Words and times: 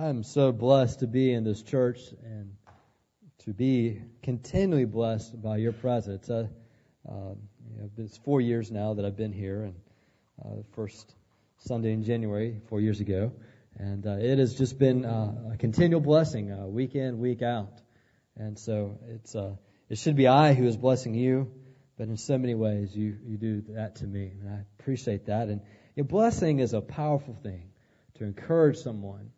I'm 0.00 0.22
so 0.22 0.52
blessed 0.52 1.00
to 1.00 1.08
be 1.08 1.32
in 1.32 1.42
this 1.42 1.60
church 1.60 1.98
and 2.22 2.52
to 3.40 3.52
be 3.52 4.00
continually 4.22 4.84
blessed 4.84 5.42
by 5.42 5.56
your 5.56 5.72
presence. 5.72 6.30
Uh, 6.30 6.46
uh, 7.04 7.34
you 7.68 7.80
know, 7.80 7.90
it's 7.96 8.16
four 8.18 8.40
years 8.40 8.70
now 8.70 8.94
that 8.94 9.04
I've 9.04 9.16
been 9.16 9.32
here, 9.32 9.64
and 9.64 9.74
uh, 10.40 10.62
first 10.76 11.12
Sunday 11.64 11.90
in 11.92 12.04
January, 12.04 12.60
four 12.68 12.80
years 12.80 13.00
ago, 13.00 13.32
and 13.76 14.06
uh, 14.06 14.18
it 14.20 14.38
has 14.38 14.54
just 14.54 14.78
been 14.78 15.04
uh, 15.04 15.54
a 15.54 15.56
continual 15.56 16.00
blessing, 16.00 16.52
uh, 16.52 16.68
week 16.68 16.94
in, 16.94 17.18
week 17.18 17.42
out. 17.42 17.80
And 18.36 18.56
so 18.56 19.00
it's 19.08 19.34
it 19.88 19.98
should 19.98 20.14
be 20.14 20.28
I 20.28 20.54
who 20.54 20.68
is 20.68 20.76
blessing 20.76 21.14
you, 21.14 21.50
but 21.96 22.06
in 22.06 22.18
so 22.18 22.38
many 22.38 22.54
ways 22.54 22.94
you 22.94 23.16
you 23.26 23.36
do 23.36 23.62
that 23.70 23.96
to 23.96 24.06
me, 24.06 24.30
and 24.40 24.48
I 24.48 24.64
appreciate 24.78 25.26
that. 25.26 25.48
And 25.48 25.60
your 25.96 26.04
blessing 26.04 26.60
is 26.60 26.72
a 26.72 26.80
powerful 26.80 27.34
thing 27.42 27.72
to 28.18 28.24
encourage 28.24 28.76
someone 28.76 29.32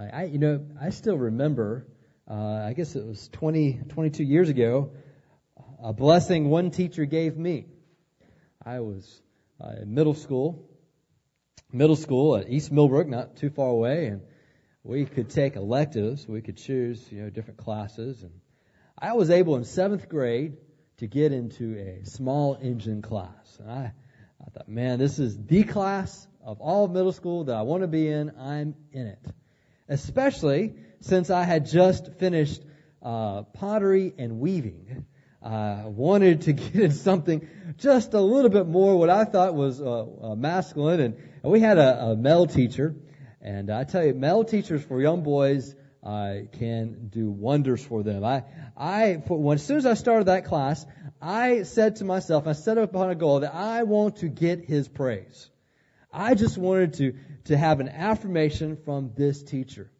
I, 0.00 0.20
I 0.20 0.24
you 0.24 0.38
know, 0.38 0.66
I 0.80 0.90
still 0.90 1.18
remember, 1.18 1.86
uh, 2.28 2.34
I 2.34 2.72
guess 2.72 2.96
it 2.96 3.04
was 3.04 3.28
20, 3.32 3.80
22 3.90 4.24
years 4.24 4.48
ago, 4.48 4.92
a 5.82 5.92
blessing 5.92 6.48
one 6.48 6.70
teacher 6.70 7.04
gave 7.04 7.36
me. 7.36 7.66
I 8.64 8.80
was 8.80 9.20
uh, 9.62 9.82
in 9.82 9.94
middle 9.94 10.14
school, 10.14 10.68
middle 11.72 11.96
school 11.96 12.36
at 12.36 12.48
East 12.48 12.72
Millbrook, 12.72 13.08
not 13.08 13.36
too 13.36 13.50
far 13.50 13.68
away, 13.68 14.06
and 14.06 14.22
we 14.82 15.04
could 15.04 15.30
take 15.30 15.56
electives. 15.56 16.26
We 16.26 16.40
could 16.40 16.56
choose, 16.56 17.04
you 17.10 17.22
know, 17.22 17.30
different 17.30 17.58
classes. 17.58 18.22
And 18.22 18.32
I 18.98 19.14
was 19.14 19.30
able 19.30 19.56
in 19.56 19.64
seventh 19.64 20.08
grade 20.08 20.56
to 20.98 21.06
get 21.06 21.32
into 21.32 21.76
a 21.78 22.06
small 22.06 22.58
engine 22.60 23.02
class. 23.02 23.58
And 23.58 23.70
I, 23.70 23.92
I 24.40 24.50
thought, 24.50 24.68
man, 24.68 24.98
this 24.98 25.18
is 25.18 25.36
the 25.36 25.64
class 25.64 26.26
of 26.42 26.60
all 26.60 26.86
of 26.86 26.90
middle 26.90 27.12
school 27.12 27.44
that 27.44 27.56
I 27.56 27.62
want 27.62 27.82
to 27.82 27.88
be 27.88 28.08
in. 28.08 28.32
I'm 28.38 28.74
in 28.92 29.06
it 29.06 29.18
especially 29.90 30.74
since 31.00 31.28
I 31.28 31.44
had 31.44 31.66
just 31.66 32.14
finished 32.14 32.62
uh, 33.02 33.42
pottery 33.42 34.14
and 34.16 34.40
weaving. 34.40 35.04
I 35.42 35.84
wanted 35.86 36.42
to 36.42 36.52
get 36.54 36.74
in 36.76 36.92
something 36.92 37.48
just 37.76 38.14
a 38.14 38.20
little 38.20 38.50
bit 38.50 38.66
more 38.66 38.96
what 38.96 39.10
I 39.10 39.24
thought 39.24 39.54
was 39.54 39.80
uh, 39.80 40.06
uh, 40.22 40.34
masculine, 40.36 41.00
and, 41.00 41.16
and, 41.42 41.52
we 41.52 41.60
had 41.60 41.78
a, 41.78 42.10
a 42.10 42.16
male 42.16 42.46
teacher. 42.46 42.94
And 43.42 43.70
I 43.70 43.84
tell 43.84 44.04
you, 44.04 44.14
male 44.14 44.44
teachers 44.44 44.84
for 44.84 45.00
young 45.00 45.22
boys 45.22 45.74
uh, 46.02 46.34
can 46.52 47.08
do 47.08 47.30
wonders 47.30 47.82
for 47.84 48.02
them. 48.02 48.22
I, 48.22 48.44
I, 48.76 49.22
for, 49.26 49.38
when, 49.38 49.54
as 49.54 49.64
soon 49.64 49.78
as 49.78 49.86
I 49.86 49.94
started 49.94 50.26
that 50.26 50.44
class, 50.44 50.86
I 51.22 51.62
said 51.62 51.96
to 51.96 52.04
myself, 52.04 52.46
I 52.46 52.52
set 52.52 52.78
up 52.78 52.90
upon 52.90 53.10
a 53.10 53.14
goal 53.14 53.40
that 53.40 53.54
I 53.54 53.82
want 53.84 54.16
to 54.16 54.28
get 54.28 54.64
his 54.64 54.88
praise. 54.88 55.48
I 56.12 56.34
just 56.34 56.58
wanted 56.58 56.94
to, 56.94 57.14
to 57.44 57.56
have 57.56 57.80
an 57.80 57.88
affirmation 57.88 58.76
from 58.84 59.12
this 59.16 59.42
teacher. 59.42 59.90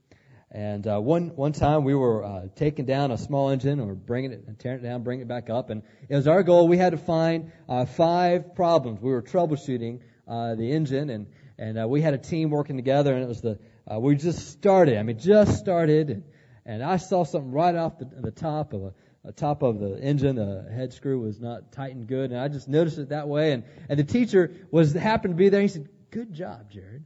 And 0.52 0.84
uh, 0.84 0.98
one 0.98 1.36
one 1.36 1.52
time 1.52 1.84
we 1.84 1.94
were 1.94 2.24
uh, 2.24 2.46
taking 2.56 2.84
down 2.84 3.12
a 3.12 3.18
small 3.18 3.50
engine 3.50 3.78
or 3.78 3.94
bringing 3.94 4.32
it 4.32 4.42
and 4.48 4.58
tearing 4.58 4.80
it 4.80 4.82
down, 4.82 5.04
bringing 5.04 5.22
it 5.22 5.28
back 5.28 5.48
up, 5.48 5.70
and 5.70 5.84
it 6.08 6.16
was 6.16 6.26
our 6.26 6.42
goal. 6.42 6.66
We 6.66 6.76
had 6.76 6.90
to 6.90 6.98
find 6.98 7.52
uh, 7.68 7.84
five 7.84 8.56
problems. 8.56 9.00
We 9.00 9.12
were 9.12 9.22
troubleshooting 9.22 10.00
uh, 10.26 10.56
the 10.56 10.72
engine, 10.72 11.08
and 11.08 11.28
and 11.56 11.78
uh, 11.78 11.86
we 11.86 12.00
had 12.00 12.14
a 12.14 12.18
team 12.18 12.50
working 12.50 12.74
together, 12.74 13.14
and 13.14 13.22
it 13.22 13.28
was 13.28 13.42
the 13.42 13.60
uh, 13.88 14.00
we 14.00 14.16
just 14.16 14.50
started. 14.50 14.98
I 14.98 15.04
mean, 15.04 15.20
just 15.20 15.56
started, 15.56 16.10
and, 16.10 16.24
and 16.66 16.82
I 16.82 16.96
saw 16.96 17.22
something 17.22 17.52
right 17.52 17.76
off 17.76 18.00
the, 18.00 18.06
the 18.06 18.32
top 18.32 18.72
of 18.72 18.82
a 18.82 18.92
the 19.24 19.32
top 19.32 19.62
of 19.62 19.78
the 19.78 20.00
engine, 20.00 20.36
the 20.36 20.66
head 20.74 20.94
screw 20.94 21.20
was 21.20 21.38
not 21.38 21.72
tightened 21.72 22.08
good, 22.08 22.32
and 22.32 22.40
I 22.40 22.48
just 22.48 22.68
noticed 22.68 22.98
it 22.98 23.10
that 23.10 23.28
way. 23.28 23.52
And, 23.52 23.64
and 23.88 23.98
the 23.98 24.04
teacher 24.04 24.50
was 24.70 24.94
happened 24.94 25.34
to 25.34 25.36
be 25.36 25.50
there. 25.50 25.60
He 25.60 25.68
said, 25.68 25.88
"Good 26.10 26.32
job, 26.32 26.70
Jared." 26.70 27.04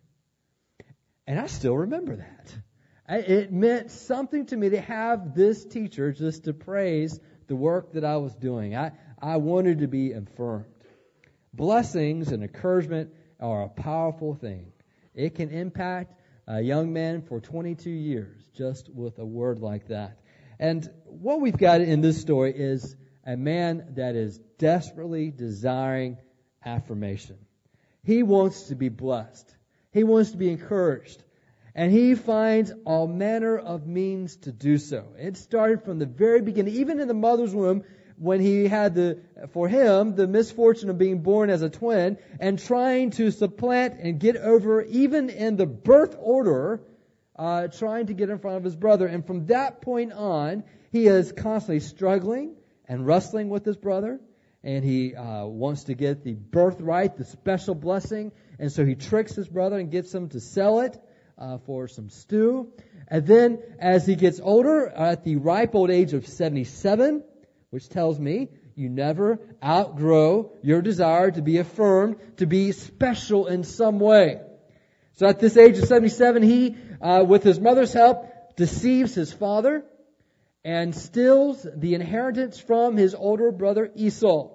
And 1.27 1.39
I 1.39 1.47
still 1.47 1.77
remember 1.77 2.17
that. 2.17 2.57
It 3.09 3.53
meant 3.53 3.91
something 3.91 4.47
to 4.47 4.57
me 4.57 4.71
to 4.71 4.81
have 4.81 5.35
this 5.35 5.65
teacher 5.65 6.13
just 6.13 6.45
to 6.45 6.55
praise 6.55 7.19
the 7.47 7.57
work 7.57 7.93
that 7.93 8.05
I 8.05 8.17
was 8.17 8.35
doing. 8.35 8.75
I, 8.75 8.93
I 9.19 9.37
wanted 9.37 9.81
to 9.81 9.89
be 9.89 10.13
affirmed. 10.13 10.65
Blessings 11.53 12.33
and 12.33 12.43
encouragement 12.43 13.11
are 13.41 13.63
a 13.63 13.69
powerful 13.69 14.35
thing. 14.35 14.73
It 15.15 15.35
can 15.35 15.51
impact 15.51 16.19
a 16.47 16.61
young 16.61 16.93
man 16.93 17.23
for 17.23 17.41
22 17.41 17.91
years 17.91 18.43
just 18.55 18.89
with 18.89 19.19
a 19.19 19.25
word 19.25 19.61
like 19.61 19.89
that. 19.89 20.19
And 20.59 20.89
what 21.05 21.41
we've 21.41 21.57
got 21.57 21.81
in 21.81 22.01
this 22.01 22.21
story 22.21 22.53
is 22.55 22.97
a 23.27 23.37
man 23.37 23.95
that 23.97 24.17
is 24.17 24.39
desperately 24.59 25.31
desiring 25.31 26.19
affirmation. 26.65 27.39
He 28.05 28.23
wants 28.23 28.65
to 28.65 28.75
be 28.75 28.89
blessed. 28.89 29.55
He 29.93 30.05
wants 30.05 30.31
to 30.33 30.37
be 30.37 30.51
encouraged. 30.51 31.23
And 31.75 31.91
he 31.91 32.15
finds 32.15 32.73
all 32.85 33.09
manner 33.09 33.59
of 33.59 33.87
means 33.87 34.37
to 34.39 34.53
do 34.53 34.79
so. 34.79 35.05
It 35.19 35.37
started 35.37 35.83
from 35.83 35.99
the 35.99 36.07
very 36.07 36.41
beginning, 36.41 36.75
even 36.75 37.01
in 37.01 37.09
the 37.09 37.15
mother's 37.15 37.55
womb, 37.55 37.83
when 38.17 38.41
he 38.41 38.69
had 38.69 38.95
the, 38.95 39.19
for 39.53 39.69
him, 39.69 40.15
the 40.15 40.29
misfortune 40.29 40.89
of 40.89 40.99
being 40.99 41.23
born 41.23 41.51
as 41.51 41.63
a 41.63 41.71
twin 41.71 42.17
and 42.39 42.59
trying 42.59 43.11
to 43.11 43.33
supplant 43.33 43.99
and 43.99 44.21
get 44.21 44.37
over, 44.37 44.83
even 44.83 45.31
in 45.31 45.57
the 45.57 45.67
birth 45.67 46.17
order, 46.21 46.81
uh, 47.37 47.67
trying 47.69 48.07
to 48.07 48.15
get 48.15 48.31
in 48.31 48.39
front 48.39 48.59
of 48.59 48.65
his 48.65 48.77
brother. 48.77 49.07
And 49.07 49.27
from 49.27 49.47
that 49.47 49.83
point 49.83 50.13
on, 50.13 50.63
he 50.93 51.09
is 51.09 51.33
constantly 51.33 51.81
struggling 51.81 52.55
and 52.87 53.05
wrestling 53.05 53.49
with 53.49 53.65
his 53.65 53.77
brother. 53.77 54.21
And 54.65 54.83
he 54.83 55.15
uh, 55.15 55.45
wants 55.45 55.85
to 55.85 55.95
get 55.95 56.25
the 56.25 56.33
birthright, 56.33 57.17
the 57.17 57.25
special 57.25 57.75
blessing. 57.75 58.33
And 58.59 58.73
so 58.73 58.85
he 58.85 58.95
tricks 58.95 59.35
his 59.35 59.47
brother 59.47 59.79
and 59.79 59.91
gets 59.91 60.13
him 60.13 60.31
to 60.31 60.41
sell 60.41 60.81
it 60.81 60.99
uh, 61.39 61.59
for 61.59 61.87
some 61.87 62.09
stew. 62.09 62.73
And 63.09 63.27
then 63.27 63.59
as 63.79 64.07
he 64.07 64.17
gets 64.17 64.41
older, 64.41 64.89
at 64.89 65.23
the 65.23 65.37
ripe 65.37 65.75
old 65.75 65.91
age 65.91 66.15
of 66.15 66.27
77, 66.27 67.23
which 67.71 67.89
tells 67.89 68.19
me 68.19 68.49
you 68.75 68.89
never 68.89 69.39
outgrow 69.63 70.53
your 70.63 70.83
desire 70.83 71.31
to 71.31 71.43
be 71.43 71.59
affirmed, 71.59 72.17
to 72.39 72.47
be 72.47 72.73
special 72.73 73.47
in 73.47 73.65
some 73.65 74.01
way. 74.01 74.41
So 75.17 75.29
at 75.29 75.39
this 75.39 75.57
age 75.57 75.79
of 75.79 75.85
77, 75.85 76.43
he, 76.43 76.77
uh, 77.01 77.25
with 77.27 77.45
his 77.45 77.61
mother's 77.61 77.93
help, 77.93 78.57
deceives 78.57 79.15
his 79.15 79.33
father 79.33 79.85
and 80.65 80.95
steals 80.95 81.67
the 81.77 81.95
inheritance 81.95 82.59
from 82.59 82.97
his 82.97 83.15
older 83.15 83.53
brother 83.53 83.91
Esau, 83.95 84.51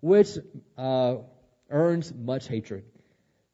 which 0.00 0.28
uh, 0.76 1.16
earns 1.70 2.12
much 2.12 2.46
hatred. 2.46 2.84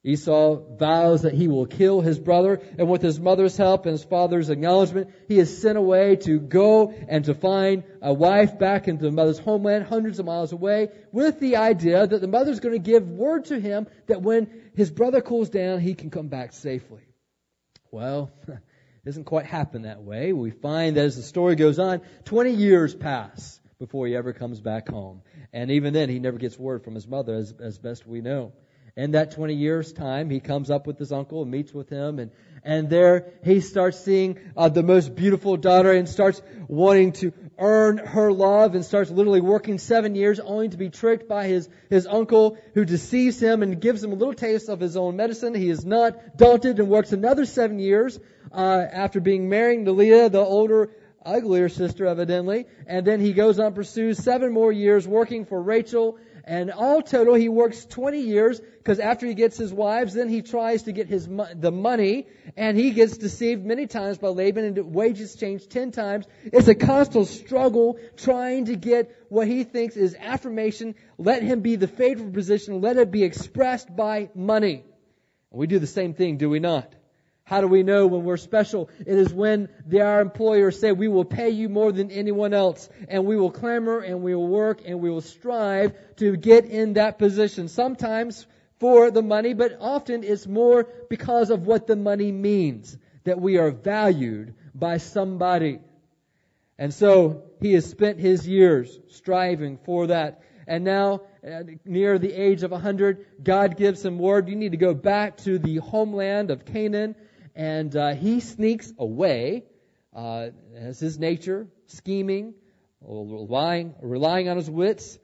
Esau 0.02 0.76
vows 0.78 1.22
that 1.22 1.34
he 1.34 1.46
will 1.46 1.66
kill 1.66 2.00
his 2.00 2.18
brother, 2.18 2.60
and 2.78 2.88
with 2.88 3.02
his 3.02 3.20
mother's 3.20 3.56
help 3.56 3.84
and 3.84 3.92
his 3.92 4.02
father's 4.02 4.48
acknowledgement, 4.48 5.10
he 5.28 5.38
is 5.38 5.60
sent 5.60 5.76
away 5.76 6.16
to 6.16 6.40
go 6.40 6.90
and 6.90 7.26
to 7.26 7.34
find 7.34 7.84
a 8.00 8.12
wife 8.12 8.58
back 8.58 8.88
into 8.88 9.04
the 9.04 9.10
mother's 9.10 9.38
homeland, 9.38 9.84
hundreds 9.84 10.18
of 10.18 10.24
miles 10.24 10.52
away, 10.52 10.88
with 11.12 11.38
the 11.38 11.56
idea 11.56 12.06
that 12.06 12.20
the 12.22 12.26
mother's 12.26 12.60
going 12.60 12.74
to 12.74 12.90
give 12.90 13.10
word 13.10 13.44
to 13.46 13.60
him 13.60 13.86
that 14.06 14.22
when 14.22 14.48
his 14.74 14.90
brother 14.90 15.20
cools 15.20 15.50
down, 15.50 15.80
he 15.80 15.92
can 15.92 16.08
come 16.08 16.28
back 16.28 16.54
safely. 16.54 17.02
Well, 17.90 18.30
doesn't 19.04 19.24
quite 19.24 19.46
happen 19.46 19.82
that 19.82 20.02
way. 20.02 20.32
We 20.32 20.50
find 20.50 20.96
that 20.96 21.04
as 21.04 21.16
the 21.16 21.22
story 21.22 21.56
goes 21.56 21.78
on, 21.78 22.02
20 22.24 22.52
years 22.52 22.94
pass 22.94 23.60
before 23.78 24.06
he 24.06 24.14
ever 24.14 24.32
comes 24.32 24.60
back 24.60 24.88
home. 24.88 25.22
And 25.52 25.70
even 25.70 25.92
then, 25.92 26.08
he 26.08 26.18
never 26.18 26.38
gets 26.38 26.58
word 26.58 26.84
from 26.84 26.94
his 26.94 27.06
mother, 27.08 27.34
as, 27.34 27.54
as 27.60 27.78
best 27.78 28.06
we 28.06 28.20
know 28.20 28.52
in 28.96 29.12
that 29.12 29.32
20 29.32 29.54
years 29.54 29.92
time, 29.92 30.30
he 30.30 30.40
comes 30.40 30.70
up 30.70 30.86
with 30.86 30.98
his 30.98 31.12
uncle 31.12 31.42
and 31.42 31.50
meets 31.50 31.72
with 31.72 31.88
him 31.88 32.18
and, 32.18 32.30
and 32.62 32.90
there 32.90 33.32
he 33.42 33.60
starts 33.60 33.98
seeing 33.98 34.38
uh, 34.56 34.68
the 34.68 34.82
most 34.82 35.14
beautiful 35.14 35.56
daughter 35.56 35.92
and 35.92 36.08
starts 36.08 36.42
wanting 36.68 37.12
to 37.12 37.32
earn 37.58 37.98
her 37.98 38.32
love 38.32 38.74
and 38.74 38.84
starts 38.84 39.10
literally 39.10 39.40
working 39.40 39.78
seven 39.78 40.14
years 40.14 40.40
only 40.40 40.68
to 40.68 40.76
be 40.76 40.88
tricked 40.88 41.28
by 41.28 41.46
his, 41.46 41.68
his 41.88 42.06
uncle 42.06 42.58
who 42.74 42.84
deceives 42.84 43.40
him 43.40 43.62
and 43.62 43.80
gives 43.80 44.02
him 44.02 44.12
a 44.12 44.14
little 44.14 44.34
taste 44.34 44.68
of 44.68 44.80
his 44.80 44.96
own 44.96 45.16
medicine. 45.16 45.54
He 45.54 45.68
is 45.70 45.84
not 45.84 46.36
daunted 46.36 46.78
and 46.78 46.88
works 46.88 47.12
another 47.12 47.44
seven 47.44 47.78
years 47.78 48.18
uh, 48.52 48.84
after 48.90 49.20
being 49.20 49.48
married 49.48 49.84
to 49.84 49.92
Leah, 49.92 50.28
the 50.28 50.40
older 50.40 50.90
uglier 51.24 51.68
sister 51.68 52.06
evidently. 52.06 52.66
And 52.86 53.06
then 53.06 53.20
he 53.20 53.32
goes 53.32 53.58
on 53.58 53.74
pursues 53.74 54.18
seven 54.18 54.52
more 54.52 54.72
years 54.72 55.06
working 55.06 55.44
for 55.44 55.60
Rachel 55.60 56.18
and 56.44 56.70
all 56.70 57.02
total, 57.02 57.34
he 57.34 57.48
works 57.48 57.84
20 57.84 58.20
years 58.20 58.60
because 58.60 58.98
after 58.98 59.26
he 59.26 59.34
gets 59.34 59.56
his 59.56 59.72
wives, 59.72 60.14
then 60.14 60.28
he 60.28 60.42
tries 60.42 60.84
to 60.84 60.92
get 60.92 61.06
his 61.06 61.28
the 61.54 61.72
money, 61.72 62.26
and 62.56 62.76
he 62.76 62.90
gets 62.90 63.16
deceived 63.16 63.64
many 63.64 63.86
times 63.86 64.18
by 64.18 64.28
Laban, 64.28 64.64
and 64.64 64.94
wages 64.94 65.34
change 65.36 65.68
10 65.68 65.92
times. 65.92 66.26
It's 66.44 66.68
a 66.68 66.74
constant 66.74 67.28
struggle 67.28 67.98
trying 68.16 68.66
to 68.66 68.76
get 68.76 69.14
what 69.28 69.46
he 69.46 69.64
thinks 69.64 69.96
is 69.96 70.16
affirmation. 70.18 70.94
Let 71.18 71.42
him 71.42 71.60
be 71.60 71.76
the 71.76 71.88
favorable 71.88 72.32
position. 72.32 72.80
Let 72.80 72.96
it 72.96 73.10
be 73.10 73.24
expressed 73.24 73.94
by 73.94 74.30
money. 74.34 74.84
We 75.50 75.66
do 75.66 75.78
the 75.78 75.86
same 75.86 76.14
thing, 76.14 76.36
do 76.36 76.48
we 76.48 76.60
not? 76.60 76.94
How 77.50 77.60
do 77.60 77.66
we 77.66 77.82
know 77.82 78.06
when 78.06 78.22
we're 78.22 78.36
special? 78.36 78.88
It 79.00 79.18
is 79.18 79.34
when 79.34 79.70
the, 79.84 80.02
our 80.02 80.20
employers 80.20 80.78
say, 80.78 80.92
we 80.92 81.08
will 81.08 81.24
pay 81.24 81.50
you 81.50 81.68
more 81.68 81.90
than 81.90 82.12
anyone 82.12 82.54
else. 82.54 82.88
And 83.08 83.26
we 83.26 83.36
will 83.36 83.50
clamor 83.50 83.98
and 83.98 84.22
we 84.22 84.36
will 84.36 84.46
work 84.46 84.82
and 84.86 85.00
we 85.00 85.10
will 85.10 85.20
strive 85.20 85.92
to 86.18 86.36
get 86.36 86.66
in 86.66 86.92
that 86.92 87.18
position. 87.18 87.66
Sometimes 87.66 88.46
for 88.78 89.10
the 89.10 89.22
money, 89.22 89.52
but 89.54 89.78
often 89.80 90.22
it's 90.22 90.46
more 90.46 90.86
because 91.08 91.50
of 91.50 91.66
what 91.66 91.88
the 91.88 91.96
money 91.96 92.30
means 92.30 92.96
that 93.24 93.40
we 93.40 93.58
are 93.58 93.72
valued 93.72 94.54
by 94.72 94.98
somebody. 94.98 95.80
And 96.78 96.94
so 96.94 97.42
he 97.60 97.72
has 97.72 97.84
spent 97.84 98.20
his 98.20 98.46
years 98.46 98.96
striving 99.08 99.76
for 99.78 100.06
that. 100.06 100.44
And 100.68 100.84
now, 100.84 101.22
near 101.84 102.16
the 102.20 102.32
age 102.32 102.62
of 102.62 102.70
100, 102.70 103.26
God 103.42 103.76
gives 103.76 104.04
him 104.04 104.20
word, 104.20 104.48
you 104.48 104.54
need 104.54 104.70
to 104.70 104.78
go 104.78 104.94
back 104.94 105.38
to 105.38 105.58
the 105.58 105.78
homeland 105.78 106.52
of 106.52 106.64
Canaan. 106.64 107.16
And 107.60 107.94
uh, 107.94 108.14
he 108.14 108.40
sneaks 108.40 108.90
away, 108.98 109.64
uh, 110.16 110.48
as 110.74 110.98
his 110.98 111.18
nature, 111.18 111.66
scheming, 111.88 112.54
relying, 113.02 113.94
relying 114.00 114.48
on 114.48 114.56
his 114.56 114.70
wits. 114.70 115.18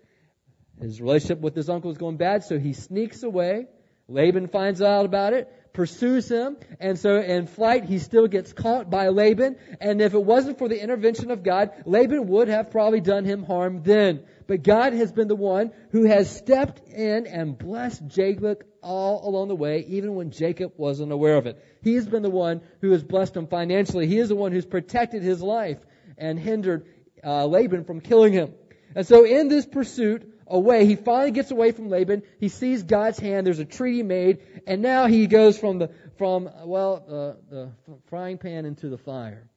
His 0.78 1.00
relationship 1.00 1.40
with 1.40 1.56
his 1.56 1.70
uncle 1.70 1.90
is 1.90 1.96
going 1.96 2.18
bad, 2.18 2.44
so 2.44 2.58
he 2.58 2.74
sneaks 2.74 3.22
away. 3.22 3.68
Laban 4.06 4.48
finds 4.48 4.82
out 4.82 5.06
about 5.06 5.32
it 5.32 5.50
pursues 5.76 6.28
him. 6.28 6.56
And 6.80 6.98
so 6.98 7.20
in 7.20 7.46
flight, 7.46 7.84
he 7.84 8.00
still 8.00 8.26
gets 8.26 8.52
caught 8.52 8.90
by 8.90 9.08
Laban. 9.08 9.56
And 9.80 10.00
if 10.00 10.14
it 10.14 10.24
wasn't 10.24 10.58
for 10.58 10.68
the 10.68 10.82
intervention 10.82 11.30
of 11.30 11.44
God, 11.44 11.70
Laban 11.84 12.26
would 12.26 12.48
have 12.48 12.70
probably 12.70 13.00
done 13.00 13.24
him 13.24 13.44
harm 13.44 13.82
then. 13.84 14.24
But 14.48 14.62
God 14.62 14.94
has 14.94 15.12
been 15.12 15.28
the 15.28 15.36
one 15.36 15.72
who 15.90 16.04
has 16.04 16.34
stepped 16.34 16.88
in 16.88 17.26
and 17.26 17.58
blessed 17.58 18.08
Jacob 18.08 18.64
all 18.82 19.28
along 19.28 19.48
the 19.48 19.54
way, 19.54 19.84
even 19.88 20.14
when 20.14 20.30
Jacob 20.30 20.72
wasn't 20.76 21.12
aware 21.12 21.36
of 21.36 21.46
it. 21.46 21.62
He 21.82 21.94
has 21.94 22.08
been 22.08 22.22
the 22.22 22.30
one 22.30 22.62
who 22.80 22.92
has 22.92 23.04
blessed 23.04 23.36
him 23.36 23.46
financially. 23.46 24.06
He 24.06 24.18
is 24.18 24.28
the 24.28 24.36
one 24.36 24.52
who's 24.52 24.66
protected 24.66 25.22
his 25.22 25.42
life 25.42 25.78
and 26.16 26.38
hindered 26.38 26.86
uh, 27.22 27.44
Laban 27.46 27.84
from 27.84 28.00
killing 28.00 28.32
him. 28.32 28.54
And 28.94 29.06
so 29.06 29.26
in 29.26 29.48
this 29.48 29.66
pursuit, 29.66 30.32
away. 30.46 30.86
He 30.86 30.96
finally 30.96 31.30
gets 31.30 31.50
away 31.50 31.72
from 31.72 31.88
Laban. 31.88 32.22
He 32.38 32.48
sees 32.48 32.82
God's 32.82 33.18
hand. 33.18 33.46
There's 33.46 33.58
a 33.58 33.64
treaty 33.64 34.02
made, 34.02 34.42
and 34.66 34.82
now 34.82 35.06
he 35.06 35.26
goes 35.26 35.58
from 35.58 35.78
the 35.78 35.90
from 36.18 36.48
well 36.64 37.04
uh, 37.08 37.40
the 37.50 37.70
frying 38.06 38.38
pan 38.38 38.64
into 38.64 38.88
the 38.88 38.98
fire, 38.98 39.48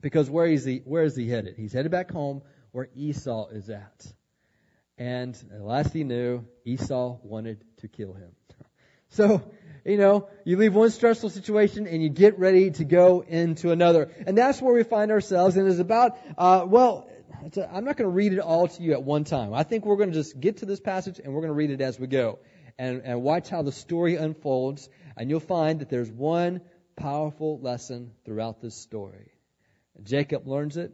because 0.00 0.28
where 0.28 0.46
is 0.46 0.64
he? 0.64 0.78
Where 0.84 1.04
is 1.04 1.16
he 1.16 1.28
headed? 1.28 1.56
He's 1.56 1.72
headed 1.72 1.90
back 1.90 2.10
home 2.10 2.42
where 2.72 2.88
Esau 2.94 3.48
is 3.48 3.70
at. 3.70 4.06
And 4.98 5.34
the 5.34 5.62
last 5.62 5.92
he 5.92 6.04
knew, 6.04 6.44
Esau 6.64 7.18
wanted 7.22 7.64
to 7.78 7.88
kill 7.88 8.12
him. 8.12 8.30
So, 9.10 9.40
you 9.84 9.98
know, 9.98 10.28
you 10.44 10.56
leave 10.56 10.74
one 10.74 10.90
stressful 10.90 11.30
situation 11.30 11.86
and 11.86 12.02
you 12.02 12.08
get 12.08 12.40
ready 12.40 12.72
to 12.72 12.84
go 12.84 13.24
into 13.26 13.70
another. 13.70 14.10
And 14.26 14.36
that's 14.36 14.60
where 14.60 14.74
we 14.74 14.82
find 14.82 15.12
ourselves. 15.12 15.56
And 15.56 15.68
it's 15.68 15.78
about, 15.78 16.18
uh, 16.36 16.66
well, 16.66 17.08
a, 17.56 17.74
I'm 17.74 17.84
not 17.84 17.96
going 17.96 18.08
to 18.08 18.14
read 18.14 18.32
it 18.32 18.38
all 18.38 18.68
to 18.68 18.82
you 18.82 18.92
at 18.92 19.02
one 19.02 19.24
time. 19.24 19.52
I 19.54 19.62
think 19.62 19.84
we're 19.84 19.96
going 19.96 20.10
to 20.10 20.14
just 20.14 20.38
get 20.38 20.58
to 20.58 20.66
this 20.66 20.80
passage 20.80 21.18
and 21.18 21.32
we're 21.32 21.40
going 21.40 21.50
to 21.50 21.54
read 21.54 21.70
it 21.70 21.80
as 21.80 21.98
we 21.98 22.06
go 22.06 22.38
and, 22.78 23.02
and 23.04 23.22
watch 23.22 23.48
how 23.48 23.62
the 23.62 23.72
story 23.72 24.16
unfolds. 24.16 24.88
And 25.16 25.30
you'll 25.30 25.40
find 25.40 25.80
that 25.80 25.88
there's 25.88 26.10
one 26.10 26.60
powerful 26.96 27.58
lesson 27.60 28.12
throughout 28.24 28.60
this 28.60 28.74
story. 28.74 29.30
Jacob 30.02 30.46
learns 30.46 30.76
it. 30.76 30.92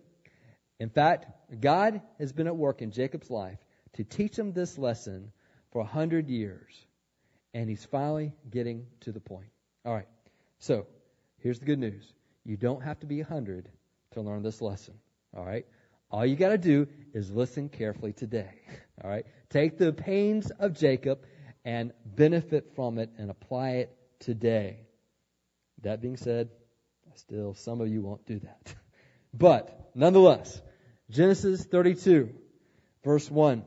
In 0.78 0.90
fact, 0.90 1.26
God 1.60 2.02
has 2.18 2.32
been 2.32 2.46
at 2.46 2.56
work 2.56 2.82
in 2.82 2.92
Jacob's 2.92 3.30
life 3.30 3.58
to 3.94 4.04
teach 4.04 4.38
him 4.38 4.52
this 4.52 4.78
lesson 4.78 5.32
for 5.70 5.82
a 5.82 5.86
hundred 5.86 6.28
years. 6.28 6.72
And 7.54 7.68
he's 7.68 7.84
finally 7.84 8.32
getting 8.50 8.86
to 9.00 9.12
the 9.12 9.20
point. 9.20 9.50
All 9.84 9.94
right. 9.94 10.08
So, 10.58 10.86
here's 11.38 11.58
the 11.58 11.66
good 11.66 11.78
news. 11.78 12.12
You 12.44 12.56
don't 12.56 12.82
have 12.82 13.00
to 13.00 13.06
be 13.06 13.20
a 13.20 13.24
hundred 13.24 13.68
to 14.12 14.20
learn 14.20 14.42
this 14.42 14.62
lesson. 14.62 14.94
All 15.36 15.44
right. 15.44 15.66
All 16.12 16.26
you 16.26 16.36
got 16.36 16.50
to 16.50 16.58
do 16.58 16.86
is 17.14 17.30
listen 17.30 17.70
carefully 17.70 18.12
today. 18.12 18.50
All 19.02 19.08
right? 19.08 19.24
Take 19.48 19.78
the 19.78 19.94
pains 19.94 20.50
of 20.50 20.74
Jacob 20.78 21.20
and 21.64 21.92
benefit 22.04 22.74
from 22.76 22.98
it 22.98 23.10
and 23.16 23.30
apply 23.30 23.70
it 23.76 23.96
today. 24.20 24.80
That 25.80 26.02
being 26.02 26.18
said, 26.18 26.50
still 27.14 27.54
some 27.54 27.80
of 27.80 27.88
you 27.88 28.02
won't 28.02 28.26
do 28.26 28.38
that. 28.40 28.74
But 29.34 29.92
nonetheless, 29.94 30.60
Genesis 31.08 31.64
32, 31.64 32.34
verse 33.02 33.30
1. 33.30 33.64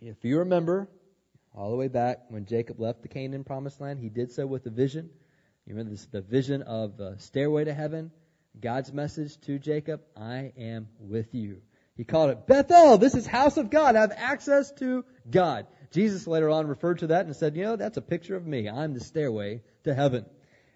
If 0.00 0.24
you 0.24 0.38
remember, 0.38 0.88
all 1.54 1.70
the 1.70 1.76
way 1.76 1.88
back 1.88 2.20
when 2.30 2.46
Jacob 2.46 2.80
left 2.80 3.02
the 3.02 3.08
Canaan 3.08 3.44
promised 3.44 3.82
land, 3.82 3.98
he 3.98 4.08
did 4.08 4.32
so 4.32 4.46
with 4.46 4.64
a 4.64 4.70
vision. 4.70 5.10
You 5.66 5.74
remember 5.74 5.90
this, 5.90 6.06
the 6.06 6.22
vision 6.22 6.62
of 6.62 6.96
the 6.96 7.16
stairway 7.18 7.64
to 7.64 7.74
heaven? 7.74 8.12
God's 8.60 8.92
message 8.92 9.38
to 9.42 9.58
Jacob, 9.58 10.00
I 10.16 10.52
am 10.56 10.88
with 10.98 11.34
you. 11.34 11.60
He 11.96 12.04
called 12.04 12.30
it 12.30 12.46
Bethel. 12.46 12.98
This 12.98 13.14
is 13.14 13.26
house 13.26 13.56
of 13.56 13.70
God. 13.70 13.96
I 13.96 14.00
have 14.00 14.12
access 14.16 14.70
to 14.72 15.04
God. 15.30 15.66
Jesus 15.92 16.26
later 16.26 16.50
on 16.50 16.66
referred 16.66 16.98
to 17.00 17.08
that 17.08 17.26
and 17.26 17.34
said, 17.34 17.56
you 17.56 17.64
know, 17.64 17.76
that's 17.76 17.96
a 17.96 18.02
picture 18.02 18.36
of 18.36 18.46
me. 18.46 18.68
I'm 18.68 18.94
the 18.94 19.00
stairway 19.00 19.62
to 19.84 19.94
heaven. 19.94 20.26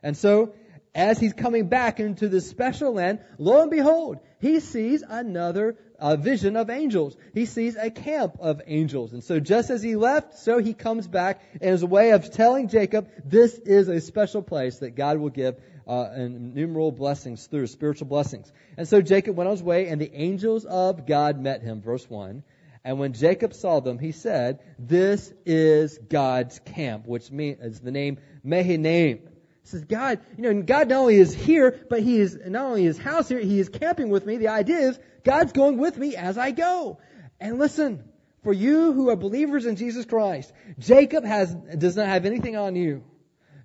And 0.03 0.17
so, 0.17 0.55
as 0.95 1.19
he's 1.19 1.33
coming 1.33 1.69
back 1.69 2.01
into 2.01 2.29
this 2.29 2.49
special 2.49 2.93
land, 2.93 3.21
lo 3.39 3.63
and 3.63 3.71
behold, 3.71 4.19
he 4.41 4.61
sees 4.61 5.03
another 5.03 5.77
uh, 5.99 6.17
vision 6.17 6.57
of 6.57 6.71
angels. 6.71 7.17
He 7.35 7.47
sees 7.47 7.77
a 7.77 7.91
camp 7.91 8.37
of 8.41 8.63
angels. 8.67 9.13
And 9.13 9.23
so 9.23 9.39
just 9.39 9.71
as 9.71 9.83
he 9.83 9.97
left, 9.97 10.39
so 10.39 10.59
he 10.59 10.75
comes 10.75 11.07
back 11.07 11.43
and 11.61 11.71
as 11.71 11.83
a 11.83 11.87
way 11.87 12.11
of 12.11 12.31
telling 12.33 12.69
Jacob, 12.69 13.09
this 13.25 13.55
is 13.55 13.89
a 13.89 14.01
special 14.01 14.43
place 14.43 14.79
that 14.79 14.97
God 14.97 15.19
will 15.19 15.31
give 15.31 15.57
uh, 15.91 16.13
innumerable 16.15 16.93
blessings 16.93 17.47
through 17.49 17.67
spiritual 17.67 18.07
blessings. 18.07 18.51
And 18.77 18.87
so 18.87 19.03
Jacob 19.03 19.37
went 19.37 19.49
on 19.49 19.57
his 19.57 19.63
way, 19.63 19.89
and 19.89 20.01
the 20.01 20.15
angels 20.15 20.65
of 20.65 21.07
God 21.07 21.41
met 21.41 21.63
him. 21.63 21.83
Verse 21.83 22.09
one. 22.09 22.45
And 22.85 22.99
when 22.99 23.13
Jacob 23.13 23.53
saw 23.53 23.81
them, 23.81 23.99
he 23.99 24.13
said, 24.13 24.61
"This 24.79 25.33
is 25.45 25.99
God's 25.99 26.61
camp," 26.61 27.07
which 27.07 27.31
means 27.31 27.61
is 27.61 27.81
the 27.81 27.91
name 27.91 28.19
Mahanaim. 28.43 29.19
He 29.63 29.69
says, 29.69 29.85
"God, 29.85 30.21
you 30.39 30.45
know, 30.45 30.63
God 30.63 30.89
not 30.89 31.01
only 31.01 31.17
is 31.17 31.35
here, 31.35 31.79
but 31.91 32.01
He 32.01 32.19
is 32.19 32.39
not 32.47 32.67
only 32.67 32.85
His 32.85 32.97
house 32.97 33.29
here, 33.29 33.41
He 33.41 33.59
is 33.59 33.69
camping 33.69 34.09
with 34.09 34.25
me. 34.25 34.39
The 34.39 34.49
idea 34.49 34.79
is 34.79 34.99
God's 35.25 35.53
going 35.53 35.77
with 35.77 35.99
me 35.99 36.17
as 36.17 36.39
I 36.39 36.53
go." 36.53 36.99
And 37.39 37.59
listen, 37.59 38.05
for 38.45 38.53
you 38.53 38.93
who 38.93 39.11
are 39.11 39.17
believers 39.17 39.67
in 39.67 39.77
Jesus 39.77 40.07
Christ, 40.07 40.53
Jacob 40.79 41.25
has 41.25 41.55
does 41.55 41.97
not 41.97 42.07
have 42.07 42.25
anything 42.25 42.57
on 42.57 42.77
you. 42.77 43.03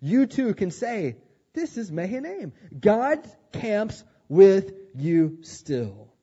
You 0.02 0.26
too 0.26 0.54
can 0.54 0.72
say, 0.72 1.16
this 1.56 1.78
is 1.78 1.92
Mahanaim. 1.92 2.54
God 2.78 3.20
camps 3.54 4.04
with 4.30 4.74
you 4.94 5.40
still 5.42 6.14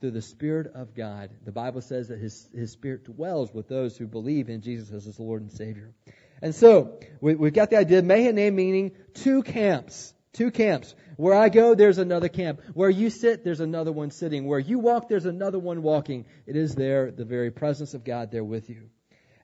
through 0.00 0.12
the 0.12 0.22
Spirit 0.22 0.72
of 0.74 0.94
God. 0.94 1.30
The 1.44 1.52
Bible 1.52 1.80
says 1.80 2.08
that 2.08 2.18
His, 2.18 2.48
His 2.54 2.72
Spirit 2.72 3.04
dwells 3.04 3.52
with 3.52 3.68
those 3.68 3.96
who 3.96 4.06
believe 4.06 4.48
in 4.48 4.62
Jesus 4.62 4.90
as 4.92 5.04
His 5.04 5.18
Lord 5.18 5.42
and 5.42 5.52
Savior. 5.52 5.92
And 6.40 6.54
so, 6.54 7.00
we, 7.20 7.32
have 7.32 7.52
got 7.52 7.70
the 7.70 7.78
idea, 7.78 7.98
of 7.98 8.04
Mahanaim 8.04 8.54
meaning 8.54 8.92
two 9.14 9.42
camps. 9.42 10.14
Two 10.32 10.50
camps. 10.52 10.94
Where 11.16 11.34
I 11.34 11.48
go, 11.48 11.74
there's 11.74 11.98
another 11.98 12.28
camp. 12.28 12.60
Where 12.74 12.90
you 12.90 13.10
sit, 13.10 13.42
there's 13.42 13.60
another 13.60 13.90
one 13.90 14.12
sitting. 14.12 14.46
Where 14.46 14.60
you 14.60 14.78
walk, 14.78 15.08
there's 15.08 15.26
another 15.26 15.58
one 15.58 15.82
walking. 15.82 16.26
It 16.46 16.54
is 16.54 16.76
there, 16.76 17.10
the 17.10 17.24
very 17.24 17.50
presence 17.50 17.94
of 17.94 18.04
God 18.04 18.30
there 18.30 18.44
with 18.44 18.70
you. 18.70 18.90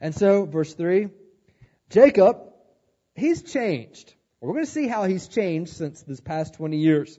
And 0.01 0.15
so, 0.15 0.45
verse 0.45 0.73
3, 0.75 1.09
Jacob, 1.91 2.37
he's 3.17 3.43
changed. 3.43 4.15
We're 4.45 4.53
going 4.53 4.67
to 4.67 4.71
see 4.71 4.89
how 4.89 5.05
he's 5.05 5.27
changed 5.27 5.73
since 5.73 6.03
this 6.03 6.21
past 6.21 6.53
20 6.55 6.77
years. 6.77 7.19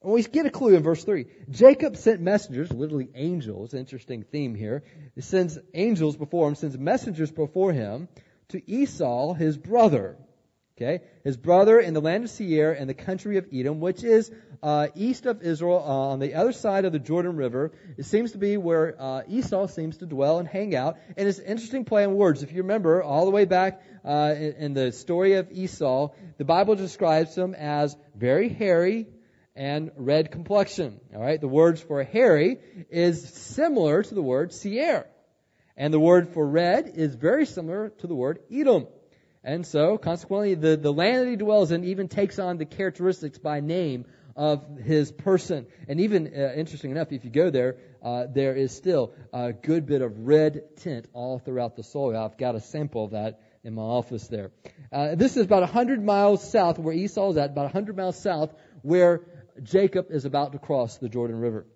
And 0.00 0.12
we 0.12 0.22
get 0.22 0.46
a 0.46 0.50
clue 0.50 0.76
in 0.76 0.82
verse 0.84 1.02
3. 1.02 1.26
Jacob 1.50 1.96
sent 1.96 2.20
messengers, 2.20 2.72
literally 2.72 3.08
angels, 3.16 3.74
interesting 3.74 4.22
theme 4.22 4.54
here. 4.54 4.84
He 5.16 5.22
sends 5.22 5.58
angels 5.74 6.16
before 6.16 6.46
him, 6.46 6.54
sends 6.54 6.78
messengers 6.78 7.32
before 7.32 7.72
him 7.72 8.08
to 8.50 8.70
Esau, 8.70 9.34
his 9.34 9.58
brother. 9.58 10.16
Okay? 10.76 11.02
His 11.24 11.38
brother 11.38 11.80
in 11.80 11.94
the 11.94 12.02
land 12.02 12.24
of 12.24 12.30
Seir 12.30 12.72
and 12.72 12.88
the 12.88 12.94
country 12.94 13.38
of 13.38 13.46
Edom, 13.50 13.80
which 13.80 14.04
is 14.04 14.30
uh, 14.62 14.88
east 14.94 15.24
of 15.24 15.40
Israel 15.40 15.78
uh, 15.78 16.12
on 16.12 16.18
the 16.18 16.34
other 16.34 16.52
side 16.52 16.84
of 16.84 16.92
the 16.92 16.98
Jordan 16.98 17.36
River. 17.36 17.72
It 17.96 18.04
seems 18.04 18.32
to 18.32 18.38
be 18.38 18.58
where 18.58 18.94
uh, 19.00 19.22
Esau 19.26 19.68
seems 19.68 19.96
to 19.98 20.06
dwell 20.06 20.38
and 20.38 20.46
hang 20.46 20.76
out. 20.76 20.98
And 21.16 21.26
it's 21.26 21.38
an 21.38 21.46
interesting 21.46 21.86
play 21.86 22.04
on 22.04 22.14
words. 22.14 22.42
If 22.42 22.52
you 22.52 22.58
remember, 22.58 23.02
all 23.02 23.24
the 23.24 23.30
way 23.30 23.46
back 23.46 23.80
uh, 24.04 24.34
in, 24.36 24.52
in 24.52 24.74
the 24.74 24.92
story 24.92 25.34
of 25.34 25.50
Esau, 25.50 26.10
the 26.36 26.44
Bible 26.44 26.74
describes 26.74 27.34
him 27.34 27.54
as 27.54 27.96
very 28.14 28.50
hairy 28.50 29.06
and 29.54 29.90
red 29.96 30.30
complexion. 30.30 31.00
All 31.14 31.22
right, 31.22 31.40
the 31.40 31.48
words 31.48 31.80
for 31.80 32.04
hairy 32.04 32.58
is 32.90 33.26
similar 33.30 34.02
to 34.02 34.14
the 34.14 34.22
word 34.22 34.52
Seir, 34.52 35.06
and 35.74 35.92
the 35.92 36.00
word 36.00 36.28
for 36.34 36.46
red 36.46 36.92
is 36.94 37.14
very 37.14 37.46
similar 37.46 37.88
to 38.00 38.06
the 38.06 38.14
word 38.14 38.40
Edom. 38.52 38.88
And 39.46 39.64
so, 39.64 39.96
consequently, 39.96 40.56
the, 40.56 40.76
the 40.76 40.92
land 40.92 41.24
that 41.24 41.30
he 41.30 41.36
dwells 41.36 41.70
in 41.70 41.84
even 41.84 42.08
takes 42.08 42.40
on 42.40 42.58
the 42.58 42.64
characteristics 42.64 43.38
by 43.38 43.60
name 43.60 44.04
of 44.34 44.66
his 44.76 45.12
person. 45.12 45.66
And 45.86 46.00
even, 46.00 46.26
uh, 46.26 46.52
interesting 46.56 46.90
enough, 46.90 47.12
if 47.12 47.24
you 47.24 47.30
go 47.30 47.50
there, 47.50 47.76
uh, 48.02 48.26
there 48.28 48.56
is 48.56 48.74
still 48.74 49.14
a 49.32 49.52
good 49.52 49.86
bit 49.86 50.02
of 50.02 50.26
red 50.26 50.76
tint 50.78 51.06
all 51.12 51.38
throughout 51.38 51.76
the 51.76 51.84
soil. 51.84 52.16
I've 52.16 52.36
got 52.36 52.56
a 52.56 52.60
sample 52.60 53.04
of 53.04 53.12
that 53.12 53.40
in 53.62 53.74
my 53.74 53.82
office 53.82 54.26
there. 54.26 54.50
Uh, 54.92 55.14
this 55.14 55.36
is 55.36 55.44
about 55.44 55.62
100 55.62 56.02
miles 56.02 56.50
south 56.50 56.80
where 56.80 56.92
Esau 56.92 57.30
is 57.30 57.36
at, 57.36 57.50
about 57.50 57.72
100 57.72 57.96
miles 57.96 58.20
south 58.20 58.52
where 58.82 59.22
Jacob 59.62 60.10
is 60.10 60.24
about 60.24 60.52
to 60.54 60.58
cross 60.58 60.98
the 60.98 61.08
Jordan 61.08 61.38
River, 61.38 61.66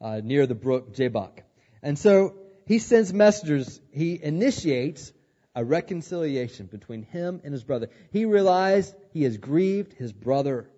uh, 0.00 0.22
near 0.24 0.46
the 0.46 0.54
brook 0.54 0.94
Jabbok. 0.94 1.42
And 1.82 1.98
so 1.98 2.36
he 2.66 2.78
sends 2.78 3.12
messengers. 3.12 3.82
He 3.92 4.18
initiates 4.22 5.12
a 5.54 5.64
reconciliation 5.64 6.66
between 6.66 7.02
him 7.02 7.40
and 7.44 7.52
his 7.52 7.64
brother. 7.64 7.88
He 8.12 8.24
realized 8.24 8.94
he 9.12 9.22
has 9.22 9.36
grieved 9.36 9.92
his 9.92 10.12
brother 10.12 10.68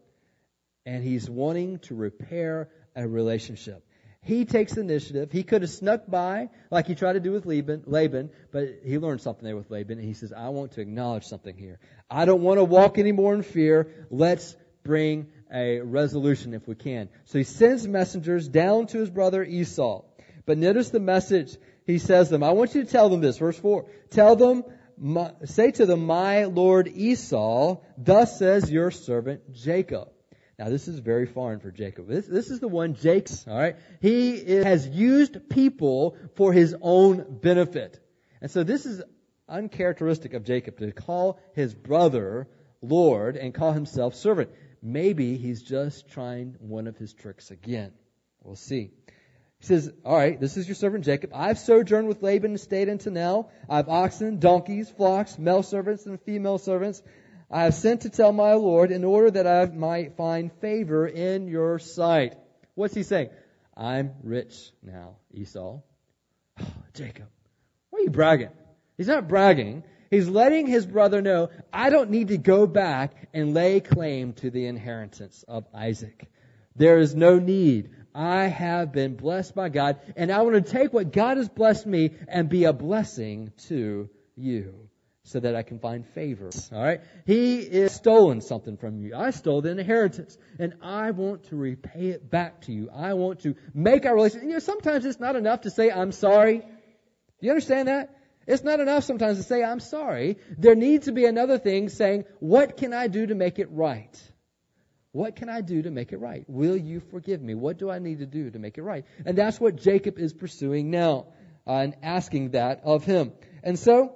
and 0.84 1.02
he's 1.02 1.28
wanting 1.28 1.78
to 1.80 1.94
repair 1.94 2.68
a 2.94 3.06
relationship. 3.06 3.82
He 4.22 4.44
takes 4.44 4.76
initiative. 4.76 5.30
He 5.30 5.44
could 5.44 5.62
have 5.62 5.70
snuck 5.70 6.02
by 6.08 6.50
like 6.70 6.88
he 6.88 6.96
tried 6.96 7.12
to 7.12 7.20
do 7.20 7.30
with 7.30 7.46
Laban, 7.46 7.84
Laban, 7.86 8.30
but 8.50 8.80
he 8.84 8.98
learned 8.98 9.20
something 9.20 9.44
there 9.44 9.56
with 9.56 9.70
Laban. 9.70 9.98
And 9.98 10.06
he 10.06 10.14
says, 10.14 10.32
I 10.32 10.48
want 10.48 10.72
to 10.72 10.80
acknowledge 10.80 11.24
something 11.24 11.56
here. 11.56 11.78
I 12.10 12.24
don't 12.24 12.42
want 12.42 12.58
to 12.58 12.64
walk 12.64 12.98
anymore 12.98 13.34
in 13.34 13.42
fear. 13.42 14.06
Let's 14.10 14.56
bring 14.82 15.28
a 15.52 15.80
resolution 15.80 16.54
if 16.54 16.66
we 16.66 16.74
can. 16.74 17.08
So 17.26 17.38
he 17.38 17.44
sends 17.44 17.86
messengers 17.86 18.48
down 18.48 18.88
to 18.88 18.98
his 18.98 19.10
brother 19.10 19.44
Esau. 19.44 20.02
But 20.44 20.58
notice 20.58 20.90
the 20.90 21.00
message 21.00 21.56
he 21.86 21.98
says 21.98 22.28
them. 22.28 22.42
I 22.42 22.50
want 22.50 22.74
you 22.74 22.84
to 22.84 22.90
tell 22.90 23.08
them 23.08 23.20
this. 23.20 23.38
Verse 23.38 23.58
4. 23.58 23.86
Tell 24.10 24.36
them, 24.36 24.64
my, 24.98 25.32
say 25.44 25.70
to 25.70 25.86
them, 25.86 26.04
my 26.04 26.44
Lord 26.44 26.88
Esau, 26.88 27.80
thus 27.96 28.38
says 28.38 28.70
your 28.70 28.90
servant 28.90 29.52
Jacob. 29.52 30.08
Now 30.58 30.70
this 30.70 30.88
is 30.88 30.98
very 30.98 31.26
foreign 31.26 31.60
for 31.60 31.70
Jacob. 31.70 32.08
This, 32.08 32.26
this 32.26 32.50
is 32.50 32.60
the 32.60 32.68
one 32.68 32.94
Jake's, 32.94 33.46
alright? 33.46 33.76
He 34.00 34.32
is, 34.32 34.64
has 34.64 34.88
used 34.88 35.50
people 35.50 36.16
for 36.34 36.52
his 36.52 36.74
own 36.80 37.38
benefit. 37.42 38.00
And 38.40 38.50
so 38.50 38.64
this 38.64 38.86
is 38.86 39.02
uncharacteristic 39.48 40.32
of 40.32 40.44
Jacob 40.44 40.78
to 40.78 40.92
call 40.92 41.38
his 41.54 41.74
brother 41.74 42.48
Lord 42.80 43.36
and 43.36 43.54
call 43.54 43.72
himself 43.72 44.14
servant. 44.14 44.50
Maybe 44.82 45.36
he's 45.36 45.62
just 45.62 46.08
trying 46.08 46.56
one 46.58 46.86
of 46.86 46.96
his 46.96 47.12
tricks 47.12 47.50
again. 47.50 47.92
We'll 48.42 48.56
see. 48.56 48.92
He 49.60 49.66
says, 49.66 49.92
All 50.04 50.16
right, 50.16 50.38
this 50.38 50.56
is 50.56 50.68
your 50.68 50.74
servant 50.74 51.04
Jacob. 51.04 51.30
I've 51.34 51.58
sojourned 51.58 52.08
with 52.08 52.22
Laban 52.22 52.52
and 52.52 52.60
stayed 52.60 52.88
in 52.88 53.00
Nell. 53.12 53.50
I 53.68 53.76
have 53.76 53.88
oxen, 53.88 54.38
donkeys, 54.38 54.90
flocks, 54.90 55.38
male 55.38 55.62
servants, 55.62 56.06
and 56.06 56.20
female 56.20 56.58
servants. 56.58 57.02
I 57.50 57.64
have 57.64 57.74
sent 57.74 58.02
to 58.02 58.10
tell 58.10 58.32
my 58.32 58.54
Lord 58.54 58.90
in 58.90 59.04
order 59.04 59.30
that 59.30 59.46
I 59.46 59.66
might 59.66 60.16
find 60.16 60.52
favor 60.60 61.06
in 61.06 61.48
your 61.48 61.78
sight. 61.78 62.34
What's 62.74 62.94
he 62.94 63.02
saying? 63.02 63.30
I'm 63.76 64.14
rich 64.22 64.72
now, 64.82 65.16
Esau. 65.32 65.80
Oh, 66.60 66.64
Jacob, 66.94 67.26
why 67.90 68.00
are 68.00 68.02
you 68.02 68.10
bragging? 68.10 68.50
He's 68.96 69.08
not 69.08 69.28
bragging. 69.28 69.84
He's 70.10 70.28
letting 70.28 70.66
his 70.66 70.86
brother 70.86 71.20
know, 71.20 71.50
I 71.72 71.90
don't 71.90 72.10
need 72.10 72.28
to 72.28 72.38
go 72.38 72.66
back 72.66 73.28
and 73.34 73.54
lay 73.54 73.80
claim 73.80 74.32
to 74.34 74.50
the 74.50 74.66
inheritance 74.66 75.44
of 75.46 75.66
Isaac. 75.74 76.28
There 76.76 76.98
is 76.98 77.14
no 77.14 77.38
need. 77.38 77.90
I 78.16 78.46
have 78.46 78.92
been 78.92 79.14
blessed 79.14 79.54
by 79.54 79.68
God, 79.68 79.98
and 80.16 80.32
I 80.32 80.40
want 80.40 80.54
to 80.64 80.72
take 80.72 80.92
what 80.92 81.12
God 81.12 81.36
has 81.36 81.50
blessed 81.50 81.86
me 81.86 82.12
and 82.28 82.48
be 82.48 82.64
a 82.64 82.72
blessing 82.72 83.52
to 83.68 84.08
you 84.34 84.88
so 85.24 85.40
that 85.40 85.54
I 85.54 85.62
can 85.62 85.80
find 85.80 86.06
favor. 86.06 86.50
All 86.72 86.82
right? 86.82 87.00
He 87.26 87.58
is 87.58 87.92
stolen 87.92 88.40
something 88.40 88.76
from 88.78 88.98
you. 89.00 89.14
I 89.14 89.30
stole 89.30 89.60
the 89.60 89.70
inheritance, 89.70 90.38
and 90.58 90.74
I 90.80 91.10
want 91.10 91.44
to 91.50 91.56
repay 91.56 92.06
it 92.06 92.30
back 92.30 92.62
to 92.62 92.72
you. 92.72 92.88
I 92.90 93.14
want 93.14 93.40
to 93.40 93.54
make 93.74 94.06
our 94.06 94.14
relationship. 94.14 94.46
You 94.46 94.54
know, 94.54 94.60
sometimes 94.60 95.04
it's 95.04 95.20
not 95.20 95.36
enough 95.36 95.62
to 95.62 95.70
say 95.70 95.90
I'm 95.90 96.12
sorry. 96.12 96.60
Do 96.60 96.66
you 97.40 97.50
understand 97.50 97.88
that? 97.88 98.16
It's 98.46 98.62
not 98.62 98.78
enough 98.80 99.04
sometimes 99.04 99.38
to 99.38 99.42
say 99.42 99.62
I'm 99.62 99.80
sorry. 99.80 100.38
There 100.56 100.76
needs 100.76 101.06
to 101.06 101.12
be 101.12 101.26
another 101.26 101.58
thing 101.58 101.88
saying, 101.88 102.24
what 102.38 102.76
can 102.76 102.94
I 102.94 103.08
do 103.08 103.26
to 103.26 103.34
make 103.34 103.58
it 103.58 103.68
right? 103.72 104.16
What 105.16 105.34
can 105.34 105.48
I 105.48 105.62
do 105.62 105.80
to 105.80 105.90
make 105.90 106.12
it 106.12 106.18
right? 106.18 106.44
Will 106.46 106.76
you 106.76 107.00
forgive 107.00 107.40
me? 107.40 107.54
What 107.54 107.78
do 107.78 107.90
I 107.90 108.00
need 108.00 108.18
to 108.18 108.26
do 108.26 108.50
to 108.50 108.58
make 108.58 108.76
it 108.76 108.82
right? 108.82 109.06
And 109.24 109.36
that's 109.36 109.58
what 109.58 109.76
Jacob 109.76 110.18
is 110.18 110.34
pursuing 110.34 110.90
now 110.90 111.28
uh, 111.66 111.72
and 111.72 111.96
asking 112.02 112.50
that 112.50 112.82
of 112.84 113.02
him. 113.06 113.32
And 113.62 113.78
so, 113.78 114.14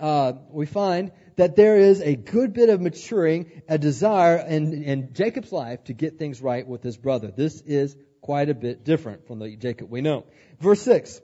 uh, 0.00 0.32
we 0.48 0.64
find 0.64 1.12
that 1.36 1.56
there 1.56 1.76
is 1.76 2.00
a 2.00 2.16
good 2.16 2.54
bit 2.54 2.70
of 2.70 2.80
maturing, 2.80 3.50
a 3.68 3.76
desire 3.76 4.38
in, 4.38 4.82
in 4.82 5.12
Jacob's 5.12 5.52
life 5.52 5.84
to 5.84 5.92
get 5.92 6.18
things 6.18 6.40
right 6.40 6.66
with 6.66 6.82
his 6.82 6.96
brother. 6.96 7.30
This 7.30 7.60
is 7.60 7.94
quite 8.22 8.48
a 8.48 8.54
bit 8.54 8.82
different 8.82 9.26
from 9.26 9.40
the 9.40 9.54
Jacob 9.56 9.90
we 9.90 10.00
know. 10.00 10.24
Verse 10.58 10.80
6. 10.80 11.20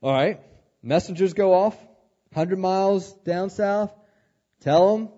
All 0.00 0.14
right. 0.14 0.40
Messengers 0.82 1.34
go 1.34 1.52
off, 1.52 1.76
100 2.32 2.58
miles 2.58 3.12
down 3.26 3.50
south. 3.50 3.92
Tell 4.60 4.96
him 4.96 5.10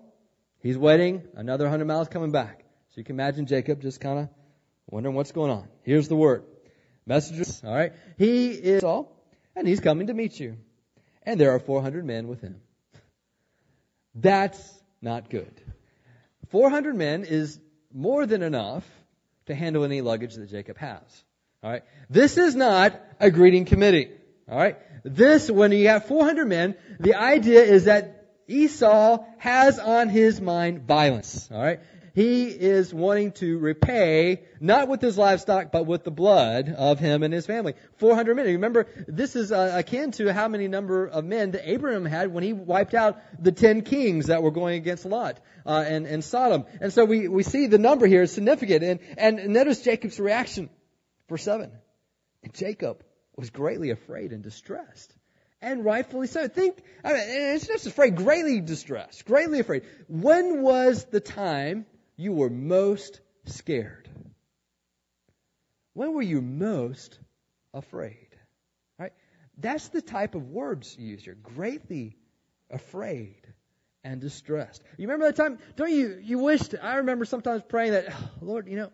he's 0.59 0.77
waiting, 0.77 1.23
another 1.33 1.63
100 1.63 1.85
miles 1.85 2.09
coming 2.09 2.33
back. 2.33 2.62
So 2.93 2.99
you 3.01 3.03
can 3.03 3.15
imagine 3.15 3.45
Jacob 3.45 3.81
just 3.81 3.99
kind 3.99 4.19
of 4.19 4.29
wondering 4.89 5.15
what's 5.15 5.31
going 5.31 5.51
on. 5.51 5.67
Here's 5.83 6.07
the 6.07 6.15
word. 6.15 6.43
Messengers, 7.05 7.61
all 7.65 7.73
right. 7.73 7.93
He 8.17 8.51
is 8.51 8.83
all, 8.83 9.15
and 9.55 9.67
he's 9.67 9.81
coming 9.81 10.07
to 10.07 10.13
meet 10.13 10.39
you 10.39 10.57
and 11.25 11.39
there 11.39 11.51
are 11.51 11.59
400 11.59 12.05
men 12.05 12.27
with 12.27 12.41
him. 12.41 12.61
That's 14.15 14.61
not 15.01 15.29
good. 15.29 15.53
400 16.49 16.95
men 16.95 17.23
is 17.23 17.59
more 17.93 18.25
than 18.25 18.43
enough 18.43 18.85
to 19.47 19.55
handle 19.55 19.83
any 19.83 20.01
luggage 20.01 20.35
that 20.35 20.49
Jacob 20.49 20.77
has. 20.77 21.01
All 21.63 21.71
right. 21.71 21.83
This 22.09 22.37
is 22.37 22.55
not 22.55 22.99
a 23.19 23.31
greeting 23.31 23.65
committee. 23.65 24.11
All 24.49 24.57
right. 24.57 24.77
This, 25.03 25.49
when 25.49 25.71
you 25.71 25.87
have 25.87 26.05
400 26.05 26.47
men, 26.47 26.75
the 26.99 27.15
idea 27.15 27.63
is 27.63 27.85
that 27.85 28.35
Esau 28.47 29.23
has 29.37 29.79
on 29.79 30.09
his 30.09 30.39
mind 30.39 30.81
violence. 30.81 31.49
All 31.51 31.61
right. 31.61 31.79
He 32.13 32.45
is 32.45 32.93
wanting 32.93 33.31
to 33.33 33.57
repay, 33.57 34.43
not 34.59 34.87
with 34.87 35.01
his 35.01 35.17
livestock, 35.17 35.71
but 35.71 35.87
with 35.87 36.03
the 36.03 36.11
blood 36.11 36.69
of 36.69 36.99
him 36.99 37.23
and 37.23 37.33
his 37.33 37.47
family. 37.47 37.73
400 37.97 38.35
men. 38.35 38.45
Remember, 38.45 38.85
this 39.07 39.35
is 39.35 39.51
uh, 39.51 39.73
akin 39.79 40.11
to 40.13 40.31
how 40.31 40.47
many 40.47 40.67
number 40.67 41.07
of 41.07 41.25
men 41.25 41.51
that 41.51 41.67
Abraham 41.67 42.05
had 42.05 42.31
when 42.31 42.43
he 42.43 42.53
wiped 42.53 42.93
out 42.93 43.19
the 43.43 43.51
10 43.51 43.81
kings 43.81 44.27
that 44.27 44.43
were 44.43 44.51
going 44.51 44.75
against 44.75 45.05
Lot 45.05 45.39
uh, 45.65 45.83
and, 45.87 46.05
and 46.05 46.23
Sodom. 46.23 46.65
And 46.79 46.93
so 46.93 47.03
we, 47.03 47.27
we 47.27 47.41
see 47.41 47.65
the 47.65 47.79
number 47.79 48.05
here 48.05 48.21
is 48.21 48.31
significant. 48.31 48.83
And, 48.83 48.99
and 49.17 49.53
notice 49.53 49.81
Jacob's 49.81 50.19
reaction. 50.19 50.69
Verse 51.29 51.43
7. 51.43 51.71
And 52.43 52.53
Jacob 52.53 53.03
was 53.35 53.49
greatly 53.49 53.89
afraid 53.89 54.33
and 54.33 54.43
distressed 54.43 55.11
and 55.63 55.83
rightfully 55.83 56.27
so. 56.27 56.47
Think, 56.47 56.77
I 57.03 57.13
mean, 57.13 57.23
it's 57.25 57.65
just 57.65 57.87
afraid, 57.87 58.17
greatly 58.17 58.59
distressed, 58.59 59.25
greatly 59.25 59.59
afraid. 59.59 59.83
When 60.07 60.61
was 60.61 61.05
the 61.05 61.21
time 61.21 61.87
you 62.15 62.33
were 62.33 62.49
most 62.49 63.19
scared? 63.45 64.09
When 65.93 66.13
were 66.13 66.21
you 66.21 66.41
most 66.41 67.17
afraid? 67.73 68.27
Right? 68.99 69.13
That's 69.57 69.89
the 69.89 70.01
type 70.01 70.35
of 70.35 70.49
words 70.49 70.95
you 70.97 71.07
use 71.09 71.23
here. 71.23 71.37
Greatly 71.41 72.17
afraid 72.69 73.41
and 74.03 74.19
distressed. 74.19 74.83
You 74.97 75.07
remember 75.07 75.27
that 75.27 75.35
time? 75.35 75.59
Don't 75.75 75.91
you? 75.91 76.19
You 76.21 76.39
wished. 76.39 76.75
I 76.81 76.95
remember 76.95 77.25
sometimes 77.25 77.61
praying 77.67 77.91
that, 77.91 78.07
oh, 78.11 78.29
Lord, 78.41 78.67
you 78.67 78.77
know, 78.77 78.91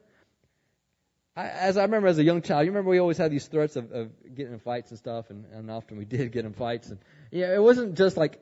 I, 1.35 1.47
as 1.47 1.77
I 1.77 1.83
remember 1.83 2.07
as 2.07 2.17
a 2.17 2.23
young 2.23 2.41
child, 2.41 2.65
you 2.65 2.71
remember 2.71 2.89
we 2.89 2.99
always 2.99 3.17
had 3.17 3.31
these 3.31 3.47
threats 3.47 3.75
of, 3.75 3.91
of 3.91 4.11
getting 4.35 4.53
in 4.53 4.59
fights 4.59 4.91
and 4.91 4.99
stuff, 4.99 5.29
and, 5.29 5.45
and 5.53 5.71
often 5.71 5.97
we 5.97 6.05
did 6.05 6.31
get 6.31 6.45
in 6.45 6.53
fights. 6.53 6.89
And 6.89 6.99
yeah, 7.31 7.53
it 7.53 7.61
wasn't 7.61 7.95
just 7.95 8.17
like 8.17 8.39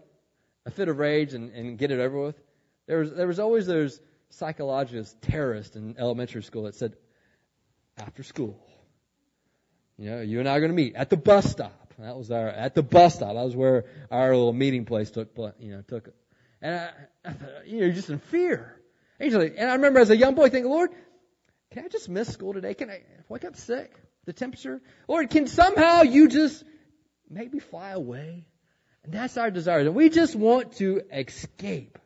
a 0.65 0.71
fit 0.71 0.89
of 0.89 0.97
rage 0.97 1.33
and, 1.33 1.51
and 1.51 1.77
get 1.77 1.91
it 1.91 1.99
over 1.99 2.19
with. 2.19 2.41
There 2.87 2.99
was 2.99 3.13
there 3.13 3.27
was 3.27 3.39
always 3.39 3.67
those 3.67 3.99
psychologist 4.29 5.21
terrorist 5.21 5.75
in 5.75 5.95
elementary 5.97 6.43
school 6.43 6.63
that 6.63 6.75
said, 6.75 6.95
after 7.97 8.23
school, 8.23 8.59
you 9.97 10.09
know, 10.09 10.21
you 10.21 10.39
and 10.39 10.47
I 10.47 10.55
are 10.55 10.59
going 10.59 10.71
to 10.71 10.75
meet 10.75 10.95
at 10.95 11.09
the 11.09 11.17
bus 11.17 11.49
stop. 11.49 11.93
That 11.97 12.15
was 12.15 12.29
our 12.29 12.47
at 12.47 12.75
the 12.75 12.83
bus 12.83 13.15
stop. 13.15 13.33
That 13.33 13.43
was 13.43 13.55
where 13.55 13.85
our 14.11 14.29
little 14.29 14.53
meeting 14.53 14.85
place 14.85 15.09
took, 15.09 15.29
you 15.59 15.71
know, 15.71 15.81
took. 15.81 16.07
it. 16.07 16.15
And 16.61 16.75
I, 16.75 16.91
I 17.25 17.31
thought, 17.31 17.67
you 17.67 17.81
know, 17.81 17.91
just 17.91 18.09
in 18.09 18.19
fear. 18.19 18.79
And 19.19 19.33
I 19.35 19.73
remember 19.73 19.99
as 19.99 20.11
a 20.11 20.17
young 20.17 20.35
boy 20.35 20.49
thinking, 20.49 20.69
Lord, 20.69 20.91
can 21.71 21.85
I 21.85 21.87
just 21.87 22.07
miss 22.07 22.31
school 22.31 22.53
today? 22.53 22.75
Can 22.75 22.91
I 22.91 23.01
wake 23.29 23.45
up 23.45 23.55
sick? 23.55 23.91
The 24.25 24.33
temperature? 24.33 24.79
Lord, 25.07 25.31
can 25.31 25.47
somehow 25.47 26.03
you 26.03 26.27
just 26.27 26.63
make 27.29 27.51
me 27.51 27.59
fly 27.59 27.91
away? 27.91 28.45
And 29.03 29.11
that's 29.11 29.37
our 29.37 29.49
desire. 29.49 29.79
And 29.79 29.95
we 29.95 30.09
just 30.09 30.35
want 30.35 30.73
to 30.73 31.01
escape. 31.11 31.97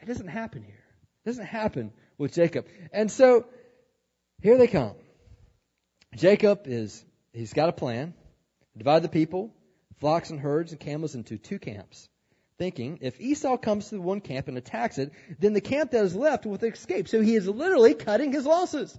It 0.00 0.06
doesn't 0.06 0.28
happen 0.28 0.62
here 0.62 0.85
doesn't 1.26 1.44
happen 1.44 1.92
with 2.16 2.32
Jacob. 2.32 2.66
And 2.92 3.10
so 3.10 3.44
here 4.40 4.56
they 4.56 4.68
come. 4.68 4.94
Jacob 6.14 6.62
is, 6.66 7.04
he's 7.32 7.52
got 7.52 7.68
a 7.68 7.72
plan. 7.72 8.14
Divide 8.78 9.02
the 9.02 9.08
people, 9.08 9.52
flocks 9.98 10.30
and 10.30 10.38
herds 10.38 10.70
and 10.70 10.80
camels 10.80 11.14
into 11.14 11.36
two 11.36 11.58
camps. 11.58 12.08
Thinking, 12.58 13.00
if 13.02 13.20
Esau 13.20 13.58
comes 13.58 13.88
to 13.88 13.96
the 13.96 14.00
one 14.00 14.20
camp 14.20 14.48
and 14.48 14.56
attacks 14.56 14.98
it, 14.98 15.12
then 15.38 15.52
the 15.52 15.60
camp 15.60 15.90
that 15.90 16.04
is 16.04 16.14
left 16.14 16.46
will 16.46 16.56
escape. 16.56 17.08
So 17.08 17.20
he 17.20 17.34
is 17.34 17.46
literally 17.46 17.94
cutting 17.94 18.32
his 18.32 18.46
losses. 18.46 18.98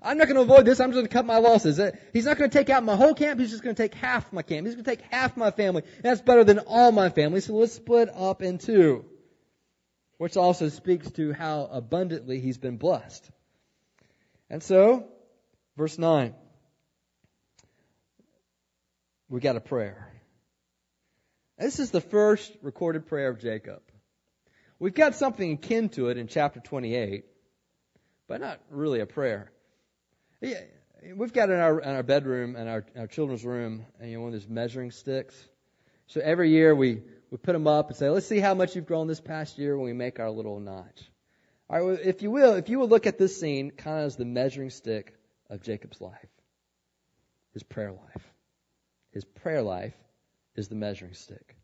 I'm 0.00 0.16
not 0.16 0.28
going 0.28 0.36
to 0.36 0.42
avoid 0.42 0.64
this. 0.64 0.78
I'm 0.78 0.90
just 0.90 0.96
going 0.96 1.06
to 1.06 1.12
cut 1.12 1.26
my 1.26 1.38
losses. 1.38 1.80
Uh, 1.80 1.90
he's 2.12 2.24
not 2.24 2.38
going 2.38 2.48
to 2.48 2.56
take 2.56 2.70
out 2.70 2.84
my 2.84 2.94
whole 2.94 3.14
camp. 3.14 3.40
He's 3.40 3.50
just 3.50 3.64
going 3.64 3.74
to 3.74 3.82
take 3.82 3.94
half 3.94 4.32
my 4.32 4.42
camp. 4.42 4.66
He's 4.66 4.76
going 4.76 4.84
to 4.84 4.90
take 4.90 5.02
half 5.10 5.36
my 5.36 5.50
family. 5.50 5.82
That's 6.02 6.20
better 6.20 6.44
than 6.44 6.60
all 6.60 6.92
my 6.92 7.10
family. 7.10 7.40
So 7.40 7.54
let's 7.54 7.72
split 7.72 8.08
up 8.14 8.42
in 8.42 8.58
two 8.58 9.04
which 10.18 10.36
also 10.36 10.68
speaks 10.68 11.10
to 11.12 11.32
how 11.32 11.68
abundantly 11.70 12.40
he's 12.40 12.58
been 12.58 12.76
blessed. 12.76 13.28
And 14.50 14.62
so, 14.62 15.06
verse 15.76 15.98
9, 15.98 16.34
we 19.28 19.40
got 19.40 19.56
a 19.56 19.60
prayer. 19.60 20.12
This 21.58 21.78
is 21.78 21.90
the 21.90 22.00
first 22.00 22.52
recorded 22.62 23.06
prayer 23.06 23.28
of 23.28 23.40
Jacob. 23.40 23.80
We've 24.78 24.94
got 24.94 25.14
something 25.14 25.52
akin 25.52 25.88
to 25.90 26.08
it 26.08 26.18
in 26.18 26.28
chapter 26.28 26.60
28, 26.60 27.24
but 28.28 28.40
not 28.40 28.60
really 28.70 29.00
a 29.00 29.06
prayer. 29.06 29.50
We've 30.40 31.32
got 31.32 31.50
in 31.50 31.58
our 31.58 31.80
in 31.80 31.88
our 31.88 32.02
bedroom 32.04 32.54
and 32.54 32.68
our, 32.68 32.84
our 32.96 33.06
children's 33.08 33.44
room, 33.44 33.86
and, 34.00 34.10
you 34.10 34.16
know, 34.16 34.22
one 34.22 34.34
of 34.34 34.40
those 34.40 34.48
measuring 34.48 34.92
sticks. 34.92 35.34
So 36.06 36.20
every 36.22 36.50
year 36.50 36.74
we 36.74 37.02
we 37.30 37.36
put 37.36 37.52
them 37.52 37.66
up 37.66 37.88
and 37.88 37.96
say, 37.96 38.08
let's 38.08 38.26
see 38.26 38.40
how 38.40 38.54
much 38.54 38.74
you've 38.74 38.86
grown 38.86 39.06
this 39.06 39.20
past 39.20 39.58
year 39.58 39.76
when 39.76 39.84
we 39.84 39.92
make 39.92 40.18
our 40.18 40.30
little 40.30 40.60
notch. 40.60 41.02
All 41.68 41.80
right, 41.80 42.00
if 42.02 42.22
you 42.22 42.30
will, 42.30 42.54
if 42.54 42.68
you 42.68 42.78
will 42.78 42.88
look 42.88 43.06
at 43.06 43.18
this 43.18 43.38
scene 43.38 43.70
kind 43.70 44.00
of 44.00 44.06
as 44.06 44.16
the 44.16 44.24
measuring 44.24 44.70
stick 44.70 45.14
of 45.50 45.62
Jacob's 45.62 46.00
life, 46.00 46.28
his 47.52 47.62
prayer 47.62 47.92
life. 47.92 48.22
His 49.12 49.24
prayer 49.24 49.62
life 49.62 49.94
is 50.54 50.68
the 50.68 50.74
measuring 50.74 51.14
stick. 51.14 51.56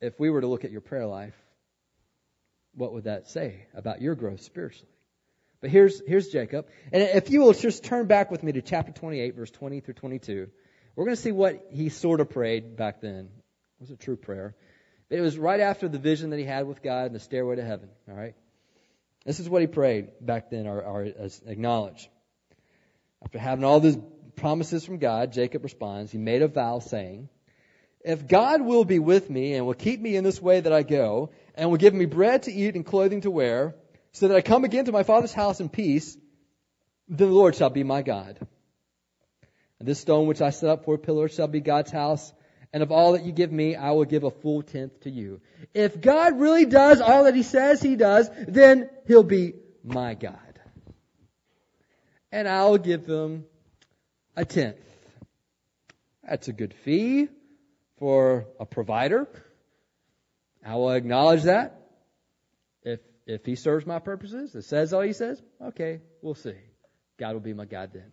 If 0.00 0.18
we 0.18 0.30
were 0.30 0.40
to 0.40 0.46
look 0.46 0.64
at 0.64 0.70
your 0.70 0.80
prayer 0.80 1.06
life, 1.06 1.34
what 2.74 2.92
would 2.92 3.04
that 3.04 3.28
say 3.28 3.66
about 3.74 4.02
your 4.02 4.14
growth 4.14 4.42
spiritually? 4.42 4.90
But 5.60 5.70
here's, 5.70 6.02
here's 6.06 6.28
Jacob. 6.28 6.66
And 6.92 7.02
if 7.02 7.30
you 7.30 7.40
will 7.40 7.52
just 7.52 7.84
turn 7.84 8.06
back 8.06 8.30
with 8.30 8.42
me 8.42 8.52
to 8.52 8.62
chapter 8.62 8.92
28, 8.92 9.36
verse 9.36 9.50
20 9.50 9.80
through 9.80 9.94
22, 9.94 10.48
we're 10.94 11.04
going 11.04 11.16
to 11.16 11.22
see 11.22 11.32
what 11.32 11.66
he 11.70 11.88
sort 11.88 12.20
of 12.20 12.30
prayed 12.30 12.76
back 12.76 13.00
then. 13.00 13.30
It 13.84 13.90
was 13.90 13.98
a 13.98 14.02
true 14.02 14.16
prayer. 14.16 14.54
But 15.10 15.18
it 15.18 15.20
was 15.20 15.36
right 15.36 15.60
after 15.60 15.90
the 15.90 15.98
vision 15.98 16.30
that 16.30 16.38
he 16.38 16.46
had 16.46 16.66
with 16.66 16.82
God 16.82 17.06
and 17.06 17.14
the 17.14 17.20
stairway 17.20 17.56
to 17.56 17.62
heaven. 17.62 17.90
All 18.08 18.16
right? 18.16 18.34
This 19.26 19.40
is 19.40 19.48
what 19.48 19.60
he 19.60 19.66
prayed 19.66 20.08
back 20.22 20.48
then, 20.48 20.66
or, 20.66 20.80
or 20.80 21.02
acknowledged. 21.46 22.08
After 23.22 23.38
having 23.38 23.62
all 23.62 23.80
these 23.80 23.98
promises 24.36 24.86
from 24.86 24.96
God, 24.96 25.34
Jacob 25.34 25.64
responds, 25.64 26.10
he 26.10 26.16
made 26.16 26.40
a 26.40 26.48
vow 26.48 26.78
saying, 26.78 27.28
If 28.02 28.26
God 28.26 28.62
will 28.62 28.86
be 28.86 29.00
with 29.00 29.28
me 29.28 29.52
and 29.52 29.66
will 29.66 29.74
keep 29.74 30.00
me 30.00 30.16
in 30.16 30.24
this 30.24 30.40
way 30.40 30.60
that 30.60 30.72
I 30.72 30.82
go, 30.82 31.32
and 31.54 31.68
will 31.68 31.76
give 31.76 31.92
me 31.92 32.06
bread 32.06 32.44
to 32.44 32.52
eat 32.52 32.76
and 32.76 32.86
clothing 32.86 33.20
to 33.20 33.30
wear, 33.30 33.74
so 34.12 34.28
that 34.28 34.36
I 34.36 34.40
come 34.40 34.64
again 34.64 34.86
to 34.86 34.92
my 34.92 35.02
father's 35.02 35.34
house 35.34 35.60
in 35.60 35.68
peace, 35.68 36.16
then 37.06 37.28
the 37.28 37.34
Lord 37.34 37.54
shall 37.54 37.68
be 37.68 37.84
my 37.84 38.00
God. 38.00 38.38
And 39.78 39.86
this 39.86 40.00
stone 40.00 40.26
which 40.26 40.40
I 40.40 40.48
set 40.48 40.70
up 40.70 40.86
for 40.86 40.94
a 40.94 40.98
pillar 40.98 41.28
shall 41.28 41.48
be 41.48 41.60
God's 41.60 41.90
house, 41.90 42.32
and 42.74 42.82
of 42.82 42.90
all 42.90 43.12
that 43.12 43.24
you 43.24 43.30
give 43.30 43.52
me, 43.52 43.76
I 43.76 43.92
will 43.92 44.04
give 44.04 44.24
a 44.24 44.32
full 44.32 44.62
tenth 44.62 45.02
to 45.02 45.10
you. 45.10 45.40
If 45.74 46.00
God 46.00 46.40
really 46.40 46.66
does 46.66 47.00
all 47.00 47.22
that 47.24 47.36
He 47.36 47.44
says 47.44 47.80
He 47.80 47.94
does, 47.94 48.28
then 48.48 48.90
He'll 49.06 49.22
be 49.22 49.54
my 49.84 50.14
God. 50.14 50.58
And 52.32 52.48
I'll 52.48 52.78
give 52.78 53.06
Him 53.06 53.44
a 54.36 54.44
tenth. 54.44 54.76
That's 56.28 56.48
a 56.48 56.52
good 56.52 56.74
fee 56.74 57.28
for 57.98 58.48
a 58.58 58.66
provider. 58.66 59.28
I 60.66 60.74
will 60.74 60.90
acknowledge 60.90 61.44
that. 61.44 61.80
If 62.82 62.98
if 63.24 63.46
he 63.46 63.54
serves 63.54 63.86
my 63.86 64.00
purposes, 64.00 64.52
it 64.56 64.62
says 64.62 64.92
all 64.92 65.02
he 65.02 65.12
says, 65.12 65.40
okay, 65.62 66.00
we'll 66.22 66.34
see. 66.34 66.56
God 67.18 67.34
will 67.34 67.40
be 67.40 67.54
my 67.54 67.66
God 67.66 67.90
then. 67.94 68.10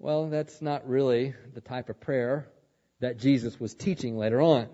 Well, 0.00 0.30
that's 0.30 0.60
not 0.60 0.88
really 0.88 1.34
the 1.54 1.60
type 1.60 1.90
of 1.90 2.00
prayer 2.00 2.48
that 3.00 3.18
Jesus 3.18 3.58
was 3.58 3.74
teaching 3.74 4.16
later 4.16 4.40
on. 4.40 4.68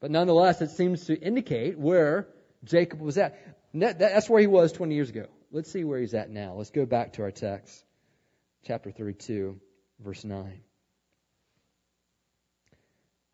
But 0.00 0.10
nonetheless, 0.10 0.60
it 0.60 0.70
seems 0.70 1.06
to 1.06 1.18
indicate 1.18 1.78
where 1.78 2.28
Jacob 2.64 3.00
was 3.00 3.18
at. 3.18 3.38
That's 3.74 4.28
where 4.28 4.40
he 4.40 4.46
was 4.46 4.72
20 4.72 4.94
years 4.94 5.10
ago. 5.10 5.26
Let's 5.50 5.70
see 5.70 5.84
where 5.84 6.00
he's 6.00 6.14
at 6.14 6.30
now. 6.30 6.54
Let's 6.54 6.70
go 6.70 6.86
back 6.86 7.14
to 7.14 7.22
our 7.22 7.30
text, 7.30 7.84
chapter 8.64 8.90
32, 8.90 9.60
verse 10.00 10.24
9. 10.24 10.60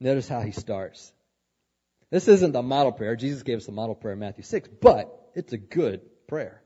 Notice 0.01 0.29
how 0.29 0.41
he 0.41 0.53
starts. 0.53 1.13
This 2.11 2.29
isn't 2.29 2.53
the 2.53 2.63
model 2.63 2.93
prayer. 2.93 3.17
Jesus 3.17 3.43
gave 3.43 3.59
us 3.59 3.67
the 3.67 3.73
model 3.73 3.95
prayer 3.95 4.15
in 4.15 4.19
Matthew 4.21 4.45
6, 4.45 4.69
but 4.81 5.31
it's 5.35 5.53
a 5.53 5.59
good 5.59 6.01
prayer. 6.27 6.63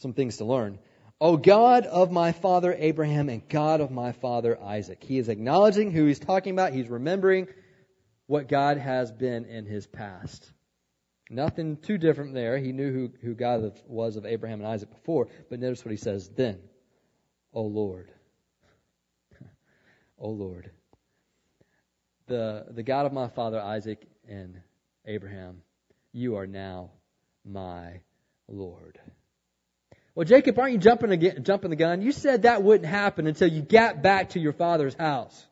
Some 0.00 0.12
things 0.12 0.38
to 0.38 0.44
learn. 0.44 0.78
O 1.20 1.36
God 1.36 1.84
of 1.86 2.12
my 2.12 2.32
father 2.32 2.74
Abraham 2.78 3.28
and 3.28 3.48
God 3.48 3.80
of 3.80 3.90
my 3.90 4.12
father 4.12 4.60
Isaac. 4.60 5.02
He 5.02 5.18
is 5.18 5.28
acknowledging 5.28 5.90
who 5.90 6.06
he's 6.06 6.20
talking 6.20 6.52
about. 6.52 6.72
He's 6.72 6.88
remembering 6.88 7.48
what 8.26 8.48
God 8.48 8.78
has 8.78 9.10
been 9.10 9.44
in 9.46 9.66
his 9.66 9.86
past. 9.86 10.52
Nothing 11.30 11.76
too 11.76 11.98
different 11.98 12.34
there. 12.34 12.56
He 12.58 12.72
knew 12.72 12.92
who, 12.92 13.10
who 13.22 13.34
God 13.34 13.80
was 13.86 14.16
of 14.16 14.26
Abraham 14.26 14.60
and 14.60 14.68
Isaac 14.68 14.90
before, 14.90 15.28
but 15.50 15.60
notice 15.60 15.84
what 15.84 15.90
he 15.90 15.96
says 15.96 16.28
then. 16.28 16.60
O 17.52 17.62
Lord. 17.62 18.12
O 20.18 20.30
Lord 20.30 20.70
the, 22.28 22.66
the 22.70 22.82
God 22.82 23.06
of 23.06 23.12
my 23.12 23.28
father 23.28 23.60
Isaac 23.60 24.06
and 24.28 24.60
Abraham, 25.06 25.62
you 26.12 26.36
are 26.36 26.46
now 26.46 26.90
my 27.44 28.00
Lord. 28.46 29.00
Well, 30.18 30.24
Jacob, 30.24 30.58
aren't 30.58 30.72
you 30.72 30.78
jumping, 30.78 31.12
again, 31.12 31.44
jumping 31.44 31.70
the 31.70 31.76
gun? 31.76 32.02
You 32.02 32.10
said 32.10 32.42
that 32.42 32.64
wouldn't 32.64 32.90
happen 32.90 33.28
until 33.28 33.46
you 33.46 33.62
got 33.62 34.02
back 34.02 34.30
to 34.30 34.40
your 34.40 34.52
father's 34.52 34.94
house. 34.94 35.46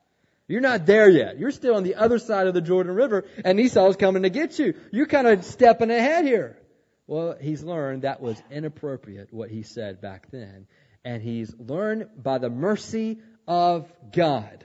You're 0.49 0.61
not 0.61 0.87
there 0.87 1.09
yet. 1.09 1.39
You're 1.39 1.53
still 1.53 1.77
on 1.77 1.85
the 1.85 1.95
other 1.95 2.19
side 2.19 2.49
of 2.49 2.55
the 2.55 2.61
Jordan 2.61 2.93
River, 2.93 3.27
and 3.45 3.61
Esau's 3.61 3.95
coming 3.95 4.25
to 4.25 4.29
get 4.29 4.59
you. 4.59 4.75
You're 4.91 5.07
kind 5.07 5.29
of 5.29 5.45
stepping 5.45 5.93
ahead 5.93 6.25
here. 6.25 6.59
Well, 7.07 7.37
he's 7.41 7.63
learned 7.63 8.03
that 8.03 8.21
was 8.21 8.43
inappropriate, 8.51 9.33
what 9.33 9.51
he 9.51 9.63
said 9.63 10.01
back 10.01 10.33
then. 10.33 10.67
And 11.05 11.23
he's 11.23 11.55
learned 11.57 12.09
by 12.21 12.39
the 12.39 12.51
mercy 12.51 13.21
of 13.47 13.89
God 14.13 14.65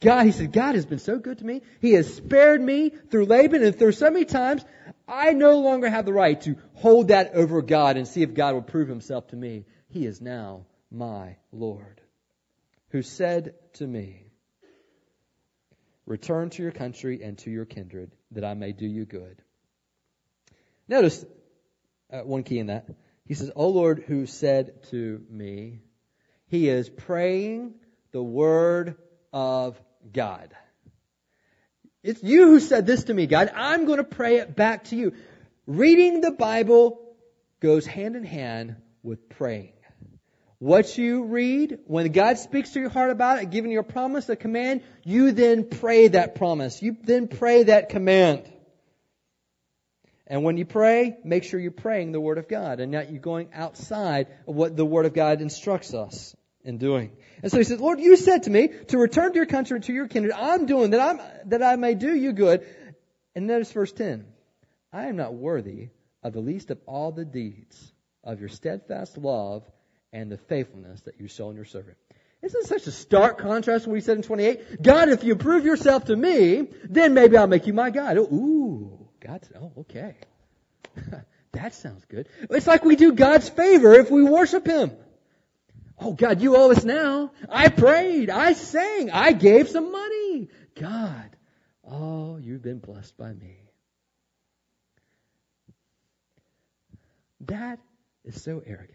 God, 0.00 0.26
he 0.26 0.32
said, 0.32 0.52
God 0.52 0.76
has 0.76 0.86
been 0.86 1.00
so 1.00 1.18
good 1.18 1.38
to 1.38 1.44
me. 1.44 1.62
He 1.80 1.94
has 1.94 2.14
spared 2.14 2.60
me 2.60 2.90
through 2.90 3.26
Laban 3.26 3.64
and 3.64 3.76
through 3.76 3.92
so 3.92 4.10
many 4.10 4.24
times. 4.24 4.64
I 5.08 5.32
no 5.32 5.58
longer 5.60 5.88
have 5.88 6.04
the 6.04 6.12
right 6.12 6.38
to 6.42 6.56
hold 6.74 7.08
that 7.08 7.34
over 7.34 7.62
God 7.62 7.96
and 7.96 8.06
see 8.06 8.22
if 8.22 8.34
God 8.34 8.54
will 8.54 8.62
prove 8.62 8.88
himself 8.88 9.28
to 9.28 9.36
me. 9.36 9.64
He 9.88 10.04
is 10.04 10.20
now 10.20 10.66
my 10.90 11.36
Lord, 11.50 12.00
who 12.90 13.02
said 13.02 13.54
to 13.74 13.86
me, 13.86 14.24
Return 16.04 16.50
to 16.50 16.62
your 16.62 16.72
country 16.72 17.22
and 17.22 17.36
to 17.38 17.50
your 17.50 17.66
kindred, 17.66 18.14
that 18.30 18.44
I 18.44 18.54
may 18.54 18.72
do 18.72 18.86
you 18.86 19.04
good. 19.04 19.42
Notice 20.88 21.24
uh, 22.10 22.20
one 22.20 22.44
key 22.44 22.58
in 22.58 22.68
that. 22.68 22.88
He 23.26 23.34
says, 23.34 23.50
O 23.54 23.68
Lord, 23.68 24.04
who 24.06 24.24
said 24.24 24.84
to 24.90 25.22
me, 25.28 25.80
He 26.46 26.68
is 26.68 26.88
praying 26.88 27.74
the 28.10 28.22
word 28.22 28.96
of 29.32 29.78
God. 30.10 30.54
It's 32.02 32.22
you 32.22 32.46
who 32.46 32.60
said 32.60 32.86
this 32.86 33.04
to 33.04 33.14
me, 33.14 33.26
God. 33.26 33.50
I'm 33.54 33.84
going 33.84 33.98
to 33.98 34.04
pray 34.04 34.36
it 34.36 34.54
back 34.54 34.84
to 34.84 34.96
you. 34.96 35.14
Reading 35.66 36.20
the 36.20 36.30
Bible 36.30 37.00
goes 37.60 37.86
hand 37.86 38.16
in 38.16 38.24
hand 38.24 38.76
with 39.02 39.28
praying. 39.28 39.72
What 40.60 40.98
you 40.98 41.24
read, 41.24 41.78
when 41.86 42.10
God 42.10 42.38
speaks 42.38 42.70
to 42.70 42.80
your 42.80 42.88
heart 42.88 43.10
about 43.10 43.40
it, 43.40 43.50
giving 43.50 43.70
you 43.70 43.78
a 43.78 43.84
promise, 43.84 44.28
a 44.28 44.36
command, 44.36 44.82
you 45.04 45.30
then 45.32 45.68
pray 45.68 46.08
that 46.08 46.34
promise. 46.34 46.82
You 46.82 46.96
then 47.00 47.28
pray 47.28 47.64
that 47.64 47.90
command. 47.90 48.42
And 50.26 50.44
when 50.44 50.56
you 50.56 50.66
pray, 50.66 51.16
make 51.24 51.44
sure 51.44 51.58
you're 51.58 51.70
praying 51.70 52.12
the 52.12 52.20
Word 52.20 52.38
of 52.38 52.48
God 52.48 52.80
and 52.80 52.92
not 52.92 53.10
you're 53.10 53.20
going 53.20 53.50
outside 53.54 54.26
of 54.46 54.54
what 54.54 54.76
the 54.76 54.84
Word 54.84 55.06
of 55.06 55.14
God 55.14 55.40
instructs 55.40 55.94
us 55.94 56.36
in 56.68 56.76
doing. 56.76 57.10
And 57.42 57.50
so 57.50 57.56
he 57.56 57.64
says, 57.64 57.80
Lord, 57.80 57.98
you 57.98 58.14
said 58.16 58.42
to 58.42 58.50
me 58.50 58.68
to 58.88 58.98
return 58.98 59.32
to 59.32 59.36
your 59.36 59.46
country 59.46 59.76
and 59.76 59.84
to 59.84 59.92
your 59.92 60.06
kindred. 60.06 60.34
I'm 60.34 60.66
doing 60.66 60.90
that 60.90 61.00
I'm, 61.00 61.48
that 61.48 61.62
I 61.62 61.76
may 61.76 61.94
do 61.94 62.14
you 62.14 62.32
good. 62.32 62.66
And 63.34 63.46
notice 63.46 63.72
verse 63.72 63.90
10. 63.90 64.26
I 64.92 65.06
am 65.06 65.16
not 65.16 65.34
worthy 65.34 65.88
of 66.22 66.34
the 66.34 66.40
least 66.40 66.70
of 66.70 66.78
all 66.86 67.10
the 67.10 67.24
deeds 67.24 67.92
of 68.22 68.40
your 68.40 68.50
steadfast 68.50 69.16
love 69.16 69.64
and 70.12 70.30
the 70.30 70.36
faithfulness 70.36 71.00
that 71.02 71.18
you 71.18 71.26
show 71.26 71.48
in 71.48 71.56
your 71.56 71.64
servant. 71.64 71.96
Isn't 72.42 72.66
such 72.66 72.86
a 72.86 72.92
stark 72.92 73.38
contrast 73.38 73.84
to 73.84 73.90
what 73.90 73.96
he 73.96 74.02
said 74.02 74.18
in 74.18 74.22
28? 74.22 74.82
God, 74.82 75.08
if 75.08 75.24
you 75.24 75.36
prove 75.36 75.64
yourself 75.64 76.04
to 76.04 76.16
me, 76.16 76.68
then 76.84 77.14
maybe 77.14 77.36
I'll 77.36 77.46
make 77.46 77.66
you 77.66 77.72
my 77.72 77.90
God. 77.90 78.18
Oh, 78.18 78.24
ooh, 78.24 79.08
God, 79.20 79.40
oh, 79.60 79.72
okay. 79.78 80.16
that 81.52 81.74
sounds 81.74 82.04
good. 82.04 82.28
It's 82.50 82.66
like 82.66 82.84
we 82.84 82.96
do 82.96 83.12
God's 83.12 83.48
favor 83.48 83.94
if 83.94 84.10
we 84.10 84.22
worship 84.22 84.66
Him. 84.66 84.92
Oh 86.00 86.12
God, 86.12 86.40
you 86.40 86.56
owe 86.56 86.70
us 86.70 86.84
now. 86.84 87.32
I 87.48 87.68
prayed. 87.68 88.30
I 88.30 88.52
sang. 88.52 89.10
I 89.10 89.32
gave 89.32 89.68
some 89.68 89.90
money. 89.90 90.48
God, 90.76 91.36
oh, 91.88 92.36
you've 92.36 92.62
been 92.62 92.78
blessed 92.78 93.16
by 93.16 93.32
me. 93.32 93.56
That 97.42 97.80
is 98.24 98.42
so 98.42 98.62
arrogant. 98.64 98.94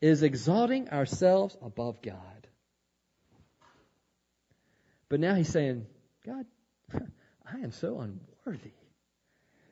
It 0.00 0.08
is 0.08 0.22
exalting 0.22 0.88
ourselves 0.88 1.56
above 1.62 2.02
God. 2.02 2.48
But 5.08 5.20
now 5.20 5.34
he's 5.34 5.48
saying, 5.48 5.86
God, 6.24 6.46
I 6.92 7.58
am 7.60 7.70
so 7.70 8.00
unworthy. 8.00 8.72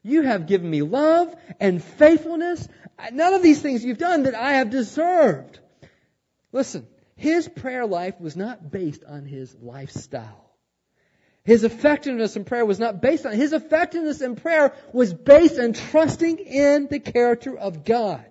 You 0.02 0.22
have 0.22 0.46
given 0.46 0.70
me 0.70 0.82
love 0.82 1.34
and 1.58 1.82
faithfulness. 1.82 2.68
None 3.10 3.34
of 3.34 3.42
these 3.42 3.60
things 3.60 3.84
you've 3.84 3.98
done 3.98 4.24
that 4.24 4.34
I 4.34 4.54
have 4.54 4.70
deserved. 4.70 5.58
Listen, 6.54 6.86
his 7.16 7.48
prayer 7.48 7.84
life 7.84 8.20
was 8.20 8.36
not 8.36 8.70
based 8.70 9.02
on 9.04 9.26
his 9.26 9.54
lifestyle. 9.60 10.52
His 11.44 11.64
effectiveness 11.64 12.36
in 12.36 12.44
prayer 12.44 12.64
was 12.64 12.78
not 12.78 13.02
based 13.02 13.26
on, 13.26 13.32
his 13.32 13.52
effectiveness 13.52 14.22
in 14.22 14.36
prayer 14.36 14.72
was 14.92 15.12
based 15.12 15.58
on 15.58 15.72
trusting 15.72 16.38
in 16.38 16.86
the 16.86 17.00
character 17.00 17.58
of 17.58 17.84
God. 17.84 18.24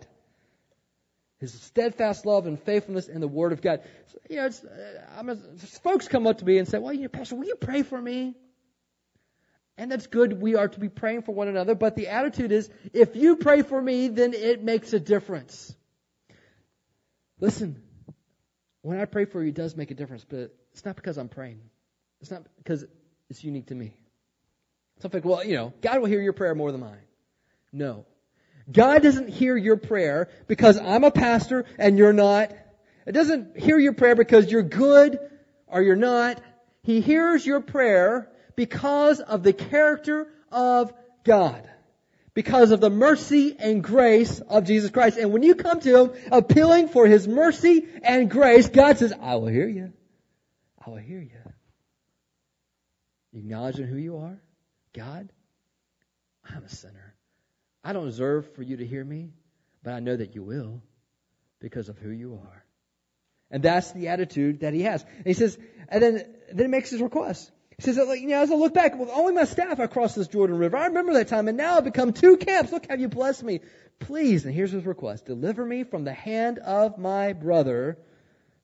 His 1.40 1.54
steadfast 1.54 2.26
love 2.26 2.48
and 2.48 2.58
faithfulness 2.58 3.10
in 3.10 3.20
the 3.20 3.28
Word 3.28 3.52
of 3.52 3.62
God. 3.62 3.82
So, 4.08 4.18
you 4.30 4.38
know, 4.38 4.46
uh, 4.46 5.32
a, 5.32 5.36
folks 5.82 6.08
come 6.08 6.26
up 6.26 6.38
to 6.38 6.46
me 6.46 6.58
and 6.58 6.68
say, 6.68 6.80
well, 6.80 6.94
you 6.94 7.04
know, 7.04 7.10
Pastor, 7.10 7.36
will 7.36 7.46
you 7.46 7.56
pray 7.56 7.84
for 7.84 8.02
me? 8.02 8.36
And 9.78 9.92
that's 9.92 10.08
good. 10.08 10.42
We 10.42 10.56
are 10.56 10.70
to 10.70 10.80
be 10.80 10.88
praying 10.88 11.24
for 11.24 11.34
one 11.34 11.50
another. 11.50 11.76
But 11.76 11.98
the 11.98 12.08
attitude 12.08 12.54
is, 12.54 12.70
if 12.94 13.18
you 13.18 13.36
pray 13.36 13.64
for 13.64 13.82
me, 13.82 14.08
then 14.08 14.34
it 14.34 14.64
makes 14.64 14.94
a 14.94 15.00
difference. 15.00 15.76
Listen, 17.42 17.83
when 18.84 19.00
I 19.00 19.06
pray 19.06 19.26
for 19.26 19.42
you, 19.42 19.50
it 19.50 19.56
does 19.56 19.76
make 19.76 19.92
a 19.92 19.96
difference, 19.96 20.26
but 20.30 20.54
it's 20.74 20.86
not 20.86 20.96
because 20.96 21.18
I'm 21.18 21.30
praying. 21.30 21.62
It's 22.22 22.30
not 22.30 22.44
because 22.58 22.86
it's 23.30 23.44
unique 23.44 23.68
to 23.68 23.76
me. 23.76 23.96
So 25.00 25.08
I'm 25.08 25.12
like, 25.14 25.26
well, 25.26 25.44
you 25.44 25.56
know, 25.56 25.74
God 25.82 26.00
will 26.00 26.08
hear 26.08 26.22
your 26.22 26.34
prayer 26.34 26.54
more 26.54 26.72
than 26.72 26.82
mine. 26.82 27.02
No. 27.72 28.06
God 28.72 29.02
doesn't 29.02 29.30
hear 29.30 29.58
your 29.58 29.78
prayer 29.78 30.30
because 30.48 30.78
I'm 30.78 31.04
a 31.04 31.12
pastor 31.12 31.66
and 31.80 31.98
you're 31.98 32.14
not. 32.14 32.54
It 33.08 33.14
doesn't 33.14 33.58
hear 33.58 33.80
your 33.80 33.94
prayer 33.94 34.16
because 34.16 34.52
you're 34.52 34.64
good 34.64 35.18
or 35.68 35.82
you're 35.82 35.96
not. 35.96 36.42
He 36.84 37.02
hears 37.02 37.46
your 37.46 37.62
prayer 37.62 38.30
because 38.56 39.22
of 39.22 39.44
the 39.44 39.54
character 39.54 40.28
of 40.52 40.94
God. 41.24 41.70
Because 42.34 42.72
of 42.72 42.82
the 42.82 42.90
mercy 42.90 43.56
and 43.58 43.84
grace 43.84 44.40
of 44.40 44.64
Jesus 44.66 44.90
Christ. 44.90 45.18
And 45.18 45.32
when 45.32 45.44
you 45.44 45.54
come 45.54 45.80
to 45.82 46.04
Him 46.04 46.12
appealing 46.32 46.88
for 46.88 47.06
His 47.06 47.28
mercy 47.28 47.88
and 48.02 48.30
grace, 48.30 48.70
God 48.70 48.98
says, 48.98 49.14
I 49.22 49.36
will 49.36 49.48
hear 49.48 49.68
you. 49.68 49.94
I 50.86 50.90
will 50.90 50.98
hear 50.98 51.20
you. 51.20 51.30
Acknowledging 53.34 53.88
who 53.88 53.98
you 53.98 54.18
are. 54.18 54.42
God, 54.94 55.30
I'm 56.48 56.64
a 56.64 56.70
sinner. 56.70 57.16
I 57.84 57.94
don't 57.94 58.06
deserve 58.06 58.54
for 58.54 58.64
you 58.64 58.78
to 58.78 58.86
hear 58.86 59.04
me, 59.04 59.32
but 59.84 59.94
I 59.94 60.00
know 60.00 60.16
that 60.16 60.36
you 60.36 60.44
will 60.44 60.82
because 61.60 61.90
of 61.90 61.98
who 61.98 62.10
you 62.10 62.40
are. 62.44 62.66
And 63.52 63.62
that's 63.62 63.92
the 63.92 64.08
attitude 64.08 64.62
that 64.62 64.74
he 64.74 64.82
has. 64.84 65.04
And 65.18 65.28
he 65.28 65.34
says, 65.34 65.58
and 65.90 66.02
then, 66.02 66.26
then 66.52 66.66
he 66.66 66.68
makes 66.68 66.90
his 66.90 67.02
request. 67.02 67.52
He 67.78 67.82
says, 67.82 67.98
you 67.98 68.28
know, 68.28 68.42
as 68.42 68.52
I 68.52 68.56
look 68.56 68.74
back, 68.74 68.98
with 68.98 69.10
only 69.10 69.34
my 69.34 69.46
staff 69.46 69.80
I 69.80 69.88
crossed 69.88 70.16
this 70.16 70.28
Jordan 70.28 70.58
River. 70.58 70.78
I 70.78 70.88
remember 70.88 71.14
that 71.14 71.28
time, 71.28 71.48
and 71.48 71.58
now 71.58 71.78
I've 71.78 71.84
become 71.84 72.14
two 72.14 72.38
camps. 72.38 72.72
Look 72.72 72.88
how 72.88 72.96
you 72.96 73.08
blessed 73.08 73.44
me. 73.44 73.62
Please, 74.00 74.46
and 74.46 74.54
here's 74.54 74.72
his 74.72 74.86
request, 74.86 75.26
deliver 75.26 75.66
me 75.66 75.84
from 75.84 76.04
the 76.04 76.14
hand 76.14 76.60
of 76.60 76.98
my 76.98 77.34
brother, 77.34 77.98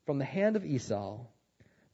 from 0.06 0.20
the 0.20 0.26
hand 0.26 0.56
of 0.56 0.66
Esau, 0.66 1.20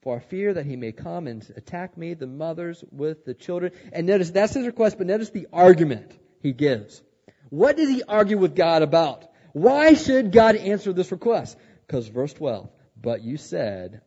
for 0.01 0.17
I 0.17 0.19
fear 0.19 0.53
that 0.53 0.65
he 0.65 0.75
may 0.75 0.91
come 0.91 1.27
and 1.27 1.45
attack 1.55 1.97
me, 1.97 2.13
the 2.13 2.27
mothers 2.27 2.83
with 2.91 3.25
the 3.25 3.33
children. 3.33 3.71
And 3.91 4.07
notice, 4.07 4.31
that's 4.31 4.53
his 4.53 4.65
request, 4.65 4.97
but 4.97 5.07
notice 5.07 5.29
the 5.29 5.47
argument 5.51 6.11
he 6.41 6.53
gives. 6.53 7.01
What 7.49 7.77
does 7.77 7.89
he 7.89 8.03
argue 8.03 8.37
with 8.37 8.55
God 8.55 8.81
about? 8.81 9.25
Why 9.53 9.93
should 9.93 10.31
God 10.31 10.55
answer 10.55 10.91
this 10.91 11.11
request? 11.11 11.57
Because 11.87 12.07
verse 12.07 12.33
12, 12.33 12.69
but 12.99 13.21
you 13.21 13.37
said, 13.37 14.01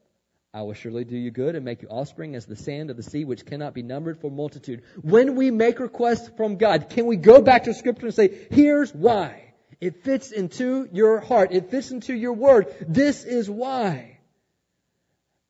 I 0.59 0.63
will 0.63 0.75
surely 0.75 1.05
do 1.05 1.17
you 1.17 1.31
good 1.31 1.55
and 1.55 1.65
make 1.65 1.83
you 1.83 1.89
offspring 1.89 2.35
as 2.35 2.45
the 2.45 2.57
sand 2.57 2.91
of 2.91 2.97
the 2.97 3.03
sea, 3.05 3.25
which 3.25 3.47
cannot 3.47 3.75
be 3.75 3.85
numbered 3.85 4.21
for 4.21 4.29
multitude. 4.29 4.83
When 5.03 5.37
we 5.37 5.53
make 5.53 5.79
requests 5.79 6.29
from 6.37 6.57
God, 6.57 6.91
can 6.91 7.07
we 7.07 7.15
go 7.15 7.41
back 7.41 7.65
to 7.65 7.75
Scripture 7.75 8.07
and 8.07 8.15
say, 8.15 8.49
here's 8.51 8.93
why? 8.93 9.53
It 9.81 10.03
fits 10.03 10.33
into 10.33 10.89
your 10.91 11.21
heart. 11.21 11.53
It 11.53 11.71
fits 11.71 11.93
into 11.93 12.13
your 12.13 12.33
word. 12.33 12.75
This 12.89 13.23
is 13.23 13.49
why 13.49 14.19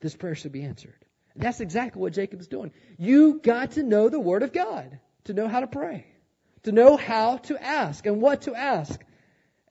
this 0.00 0.14
prayer 0.14 0.34
should 0.34 0.52
be 0.52 0.64
answered. 0.64 1.06
That's 1.34 1.60
exactly 1.60 2.02
what 2.02 2.12
Jacob's 2.12 2.46
doing. 2.46 2.70
You 2.98 3.40
got 3.42 3.72
to 3.72 3.82
know 3.82 4.10
the 4.10 4.20
word 4.20 4.42
of 4.42 4.52
God 4.52 5.00
to 5.24 5.32
know 5.32 5.48
how 5.48 5.60
to 5.60 5.66
pray, 5.68 6.04
to 6.64 6.72
know 6.72 6.98
how 6.98 7.38
to 7.38 7.56
ask 7.56 8.04
and 8.04 8.20
what 8.20 8.42
to 8.42 8.54
ask. 8.54 9.00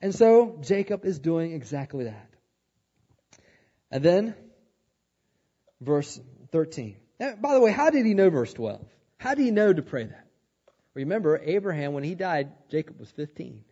And 0.02 0.12
so 0.12 0.58
Jacob 0.62 1.04
is 1.04 1.20
doing 1.20 1.52
exactly 1.52 2.06
that. 2.06 2.28
And 3.92 4.02
then 4.02 4.34
verse 5.80 6.20
13. 6.52 6.96
Now, 7.20 7.34
by 7.40 7.54
the 7.54 7.60
way, 7.60 7.72
how 7.72 7.90
did 7.90 8.06
he 8.06 8.14
know 8.14 8.30
verse 8.30 8.52
12? 8.52 8.84
How 9.18 9.34
did 9.34 9.44
he 9.44 9.50
know 9.50 9.72
to 9.72 9.82
pray 9.82 10.04
that? 10.04 10.26
Remember, 10.94 11.40
Abraham, 11.42 11.92
when 11.92 12.04
he 12.04 12.14
died, 12.14 12.52
Jacob 12.70 12.98
was 12.98 13.10
15. 13.12 13.64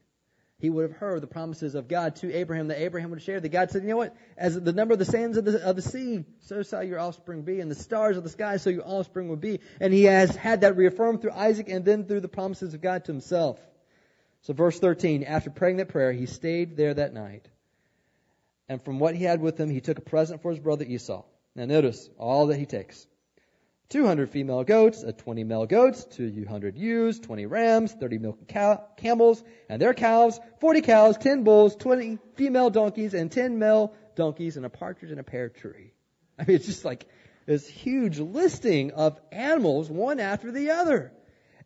He 0.59 0.71
would 0.71 0.83
have 0.89 0.99
heard 0.99 1.21
the 1.23 1.27
promises 1.27 1.75
of 1.75 1.87
God 1.87 2.17
to 2.17 2.33
Abraham 2.33 2.69
that 2.69 2.81
Abraham 2.81 3.11
would 3.11 3.21
share. 3.21 3.41
That 3.41 3.51
God 3.51 3.71
said, 3.71 3.83
you 3.83 3.89
know 3.89 3.99
what? 3.99 4.17
As 4.39 4.59
the 4.59 4.73
number 4.73 4.95
of 4.95 4.99
the 4.99 5.05
sands 5.05 5.37
of 5.37 5.45
the, 5.45 5.63
of 5.63 5.77
the 5.77 5.83
sea, 5.83 6.25
so 6.41 6.63
shall 6.63 6.83
your 6.83 6.99
offspring 6.99 7.43
be, 7.43 7.61
and 7.61 7.71
the 7.71 7.75
stars 7.75 8.17
of 8.17 8.25
the 8.25 8.31
sky, 8.31 8.57
so 8.57 8.71
your 8.71 8.87
offspring 8.87 9.29
will 9.29 9.37
be. 9.37 9.61
And 9.81 9.93
he 9.93 10.05
has 10.05 10.35
had 10.35 10.63
that 10.63 10.77
reaffirmed 10.77 11.21
through 11.21 11.33
Isaac 11.33 11.69
and 11.69 11.85
then 11.85 12.05
through 12.05 12.21
the 12.21 12.29
promises 12.29 12.73
of 12.73 12.81
God 12.81 13.05
to 13.05 13.13
himself. 13.13 13.61
So 14.43 14.55
verse 14.55 14.79
13, 14.79 15.25
after 15.25 15.51
praying 15.51 15.77
that 15.77 15.89
prayer, 15.89 16.13
he 16.13 16.25
stayed 16.25 16.77
there 16.77 16.95
that 16.95 17.13
night. 17.13 17.47
And 18.69 18.83
from 18.83 18.99
what 18.99 19.15
he 19.15 19.25
had 19.25 19.43
with 19.43 19.61
him, 19.61 19.69
he 19.69 19.81
took 19.81 19.99
a 19.99 20.03
present 20.03 20.41
for 20.41 20.51
his 20.51 20.61
brother 20.61 20.85
Esau. 20.85 21.25
Now 21.57 21.65
notice 21.65 22.09
all 22.19 22.49
that 22.49 22.59
he 22.59 22.67
takes. 22.67 23.07
200 23.89 24.29
female 24.31 24.63
goats, 24.63 25.03
a 25.03 25.13
20 25.13 25.45
male 25.45 25.65
goats, 25.65 26.05
200 26.05 26.77
ewes, 26.77 27.19
20 27.21 27.47
rams, 27.47 27.93
30 27.93 28.19
milk 28.19 28.39
camels 28.97 29.43
and 29.69 29.81
their 29.81 29.95
calves, 29.95 30.39
40 30.61 30.83
cows, 30.83 31.17
10 31.17 31.45
bulls, 31.45 31.77
20 31.77 32.19
female 32.35 32.69
donkeys, 32.69 33.15
and 33.15 33.31
10 33.31 33.59
male 33.59 33.95
donkeys, 34.17 34.57
and 34.57 34.67
a 34.67 34.71
partridge 34.71 35.13
and 35.13 35.21
a 35.21 35.25
pear 35.25 35.49
tree. 35.49 35.93
I 36.39 36.45
mean, 36.45 36.57
it's 36.57 36.67
just 36.67 36.85
like 36.85 37.07
this 37.47 37.67
huge 37.67 38.19
listing 38.19 38.91
of 38.91 39.19
animals, 39.33 39.89
one 39.89 40.21
after 40.21 40.51
the 40.51 40.71
other. 40.71 41.13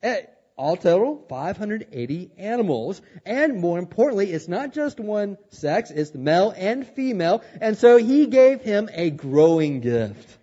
Eh, 0.02 0.22
All 0.60 0.76
total, 0.76 1.24
580 1.30 2.32
animals. 2.36 3.00
And 3.24 3.60
more 3.60 3.78
importantly, 3.78 4.30
it's 4.30 4.46
not 4.46 4.74
just 4.74 5.00
one 5.00 5.38
sex, 5.48 5.90
it's 5.90 6.14
male 6.14 6.52
and 6.54 6.86
female. 6.86 7.42
And 7.62 7.78
so 7.78 7.96
he 7.96 8.26
gave 8.26 8.60
him 8.60 8.90
a 8.92 9.08
growing 9.08 9.80
gift. 9.80 10.36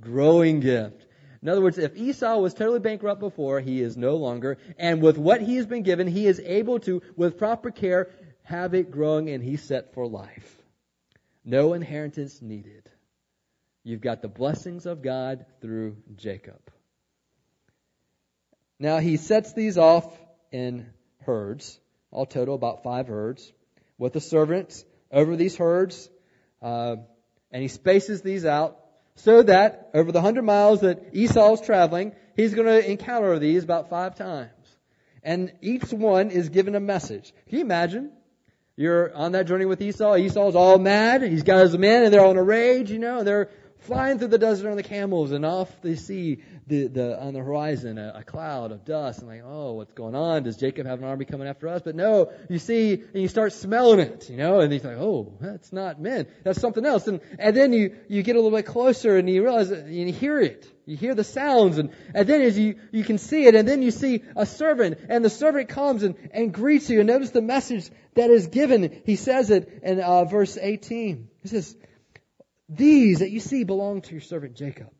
Growing 0.00 0.60
gift. 0.60 1.04
In 1.42 1.48
other 1.48 1.60
words, 1.60 1.78
if 1.78 1.96
Esau 1.96 2.38
was 2.38 2.54
totally 2.54 2.78
bankrupt 2.78 3.18
before, 3.18 3.58
he 3.58 3.80
is 3.82 3.96
no 3.96 4.14
longer. 4.14 4.56
And 4.78 5.02
with 5.02 5.18
what 5.18 5.40
he 5.40 5.56
has 5.56 5.66
been 5.66 5.82
given, 5.82 6.06
he 6.06 6.28
is 6.28 6.38
able 6.38 6.78
to, 6.80 7.02
with 7.16 7.36
proper 7.36 7.72
care, 7.72 8.10
have 8.44 8.72
it 8.72 8.92
growing 8.92 9.30
and 9.30 9.42
he's 9.42 9.64
set 9.64 9.92
for 9.94 10.06
life. 10.06 10.62
No 11.44 11.72
inheritance 11.72 12.40
needed. 12.40 12.88
You've 13.82 14.00
got 14.00 14.22
the 14.22 14.28
blessings 14.28 14.86
of 14.86 15.02
God 15.02 15.44
through 15.60 15.96
Jacob. 16.14 16.60
Now 18.78 18.98
he 18.98 19.16
sets 19.16 19.52
these 19.52 19.78
off 19.78 20.06
in 20.52 20.86
herds, 21.24 21.78
all 22.10 22.26
total 22.26 22.54
about 22.54 22.82
five 22.82 23.08
herds, 23.08 23.52
with 23.98 24.12
the 24.12 24.20
servants 24.20 24.84
over 25.10 25.36
these 25.36 25.56
herds, 25.56 26.08
uh, 26.62 26.96
and 27.50 27.62
he 27.62 27.68
spaces 27.68 28.22
these 28.22 28.44
out 28.44 28.78
so 29.16 29.42
that 29.42 29.90
over 29.94 30.12
the 30.12 30.20
hundred 30.20 30.44
miles 30.44 30.82
that 30.82 31.14
Esau 31.14 31.54
is 31.54 31.60
traveling, 31.62 32.12
he's 32.36 32.54
going 32.54 32.66
to 32.66 32.90
encounter 32.90 33.38
these 33.38 33.64
about 33.64 33.88
five 33.88 34.14
times. 34.16 34.50
And 35.22 35.52
each 35.62 35.90
one 35.90 36.30
is 36.30 36.50
given 36.50 36.74
a 36.74 36.80
message. 36.80 37.32
Can 37.48 37.58
you 37.58 37.64
imagine? 37.64 38.12
You're 38.76 39.14
on 39.14 39.32
that 39.32 39.46
journey 39.46 39.64
with 39.64 39.80
Esau. 39.80 40.16
Esau's 40.16 40.54
all 40.54 40.78
mad. 40.78 41.22
He's 41.22 41.42
got 41.42 41.62
his 41.62 41.76
men 41.76 42.04
and 42.04 42.12
they're 42.12 42.20
all 42.20 42.32
in 42.32 42.36
a 42.36 42.42
rage, 42.42 42.90
you 42.90 42.98
know, 42.98 43.24
they're 43.24 43.48
flying 43.86 44.18
through 44.18 44.28
the 44.28 44.38
desert 44.38 44.68
on 44.68 44.76
the 44.76 44.82
camels, 44.82 45.30
and 45.30 45.46
off 45.46 45.70
they 45.80 45.94
see 45.94 46.42
the, 46.66 46.88
the 46.88 47.20
on 47.20 47.32
the 47.32 47.40
horizon 47.40 47.98
a, 47.98 48.14
a, 48.16 48.24
cloud 48.24 48.72
of 48.72 48.84
dust, 48.84 49.20
and 49.20 49.28
like, 49.28 49.42
oh, 49.44 49.74
what's 49.74 49.92
going 49.92 50.14
on? 50.14 50.42
Does 50.42 50.56
Jacob 50.56 50.86
have 50.86 50.98
an 50.98 51.04
army 51.04 51.24
coming 51.24 51.46
after 51.46 51.68
us? 51.68 51.82
But 51.84 51.94
no, 51.94 52.32
you 52.48 52.58
see, 52.58 52.94
and 52.94 53.22
you 53.22 53.28
start 53.28 53.52
smelling 53.52 54.00
it, 54.00 54.28
you 54.28 54.36
know, 54.36 54.60
and 54.60 54.72
he's 54.72 54.84
like, 54.84 54.96
oh, 54.96 55.32
that's 55.40 55.72
not 55.72 56.00
men, 56.00 56.26
that's 56.42 56.60
something 56.60 56.84
else, 56.84 57.06
and 57.06 57.20
and 57.38 57.56
then 57.56 57.72
you 57.72 57.96
you 58.08 58.22
get 58.22 58.36
a 58.36 58.40
little 58.40 58.56
bit 58.56 58.66
closer, 58.66 59.16
and 59.16 59.30
you 59.30 59.42
realize, 59.42 59.70
and 59.70 59.94
you 59.94 60.12
hear 60.12 60.40
it, 60.40 60.70
you 60.84 60.96
hear 60.96 61.14
the 61.14 61.24
sounds, 61.24 61.78
and 61.78 61.90
and 62.14 62.28
then 62.28 62.42
as 62.42 62.58
you 62.58 62.76
you 62.90 63.04
can 63.04 63.18
see 63.18 63.46
it, 63.46 63.54
and 63.54 63.68
then 63.68 63.82
you 63.82 63.92
see 63.92 64.24
a 64.34 64.46
servant, 64.46 64.98
and 65.08 65.24
the 65.24 65.30
servant 65.30 65.68
comes 65.68 66.02
and 66.02 66.16
and 66.32 66.52
greets 66.52 66.90
you, 66.90 67.00
and 67.00 67.06
notice 67.06 67.30
the 67.30 67.42
message 67.42 67.88
that 68.14 68.30
is 68.30 68.48
given. 68.48 69.02
He 69.04 69.14
says 69.14 69.50
it 69.50 69.80
in 69.82 70.00
uh, 70.00 70.24
verse 70.24 70.58
18. 70.60 71.28
He 71.42 71.48
says. 71.48 71.76
These 72.68 73.20
that 73.20 73.30
you 73.30 73.40
see 73.40 73.64
belong 73.64 74.02
to 74.02 74.12
your 74.12 74.20
servant 74.20 74.56
Jacob. 74.56 74.92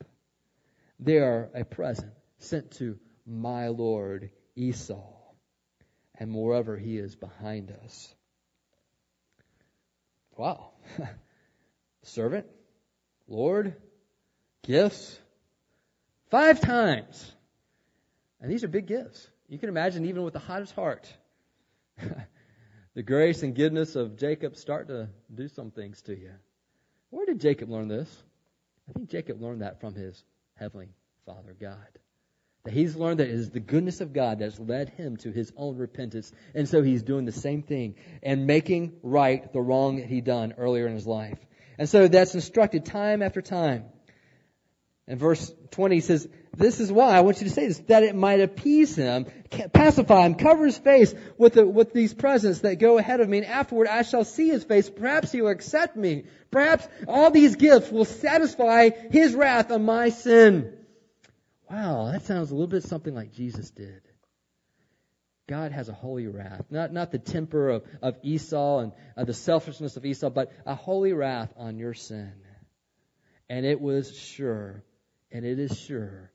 They 1.00 1.18
are 1.18 1.50
a 1.54 1.64
present 1.64 2.12
sent 2.38 2.70
to 2.72 2.98
my 3.26 3.68
Lord 3.68 4.30
Esau. 4.54 5.12
And 6.18 6.30
moreover, 6.30 6.76
he 6.76 6.96
is 6.96 7.14
behind 7.16 7.70
us. 7.84 8.14
Wow. 10.36 10.70
servant, 12.02 12.46
Lord, 13.28 13.74
gifts, 14.64 15.18
five 16.30 16.60
times. 16.60 17.32
And 18.40 18.50
these 18.50 18.64
are 18.64 18.68
big 18.68 18.86
gifts. 18.86 19.28
You 19.48 19.58
can 19.58 19.68
imagine, 19.68 20.06
even 20.06 20.22
with 20.22 20.32
the 20.32 20.40
hottest 20.40 20.74
heart, 20.74 21.12
the 22.94 23.02
grace 23.02 23.42
and 23.42 23.54
goodness 23.54 23.96
of 23.96 24.16
Jacob 24.16 24.56
start 24.56 24.88
to 24.88 25.08
do 25.34 25.48
some 25.48 25.70
things 25.70 26.02
to 26.02 26.16
you. 26.18 26.32
Where 27.10 27.26
did 27.26 27.40
Jacob 27.40 27.70
learn 27.70 27.88
this? 27.88 28.14
I 28.88 28.92
think 28.92 29.10
Jacob 29.10 29.40
learned 29.40 29.62
that 29.62 29.80
from 29.80 29.94
his 29.94 30.22
heavenly 30.54 30.88
Father 31.24 31.56
God. 31.58 31.86
That 32.64 32.74
he's 32.74 32.96
learned 32.96 33.20
that 33.20 33.28
it 33.28 33.34
is 33.34 33.50
the 33.50 33.60
goodness 33.60 34.00
of 34.00 34.12
God 34.12 34.40
that's 34.40 34.58
led 34.58 34.88
him 34.90 35.16
to 35.18 35.30
his 35.30 35.52
own 35.56 35.76
repentance. 35.76 36.32
And 36.54 36.68
so 36.68 36.82
he's 36.82 37.02
doing 37.02 37.24
the 37.24 37.32
same 37.32 37.62
thing 37.62 37.94
and 38.22 38.46
making 38.46 38.96
right 39.02 39.52
the 39.52 39.60
wrong 39.60 39.98
that 39.98 40.06
he 40.08 40.20
done 40.20 40.54
earlier 40.58 40.86
in 40.86 40.94
his 40.94 41.06
life. 41.06 41.38
And 41.78 41.88
so 41.88 42.08
that's 42.08 42.34
instructed 42.34 42.84
time 42.84 43.22
after 43.22 43.40
time. 43.40 43.84
And 45.08 45.20
verse 45.20 45.52
20 45.70 46.00
says, 46.00 46.28
this 46.56 46.80
is 46.80 46.90
why 46.90 47.16
I 47.16 47.20
want 47.20 47.40
you 47.40 47.46
to 47.46 47.52
say 47.52 47.68
this, 47.68 47.78
that 47.86 48.02
it 48.02 48.16
might 48.16 48.40
appease 48.40 48.96
him, 48.96 49.26
pacify 49.72 50.26
him, 50.26 50.34
cover 50.34 50.64
his 50.64 50.78
face 50.78 51.14
with, 51.36 51.54
the, 51.54 51.66
with 51.66 51.92
these 51.92 52.14
presents 52.14 52.60
that 52.60 52.76
go 52.76 52.98
ahead 52.98 53.20
of 53.20 53.28
me, 53.28 53.38
and 53.38 53.46
afterward 53.46 53.88
I 53.88 54.02
shall 54.02 54.24
see 54.24 54.48
his 54.48 54.64
face. 54.64 54.88
Perhaps 54.88 55.30
he 55.30 55.42
will 55.42 55.50
accept 55.50 55.96
me. 55.96 56.24
Perhaps 56.50 56.88
all 57.06 57.30
these 57.30 57.56
gifts 57.56 57.90
will 57.90 58.06
satisfy 58.06 58.90
his 59.10 59.34
wrath 59.34 59.70
on 59.70 59.84
my 59.84 60.08
sin. 60.08 60.72
Wow, 61.70 62.10
that 62.10 62.24
sounds 62.24 62.50
a 62.50 62.54
little 62.54 62.68
bit 62.68 62.84
something 62.84 63.14
like 63.14 63.32
Jesus 63.32 63.70
did. 63.70 64.00
God 65.48 65.70
has 65.72 65.88
a 65.88 65.92
holy 65.92 66.26
wrath. 66.26 66.64
Not, 66.70 66.92
not 66.92 67.12
the 67.12 67.18
temper 67.18 67.68
of, 67.68 67.84
of 68.02 68.16
Esau 68.22 68.80
and 68.80 68.92
uh, 69.16 69.24
the 69.24 69.34
selfishness 69.34 69.96
of 69.96 70.04
Esau, 70.04 70.30
but 70.30 70.52
a 70.64 70.74
holy 70.74 71.12
wrath 71.12 71.52
on 71.56 71.78
your 71.78 71.94
sin. 71.94 72.32
And 73.48 73.64
it 73.64 73.80
was 73.80 74.16
sure, 74.16 74.82
and 75.30 75.44
it 75.44 75.58
is 75.58 75.78
sure, 75.78 76.30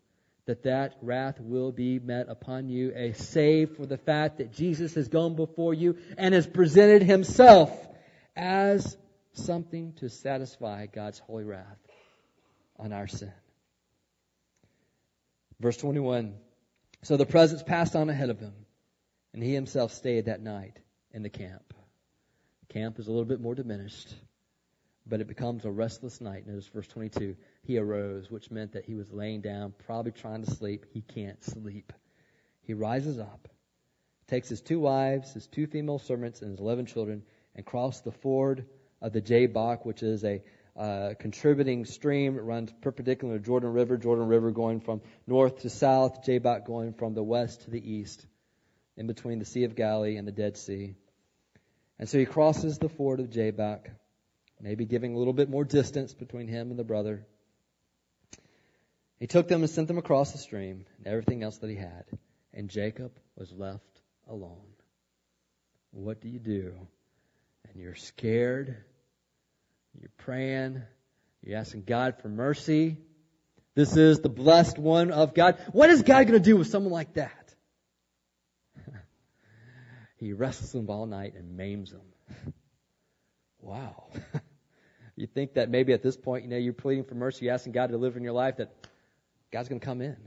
that 0.46 0.64
that 0.64 0.98
wrath 1.02 1.40
will 1.40 1.72
be 1.72 2.00
met 2.00 2.28
upon 2.30 2.68
you, 2.68 2.92
a 2.96 3.14
save 3.14 3.76
for 3.78 3.86
the 3.86 3.98
fact 3.98 4.40
that 4.40 4.54
Jesus 4.54 4.96
has 4.96 5.08
gone 5.08 5.36
before 5.36 5.74
you 5.74 5.98
and 6.18 6.34
has 6.34 6.48
presented 6.48 7.04
himself 7.04 7.72
as 8.36 8.98
something 9.34 9.94
to 9.98 10.10
satisfy 10.10 10.88
God's 10.88 11.20
holy 11.20 11.44
wrath 11.44 11.78
on 12.78 12.92
our 12.92 13.08
sin. 13.08 13.32
Verse 15.60 15.78
21. 15.78 16.34
So 17.04 17.18
the 17.18 17.26
presents 17.26 17.64
passed 17.64 17.96
on 17.96 18.10
ahead 18.10 18.30
of 18.30 18.40
him, 18.40 18.54
and 19.34 19.42
he 19.44 19.54
himself 19.54 19.94
stayed 19.94 20.26
that 20.26 20.42
night 20.42 20.78
in 21.12 21.24
the 21.24 21.30
camp. 21.30 21.74
The 22.68 22.74
camp 22.74 23.00
is 23.00 23.08
a 23.08 23.12
little 23.12 23.26
bit 23.26 23.42
more 23.42 23.56
diminished, 23.56 24.14
but 25.12 25.20
it 25.20 25.28
becomes 25.28 25.66
a 25.66 25.70
restless 25.70 26.22
night. 26.22 26.48
Notice 26.48 26.68
verse 26.68 26.88
22. 26.88 27.36
He 27.64 27.78
arose, 27.78 28.32
which 28.32 28.50
meant 28.50 28.72
that 28.72 28.86
he 28.86 28.96
was 28.96 29.12
laying 29.12 29.42
down, 29.42 29.74
probably 29.86 30.14
trying 30.14 30.46
to 30.46 30.50
sleep. 30.50 30.86
He 30.94 31.02
can't 31.02 31.44
sleep. 31.44 31.92
He 32.62 32.74
rises 32.74 33.20
up, 33.20 33.50
takes 34.28 34.48
his 34.48 34.62
two 34.62 34.80
wives, 34.80 35.34
his 35.34 35.48
two 35.48 35.68
female 35.68 36.00
servants, 36.00 36.42
and 36.42 36.52
his 36.52 36.62
eleven 36.62 36.86
children, 36.86 37.24
and 37.58 37.66
crosses 37.66 38.02
the 38.04 38.14
ford 38.14 38.66
of 39.02 39.12
the 39.12 39.20
Jabbok, 39.20 39.86
which 39.86 40.02
is 40.02 40.24
a 40.24 40.42
uh, 40.78 41.10
contributing 41.20 41.84
stream. 41.84 42.38
It 42.38 42.44
runs 42.44 42.72
perpendicular 42.82 43.38
to 43.38 43.44
Jordan 43.44 43.74
River, 43.74 43.98
Jordan 43.98 44.28
River 44.28 44.52
going 44.52 44.80
from 44.80 45.02
north 45.28 45.64
to 45.64 45.70
south, 45.70 46.24
Jabbok 46.24 46.66
going 46.66 46.94
from 46.94 47.16
the 47.16 47.24
west 47.24 47.64
to 47.64 47.70
the 47.70 47.92
east, 47.92 48.26
in 48.96 49.08
between 49.08 49.40
the 49.40 49.46
Sea 49.46 49.66
of 49.66 49.76
Galilee 49.76 50.16
and 50.16 50.26
the 50.26 50.32
Dead 50.32 50.56
Sea. 50.56 50.96
And 52.00 52.08
so 52.08 52.18
he 52.18 52.26
crosses 52.26 52.78
the 52.78 52.88
ford 52.88 53.20
of 53.20 53.30
Jabbok, 53.30 53.90
maybe 54.62 54.86
giving 54.86 55.16
a 55.16 55.18
little 55.18 55.34
bit 55.34 55.50
more 55.50 55.64
distance 55.64 56.14
between 56.14 56.48
him 56.48 56.70
and 56.70 56.80
the 56.80 56.84
brother. 56.84 57.26
He 59.20 59.28
took 59.28 59.48
them 59.48 59.62
and 59.62 59.70
sent 59.70 59.88
them 59.88 59.98
across 59.98 60.32
the 60.32 60.38
stream 60.38 60.86
and 60.98 61.08
everything 61.08 61.44
else 61.44 61.58
that 61.60 61.70
he 61.70 61.76
had. 61.76 62.06
And 62.54 62.70
Jacob 62.70 63.12
was 63.36 63.52
left 63.52 64.02
alone. 64.28 64.58
What 65.92 66.22
do 66.22 66.30
you 66.30 66.40
do? 66.40 66.74
And 67.70 67.82
you're 67.82 67.96
scared 67.96 68.78
you're 70.00 70.12
praying. 70.18 70.82
You're 71.44 71.58
asking 71.58 71.84
God 71.84 72.22
for 72.22 72.30
mercy. 72.30 72.98
This 73.76 73.96
is 73.98 74.20
the 74.20 74.30
blessed 74.30 74.78
one 74.78 75.12
of 75.12 75.34
God. 75.34 75.58
What 75.72 75.90
is 75.90 76.02
God 76.02 76.28
going 76.28 76.40
to 76.40 76.46
do 76.46 76.58
with 76.58 76.68
someone 76.68 76.92
like 76.92 77.14
that? 77.14 77.56
he 80.18 80.34
wrestles 80.34 80.72
them 80.72 80.90
all 80.90 81.06
night 81.06 81.34
and 81.36 81.58
maims 81.58 81.92
them. 81.92 82.54
wow. 83.60 84.10
you 85.16 85.28
think 85.28 85.56
that 85.56 85.70
maybe 85.70 85.94
at 85.94 86.02
this 86.02 86.18
point, 86.18 86.44
you 86.44 86.50
know, 86.50 86.58
you're 86.58 86.74
pleading 86.74 87.04
for 87.04 87.16
mercy, 87.16 87.46
you're 87.46 87.54
asking 87.54 87.74
God 87.74 87.88
to 87.88 87.94
deliver 87.94 88.18
in 88.18 88.24
your 88.24 88.34
life, 88.34 88.58
that 88.58 88.72
God's 89.52 89.70
going 89.70 89.80
to 89.80 89.86
come 89.86 90.02
in. 90.02 90.18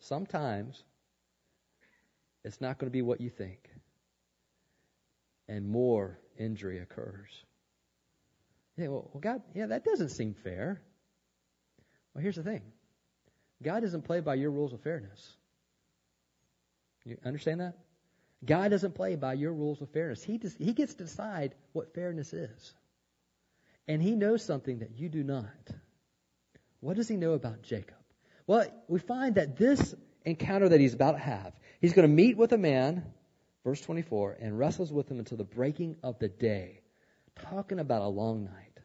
Sometimes 0.00 0.82
it's 2.44 2.60
not 2.60 2.78
going 2.78 2.90
to 2.90 2.92
be 2.92 3.02
what 3.02 3.20
you 3.20 3.30
think. 3.30 3.58
And 5.48 5.68
more 5.68 6.18
injury 6.38 6.78
occurs. 6.78 7.28
Say, 8.78 8.88
well, 8.88 9.10
God, 9.20 9.42
yeah, 9.54 9.66
that 9.66 9.84
doesn't 9.84 10.10
seem 10.10 10.34
fair. 10.34 10.80
Well, 12.14 12.22
here's 12.22 12.36
the 12.36 12.42
thing 12.42 12.62
God 13.62 13.80
doesn't 13.80 14.02
play 14.02 14.20
by 14.20 14.34
your 14.34 14.50
rules 14.50 14.72
of 14.72 14.80
fairness. 14.80 15.36
You 17.04 17.18
understand 17.24 17.60
that? 17.60 17.74
God 18.44 18.70
doesn't 18.70 18.94
play 18.94 19.16
by 19.16 19.34
your 19.34 19.52
rules 19.52 19.82
of 19.82 19.90
fairness. 19.90 20.22
He, 20.22 20.38
does, 20.38 20.54
he 20.56 20.72
gets 20.72 20.94
to 20.94 21.04
decide 21.04 21.54
what 21.72 21.94
fairness 21.94 22.32
is. 22.32 22.74
And 23.90 24.00
he 24.00 24.14
knows 24.14 24.44
something 24.44 24.78
that 24.78 25.00
you 25.00 25.08
do 25.08 25.24
not. 25.24 25.50
What 26.78 26.94
does 26.94 27.08
he 27.08 27.16
know 27.16 27.32
about 27.32 27.62
Jacob? 27.62 27.96
Well, 28.46 28.64
we 28.86 29.00
find 29.00 29.34
that 29.34 29.56
this 29.56 29.96
encounter 30.24 30.68
that 30.68 30.78
he's 30.78 30.94
about 30.94 31.12
to 31.12 31.18
have, 31.18 31.52
he's 31.80 31.92
going 31.92 32.06
to 32.06 32.14
meet 32.14 32.36
with 32.36 32.52
a 32.52 32.56
man, 32.56 33.02
verse 33.64 33.80
24, 33.80 34.36
and 34.40 34.56
wrestles 34.56 34.92
with 34.92 35.10
him 35.10 35.18
until 35.18 35.38
the 35.38 35.42
breaking 35.42 35.96
of 36.04 36.20
the 36.20 36.28
day. 36.28 36.82
Talking 37.34 37.80
about 37.80 38.02
a 38.02 38.06
long 38.06 38.44
night. 38.44 38.78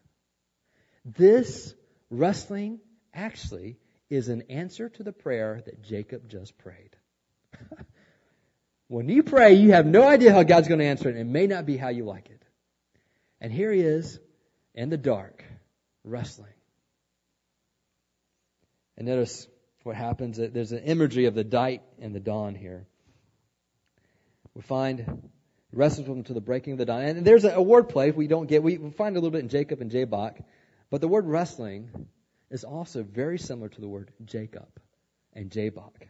This 1.06 1.76
wrestling 2.10 2.80
actually 3.14 3.78
is 4.10 4.30
an 4.30 4.46
answer 4.50 4.90
to 4.90 5.04
the 5.04 5.14
prayer 5.14 5.62
that 5.68 5.84
Jacob 5.84 6.28
just 6.28 6.58
prayed. 6.58 6.96
when 8.88 9.08
you 9.08 9.22
pray, 9.22 9.54
you 9.54 9.74
have 9.74 9.86
no 9.86 10.08
idea 10.08 10.34
how 10.34 10.42
God's 10.42 10.68
going 10.68 10.80
to 10.80 10.86
answer 10.88 11.10
it, 11.10 11.16
and 11.16 11.30
it 11.30 11.32
may 11.32 11.46
not 11.46 11.68
be 11.68 11.78
how 11.78 11.90
you 11.90 12.06
like 12.06 12.32
it. 12.32 12.42
And 13.40 13.54
here 13.54 13.72
he 13.72 13.82
is 13.82 14.20
in 14.76 14.90
the 14.90 14.98
dark, 14.98 15.44
wrestling. 16.04 16.54
And 18.98 19.08
notice 19.08 19.48
what 19.84 19.96
happens. 19.96 20.38
There's 20.38 20.72
an 20.72 20.84
imagery 20.84 21.26
of 21.26 21.34
the 21.34 21.44
night 21.44 21.82
and 22.00 22.14
the 22.14 22.20
dawn 22.20 22.54
here. 22.56 22.86
We 24.54 24.62
find 24.62 25.30
wrestles 25.72 26.08
with 26.08 26.18
him 26.18 26.24
to 26.26 26.34
the 26.34 26.42
breaking 26.42 26.74
of 26.74 26.80
the 26.80 26.86
dawn. 26.86 27.02
And 27.02 27.26
there's 27.26 27.46
a, 27.46 27.62
word 27.62 27.90
play 27.90 28.12
we 28.12 28.28
don't 28.28 28.48
get. 28.48 28.64
We 28.64 28.78
find 28.92 29.16
a 29.16 29.20
little 29.20 29.32
bit 29.32 29.42
in 29.42 29.50
Jacob 29.50 29.82
and 29.82 29.92
Jabbok. 29.92 30.38
But 30.90 31.02
the 31.02 31.08
word 31.08 31.26
wrestling 31.26 32.08
is 32.52 32.64
also 32.64 33.04
very 33.04 33.40
similar 33.40 33.70
to 33.70 33.82
the 33.82 33.88
word 33.88 34.12
Jacob 34.24 34.68
and 35.34 35.50
Jabbok. 35.50 36.08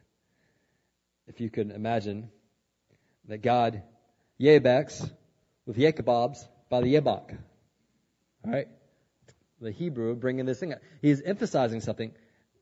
If 1.28 1.39
you 1.39 1.49
can 1.49 1.71
imagine 1.71 2.30
that 3.28 3.39
God 3.39 3.82
Yabeks 4.39 5.10
with 5.65 5.78
Jacobobs 5.78 6.47
by 6.69 6.82
the 6.82 6.93
Yabok. 6.93 7.36
Right? 8.51 8.67
The 9.62 9.71
Hebrew 9.71 10.15
bringing 10.15 10.45
this 10.45 10.60
thing 10.60 10.73
up. 10.73 10.79
He's 11.01 11.21
emphasizing 11.21 11.81
something. 11.81 12.12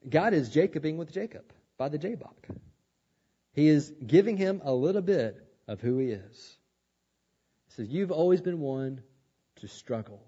God 0.08 0.34
is 0.34 0.50
Jacobing 0.50 0.98
with 0.98 1.12
Jacob 1.12 1.44
by 1.78 1.90
the 1.90 1.98
Jabbok. 1.98 2.48
He 3.54 3.68
is 3.68 3.92
giving 4.06 4.38
him 4.38 4.62
a 4.64 4.74
little 4.74 5.02
bit 5.02 5.38
of 5.68 5.82
who 5.82 5.98
he 5.98 6.08
is. 6.08 6.58
He 7.68 7.74
says, 7.76 7.88
You've 7.90 8.12
always 8.12 8.42
been 8.42 8.60
one 8.60 9.02
to 9.58 9.68
struggle. 9.68 10.22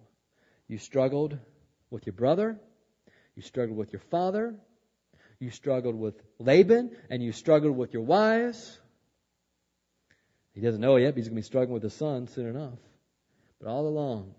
You 0.68 0.78
struggled 0.78 1.38
with 1.90 2.06
your 2.06 2.14
brother, 2.14 2.60
you 3.36 3.42
struggled 3.42 3.78
with 3.78 3.94
your 3.94 4.02
father, 4.12 4.56
you 5.40 5.52
struggled 5.52 5.96
with 5.96 6.16
Laban, 6.40 6.96
and 7.10 7.22
you 7.22 7.32
struggled 7.32 7.76
with 7.76 7.94
your 7.94 8.04
wives. 8.04 8.80
He 10.54 10.62
doesn't 10.62 10.82
know 10.82 10.96
yet, 10.96 11.12
but 11.12 11.18
he's 11.18 11.28
going 11.28 11.36
to 11.36 11.42
be 11.42 11.46
struggling 11.46 11.74
with 11.74 11.84
his 11.84 11.94
son 11.94 12.28
soon 12.28 12.48
enough. 12.48 12.80
But 13.60 13.70
all 13.70 13.88
along, 13.88 14.36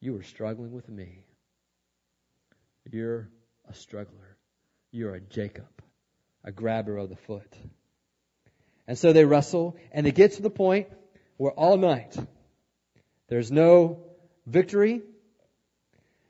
you 0.00 0.12
were 0.12 0.22
struggling 0.22 0.72
with 0.72 0.88
me. 0.88 1.24
You're 2.90 3.28
a 3.68 3.74
struggler. 3.74 4.36
You're 4.90 5.14
a 5.14 5.20
Jacob, 5.20 5.68
a 6.44 6.52
grabber 6.52 6.96
of 6.96 7.08
the 7.08 7.16
foot. 7.16 7.52
And 8.86 8.96
so 8.96 9.12
they 9.12 9.24
wrestle, 9.24 9.76
and 9.92 10.06
they 10.06 10.12
get 10.12 10.32
to 10.32 10.42
the 10.42 10.50
point 10.50 10.88
where 11.36 11.52
all 11.52 11.76
night 11.76 12.16
there's 13.28 13.50
no 13.50 14.04
victory, 14.46 15.02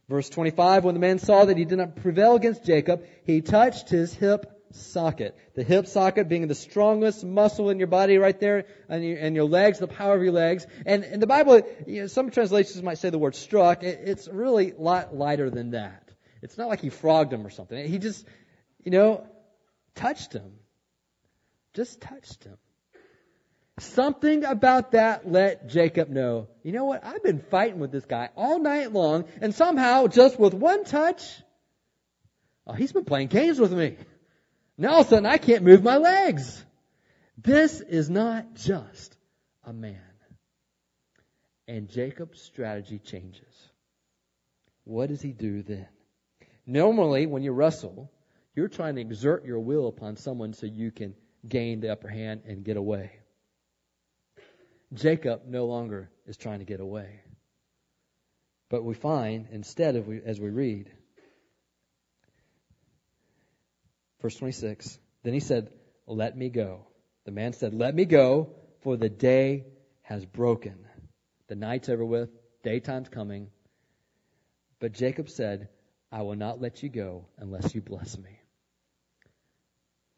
Verse 0.09 0.29
25, 0.29 0.85
when 0.85 0.94
the 0.94 1.00
man 1.00 1.18
saw 1.18 1.44
that 1.44 1.57
he 1.57 1.64
did 1.64 1.79
not 1.79 1.96
prevail 1.96 2.37
against 2.37 2.64
Jacob, 2.64 3.05
he 3.24 3.40
touched 3.40 3.88
his 3.88 4.14
hip 4.14 4.56
socket. 4.72 5.37
The 5.55 5.62
hip 5.62 5.87
socket 5.87 6.29
being 6.29 6.46
the 6.48 6.55
strongest 6.55 7.24
muscle 7.24 7.70
in 7.70 7.79
your 7.79 7.88
body 7.88 8.18
right 8.18 8.38
there, 8.38 8.66
and 8.88 9.05
your, 9.05 9.18
and 9.18 9.35
your 9.35 9.44
legs, 9.44 9.79
the 9.79 9.87
power 9.87 10.14
of 10.14 10.22
your 10.22 10.33
legs. 10.33 10.66
And 10.85 11.05
in 11.05 11.20
the 11.20 11.26
Bible, 11.26 11.62
you 11.87 12.02
know, 12.02 12.07
some 12.07 12.31
translations 12.31 12.83
might 12.83 12.98
say 12.98 13.11
the 13.11 13.18
word 13.18 13.35
struck. 13.35 13.83
It, 13.83 14.00
it's 14.05 14.29
really 14.29 14.72
a 14.72 14.81
lot 14.81 15.14
lighter 15.14 15.50
than 15.50 15.70
that. 15.70 16.11
It's 16.42 16.59
not 16.59 16.68
like 16.68 16.81
he 16.81 16.90
frogged 16.90 17.33
him 17.33 17.46
or 17.46 17.50
something. 17.50 17.88
He 17.88 17.98
just, 17.98 18.26
you 18.85 18.90
know, 18.90 19.26
touched 19.94 20.33
him. 20.33 20.52
Just 21.74 22.00
touched 22.00 22.44
him. 22.44 22.57
Something 23.79 24.44
about 24.44 24.92
that 24.92 25.31
let 25.31 25.68
Jacob 25.68 26.09
know, 26.09 26.48
you 26.62 26.72
know 26.72 26.87
what? 26.87 27.05
I've 27.05 27.22
been 27.22 27.40
fighting 27.40 27.79
with 27.79 27.92
this 27.92 28.07
guy 28.07 28.31
all 28.35 28.59
night 28.59 28.90
long, 28.90 29.26
and 29.42 29.55
somehow, 29.55 30.07
just 30.07 30.40
with 30.40 30.55
one 30.55 30.85
touch, 30.85 31.22
oh, 32.66 32.72
he's 32.72 32.92
been 32.92 33.05
playing 33.05 33.29
games 33.29 33.61
with 33.61 33.72
me. 33.72 33.96
Now 34.79 34.95
all 34.95 35.01
of 35.01 35.07
a 35.07 35.11
sudden 35.11 35.27
I 35.27 35.39
can't 35.39 35.65
move 35.65 35.83
my 35.83 35.97
legs. 35.97 36.65
This 37.39 37.81
is 37.81 38.11
not 38.11 38.55
just 38.55 39.17
a 39.65 39.73
man. 39.73 40.01
And 41.69 41.89
Jacob's 41.89 42.41
strategy 42.41 42.99
changes. 42.99 43.71
What 44.85 45.09
does 45.09 45.21
he 45.21 45.33
do 45.33 45.62
then? 45.62 45.89
Normally, 46.67 47.27
when 47.27 47.43
you 47.43 47.53
wrestle, 47.53 48.11
you're 48.55 48.69
trying 48.69 48.97
to 48.97 49.01
exert 49.01 49.45
your 49.45 49.61
will 49.61 49.89
upon 49.89 50.17
someone 50.17 50.53
so 50.53 50.67
you 50.67 50.91
can 50.91 51.15
gain 51.49 51.81
the 51.81 51.91
upper 51.91 52.09
hand 52.09 52.43
and 52.47 52.65
get 52.65 52.77
away. 52.77 53.12
Jacob 54.95 55.43
no 55.47 55.67
longer 55.67 56.11
is 56.27 56.37
trying 56.37 56.61
to 56.61 56.65
get 56.65 56.81
away. 56.81 57.21
But 58.69 58.85
we 58.85 58.95
find, 58.95 59.49
instead, 59.51 59.97
of 59.97 60.09
as 60.25 60.41
we 60.41 60.51
read, 60.51 60.91
verse 64.20 64.37
26, 64.37 64.98
then 65.22 65.33
he 65.35 65.40
said, 65.40 65.70
Let 66.07 66.37
me 66.37 66.48
go. 66.48 66.87
The 67.24 67.33
man 67.33 67.52
said, 67.52 67.74
Let 67.74 67.94
me 67.94 68.05
go, 68.05 68.50
for 68.83 68.96
the 68.96 69.09
day 69.09 69.64
has 70.02 70.24
broken. 70.24 70.79
The 71.48 71.57
night's 71.57 71.88
over 71.88 72.05
with, 72.05 72.31
daytime's 72.62 73.09
coming. 73.09 73.50
But 74.81 74.92
Jacob 74.92 75.29
said, 75.29 75.68
I 76.12 76.22
will 76.22 76.37
not 76.37 76.61
let 76.61 76.83
you 76.83 76.88
go 76.88 77.26
unless 77.38 77.74
you 77.74 77.81
bless 77.81 78.16
me. 78.16 78.40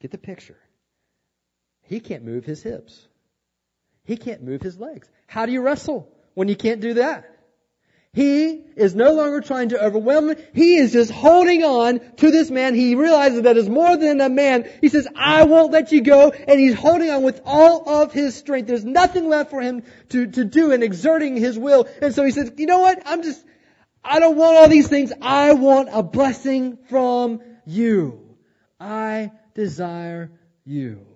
Get 0.01 0.11
the 0.11 0.19
picture. 0.19 0.59
He 1.83 2.01
can't 2.01 2.25
move 2.25 2.45
his 2.45 2.63
hips. 2.63 3.09
He 4.05 4.17
can't 4.17 4.43
move 4.43 4.63
his 4.63 4.79
legs. 4.79 5.09
How 5.27 5.47
do 5.47 5.53
you 5.53 5.61
wrestle 5.61 6.11
when 6.35 6.49
you 6.49 6.57
can't 6.57 6.81
do 6.81 6.95
that? 6.95 7.38
He 8.19 8.65
is 8.75 8.97
no 8.97 9.13
longer 9.13 9.41
trying 9.41 9.69
to 9.69 9.81
overwhelm 9.81 10.31
him. 10.31 10.39
He 10.53 10.75
is 10.75 10.93
just 10.93 11.09
holding 11.09 11.63
on 11.63 12.01
to 12.17 12.33
this 12.33 12.51
man. 12.51 12.75
He 12.75 12.97
realizes 12.97 13.43
that 13.43 13.57
is 13.57 13.69
more 13.69 13.97
than 13.97 14.21
a 14.21 14.29
man. 14.29 14.69
He 14.81 14.89
says, 14.89 15.07
I 15.15 15.45
won't 15.45 15.71
let 15.71 15.93
you 15.93 16.01
go. 16.01 16.31
And 16.33 16.59
he's 16.59 16.75
holding 16.75 17.11
on 17.11 17.23
with 17.23 17.41
all 17.45 17.89
of 17.89 18.13
his 18.13 18.35
strength. 18.35 18.67
There's 18.67 18.85
nothing 18.85 19.29
left 19.29 19.51
for 19.51 19.61
him 19.61 19.85
to, 20.09 20.27
to 20.27 20.45
do 20.45 20.73
in 20.73 20.83
exerting 20.83 21.37
his 21.37 21.57
will. 21.57 21.87
And 22.03 22.13
so 22.13 22.25
he 22.25 22.33
says, 22.33 22.51
you 22.57 22.67
know 22.67 22.81
what? 22.81 23.01
I'm 23.07 23.23
just, 23.23 23.41
I 24.03 24.19
don't 24.19 24.37
want 24.37 24.57
all 24.57 24.69
these 24.69 24.89
things. 24.89 25.13
I 25.23 25.53
want 25.53 25.89
a 25.93 26.03
blessing 26.03 26.77
from 26.91 27.41
you. 27.67 28.37
I 28.81 29.31
desire 29.55 30.33
you. 30.65 31.07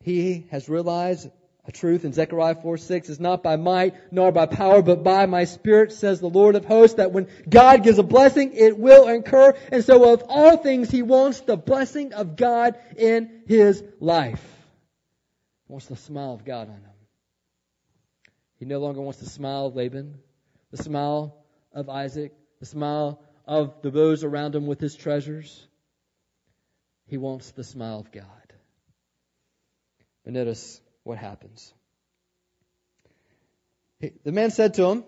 He 0.00 0.46
has 0.50 0.70
realized 0.70 1.28
a 1.66 1.72
truth 1.72 2.04
in 2.04 2.12
Zechariah 2.12 2.56
4 2.56 2.76
6 2.76 3.08
is 3.08 3.20
not 3.20 3.42
by 3.42 3.56
might 3.56 3.94
nor 4.12 4.32
by 4.32 4.46
power, 4.46 4.82
but 4.82 5.02
by 5.02 5.24
my 5.24 5.44
spirit, 5.44 5.92
says 5.92 6.20
the 6.20 6.28
Lord 6.28 6.56
of 6.56 6.64
hosts, 6.64 6.96
that 6.96 7.12
when 7.12 7.28
God 7.48 7.82
gives 7.82 7.98
a 7.98 8.02
blessing, 8.02 8.52
it 8.52 8.78
will 8.78 9.08
incur. 9.08 9.54
And 9.72 9.82
so 9.82 10.12
of 10.12 10.24
all 10.28 10.58
things, 10.58 10.90
he 10.90 11.02
wants 11.02 11.40
the 11.40 11.56
blessing 11.56 12.12
of 12.12 12.36
God 12.36 12.76
in 12.96 13.44
his 13.46 13.82
life. 13.98 14.44
He 15.66 15.72
wants 15.72 15.86
the 15.86 15.96
smile 15.96 16.34
of 16.34 16.44
God 16.44 16.68
on 16.68 16.76
him. 16.76 16.90
He 18.58 18.66
no 18.66 18.78
longer 18.78 19.00
wants 19.00 19.20
the 19.20 19.28
smile 19.30 19.66
of 19.66 19.76
Laban, 19.76 20.18
the 20.70 20.82
smile 20.82 21.44
of 21.72 21.88
Isaac, 21.88 22.32
the 22.60 22.66
smile 22.66 23.22
of 23.46 23.80
the 23.80 23.90
those 23.90 24.22
around 24.22 24.54
him 24.54 24.66
with 24.66 24.80
his 24.80 24.94
treasures. 24.94 25.66
He 27.06 27.16
wants 27.16 27.52
the 27.52 27.64
smile 27.64 28.00
of 28.00 28.12
God. 28.12 28.24
And 30.26 30.34
notice 30.34 30.80
what 31.04 31.18
happens. 31.18 31.72
The 34.00 34.32
man 34.32 34.50
said 34.50 34.74
to 34.74 34.86
him, 34.86 35.04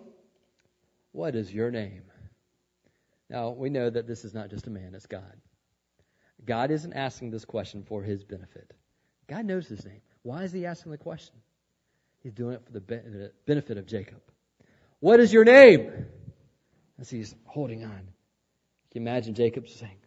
What 1.11 1.35
is 1.35 1.53
your 1.53 1.69
name? 1.69 2.03
Now, 3.29 3.49
we 3.49 3.69
know 3.69 3.89
that 3.89 4.07
this 4.07 4.23
is 4.23 4.33
not 4.33 4.49
just 4.49 4.67
a 4.67 4.69
man, 4.69 4.95
it's 4.95 5.05
God. 5.05 5.35
God 6.45 6.71
isn't 6.71 6.93
asking 6.93 7.31
this 7.31 7.43
question 7.43 7.83
for 7.83 8.01
his 8.01 8.23
benefit. 8.23 8.71
God 9.27 9.45
knows 9.45 9.67
his 9.67 9.83
name. 9.83 10.01
Why 10.21 10.43
is 10.43 10.53
he 10.53 10.65
asking 10.65 10.93
the 10.93 10.97
question? 10.97 11.35
He's 12.23 12.33
doing 12.33 12.55
it 12.55 12.65
for 12.65 12.71
the 12.71 13.31
benefit 13.45 13.77
of 13.77 13.85
Jacob. 13.85 14.21
What 14.99 15.19
is 15.19 15.33
your 15.33 15.43
name? 15.43 16.05
As 16.99 17.09
he's 17.09 17.35
holding 17.45 17.83
on. 17.83 17.91
Can 18.91 19.01
you 19.03 19.09
imagine 19.09 19.35
Jacob 19.35 19.67
saying, 19.67 19.99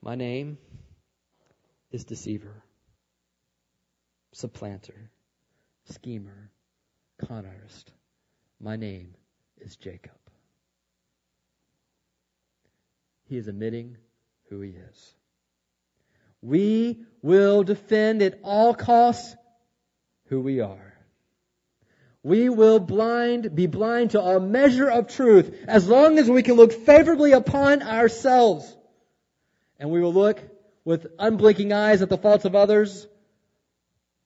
My 0.00 0.14
name 0.14 0.58
is 1.90 2.04
Deceiver 2.04 2.62
supplanter, 4.34 5.10
schemer, 5.84 6.50
con 7.24 7.46
artist. 7.46 7.92
My 8.60 8.76
name 8.76 9.14
is 9.58 9.76
Jacob. 9.76 10.12
He 13.26 13.38
is 13.38 13.48
admitting 13.48 13.96
who 14.50 14.60
he 14.60 14.70
is. 14.70 15.14
We 16.42 17.04
will 17.22 17.62
defend 17.62 18.22
at 18.22 18.40
all 18.42 18.74
costs 18.74 19.34
who 20.26 20.40
we 20.40 20.60
are. 20.60 20.94
We 22.22 22.48
will 22.48 22.80
blind, 22.80 23.54
be 23.54 23.66
blind 23.66 24.12
to 24.12 24.20
all 24.20 24.40
measure 24.40 24.90
of 24.90 25.08
truth 25.08 25.54
as 25.68 25.88
long 25.88 26.18
as 26.18 26.28
we 26.28 26.42
can 26.42 26.54
look 26.56 26.72
favorably 26.72 27.32
upon 27.32 27.82
ourselves. 27.82 28.76
And 29.78 29.90
we 29.90 30.00
will 30.00 30.12
look 30.12 30.42
with 30.84 31.06
unblinking 31.18 31.72
eyes 31.72 32.02
at 32.02 32.08
the 32.08 32.18
faults 32.18 32.44
of 32.44 32.54
others 32.54 33.06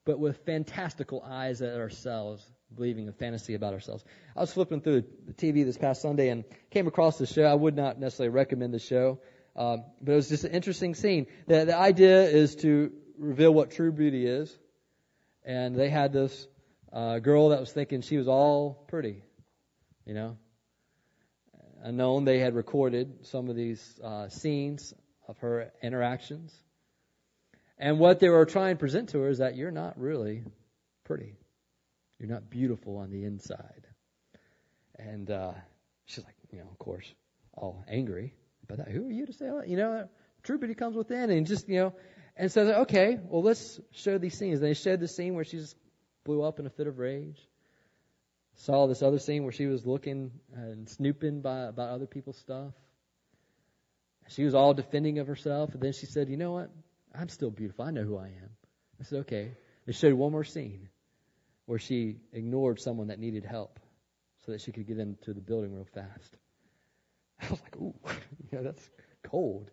but 0.05 0.19
with 0.19 0.37
fantastical 0.45 1.21
eyes 1.23 1.61
at 1.61 1.75
ourselves, 1.75 2.45
believing 2.73 3.07
a 3.07 3.11
fantasy 3.11 3.55
about 3.55 3.73
ourselves. 3.73 4.03
I 4.35 4.41
was 4.41 4.53
flipping 4.53 4.81
through 4.81 5.03
the 5.25 5.33
TV 5.33 5.65
this 5.65 5.77
past 5.77 6.01
Sunday 6.01 6.29
and 6.29 6.43
came 6.71 6.87
across 6.87 7.17
the 7.17 7.25
show. 7.25 7.43
I 7.43 7.53
would 7.53 7.75
not 7.75 7.99
necessarily 7.99 8.33
recommend 8.33 8.73
the 8.73 8.79
show, 8.79 9.19
um, 9.55 9.83
but 10.01 10.13
it 10.13 10.15
was 10.15 10.29
just 10.29 10.43
an 10.43 10.51
interesting 10.51 10.95
scene. 10.95 11.27
The, 11.47 11.65
the 11.65 11.77
idea 11.77 12.23
is 12.23 12.55
to 12.57 12.91
reveal 13.17 13.53
what 13.53 13.71
true 13.71 13.91
beauty 13.91 14.25
is, 14.25 14.55
and 15.43 15.75
they 15.75 15.89
had 15.89 16.13
this 16.13 16.47
uh, 16.93 17.19
girl 17.19 17.49
that 17.49 17.59
was 17.59 17.71
thinking 17.71 18.01
she 18.01 18.17
was 18.17 18.27
all 18.27 18.85
pretty, 18.87 19.23
you 20.05 20.13
know. 20.13 20.37
Unknown, 21.81 22.25
they 22.25 22.39
had 22.39 22.55
recorded 22.55 23.25
some 23.27 23.49
of 23.49 23.55
these 23.55 23.99
uh, 24.03 24.27
scenes 24.27 24.93
of 25.27 25.37
her 25.39 25.71
interactions 25.81 26.53
and 27.79 27.97
what 27.97 28.19
they 28.19 28.29
were 28.29 28.45
trying 28.45 28.75
to 28.75 28.79
present 28.79 29.09
to 29.09 29.19
her 29.19 29.29
is 29.29 29.37
that 29.37 29.55
you're 29.55 29.71
not 29.71 29.97
really 29.99 30.43
pretty. 31.05 31.37
You're 32.19 32.29
not 32.29 32.49
beautiful 32.49 32.97
on 32.97 33.09
the 33.09 33.23
inside. 33.23 33.87
And 34.97 35.31
uh, 35.31 35.53
she's 36.05 36.25
like, 36.25 36.35
you 36.51 36.59
know, 36.59 36.67
of 36.69 36.77
course, 36.77 37.05
all 37.53 37.85
angry. 37.87 38.33
But 38.67 38.79
who 38.89 39.07
are 39.07 39.11
you 39.11 39.25
to 39.25 39.33
say 39.33 39.45
that? 39.45 39.69
You 39.69 39.77
know, 39.77 40.09
true 40.43 40.57
beauty 40.57 40.75
comes 40.75 40.97
within. 40.97 41.29
And 41.29 41.47
just, 41.47 41.69
you 41.69 41.79
know, 41.79 41.93
and 42.35 42.51
so, 42.51 42.61
okay, 42.81 43.17
well, 43.23 43.41
let's 43.41 43.79
show 43.91 44.17
these 44.17 44.37
scenes. 44.37 44.59
And 44.59 44.67
they 44.67 44.73
showed 44.73 44.99
the 44.99 45.07
scene 45.07 45.33
where 45.33 45.45
she 45.45 45.57
just 45.57 45.75
blew 46.25 46.43
up 46.43 46.59
in 46.59 46.65
a 46.65 46.69
fit 46.69 46.87
of 46.87 46.99
rage. 46.99 47.39
Saw 48.55 48.87
this 48.87 49.01
other 49.01 49.19
scene 49.19 49.43
where 49.43 49.53
she 49.53 49.67
was 49.67 49.85
looking 49.85 50.31
and 50.53 50.89
snooping 50.89 51.39
by, 51.39 51.61
about 51.61 51.91
other 51.91 52.07
people's 52.07 52.37
stuff. 52.37 52.73
She 54.27 54.43
was 54.43 54.53
all 54.53 54.73
defending 54.73 55.19
of 55.19 55.27
herself. 55.27 55.73
And 55.73 55.81
then 55.81 55.93
she 55.93 56.05
said, 56.05 56.27
you 56.27 56.35
know 56.35 56.51
what? 56.51 56.69
I'm 57.13 57.29
still 57.29 57.51
beautiful. 57.51 57.85
I 57.85 57.91
know 57.91 58.03
who 58.03 58.17
I 58.17 58.27
am. 58.27 58.49
I 58.99 59.03
said, 59.03 59.19
okay. 59.19 59.51
They 59.85 59.93
showed 59.93 60.13
one 60.13 60.31
more 60.31 60.43
scene 60.43 60.89
where 61.65 61.79
she 61.79 62.17
ignored 62.33 62.79
someone 62.79 63.07
that 63.07 63.19
needed 63.19 63.45
help 63.45 63.79
so 64.45 64.51
that 64.51 64.61
she 64.61 64.71
could 64.71 64.87
get 64.87 64.99
into 64.99 65.33
the 65.33 65.41
building 65.41 65.73
real 65.73 65.87
fast. 65.93 66.37
I 67.41 67.49
was 67.49 67.61
like, 67.61 67.75
ooh, 67.77 67.93
know, 68.51 68.63
that's 68.63 68.89
cold. 69.23 69.71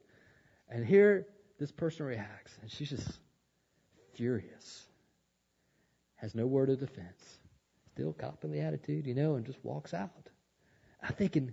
And 0.69 0.85
here 0.85 1.27
this 1.59 1.73
person 1.73 2.07
reacts, 2.07 2.57
and 2.63 2.71
she's 2.71 2.91
just 2.91 3.19
furious. 4.15 4.85
Has 6.17 6.35
no 6.35 6.47
word 6.47 6.71
of 6.71 6.81
defense. 6.81 7.39
Still 7.93 8.13
copping 8.13 8.53
the 8.53 8.61
attitude, 8.61 9.07
you 9.07 9.15
know, 9.15 9.37
and 9.37 9.47
just 9.47 9.63
walks 9.63 9.95
out. 9.95 10.11
I'm 11.03 11.15
thinking, 11.15 11.53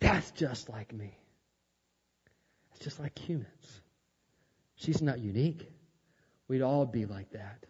that's 0.00 0.30
just 0.32 0.68
like 0.68 0.92
me. 0.92 1.16
It's 2.72 2.84
just 2.84 2.98
like 2.98 3.18
humans. 3.18 3.80
She's 4.76 5.00
not 5.00 5.18
unique. 5.18 5.68
We'd 6.48 6.62
all 6.62 6.86
be 6.86 7.06
like 7.06 7.30
that. 7.32 7.64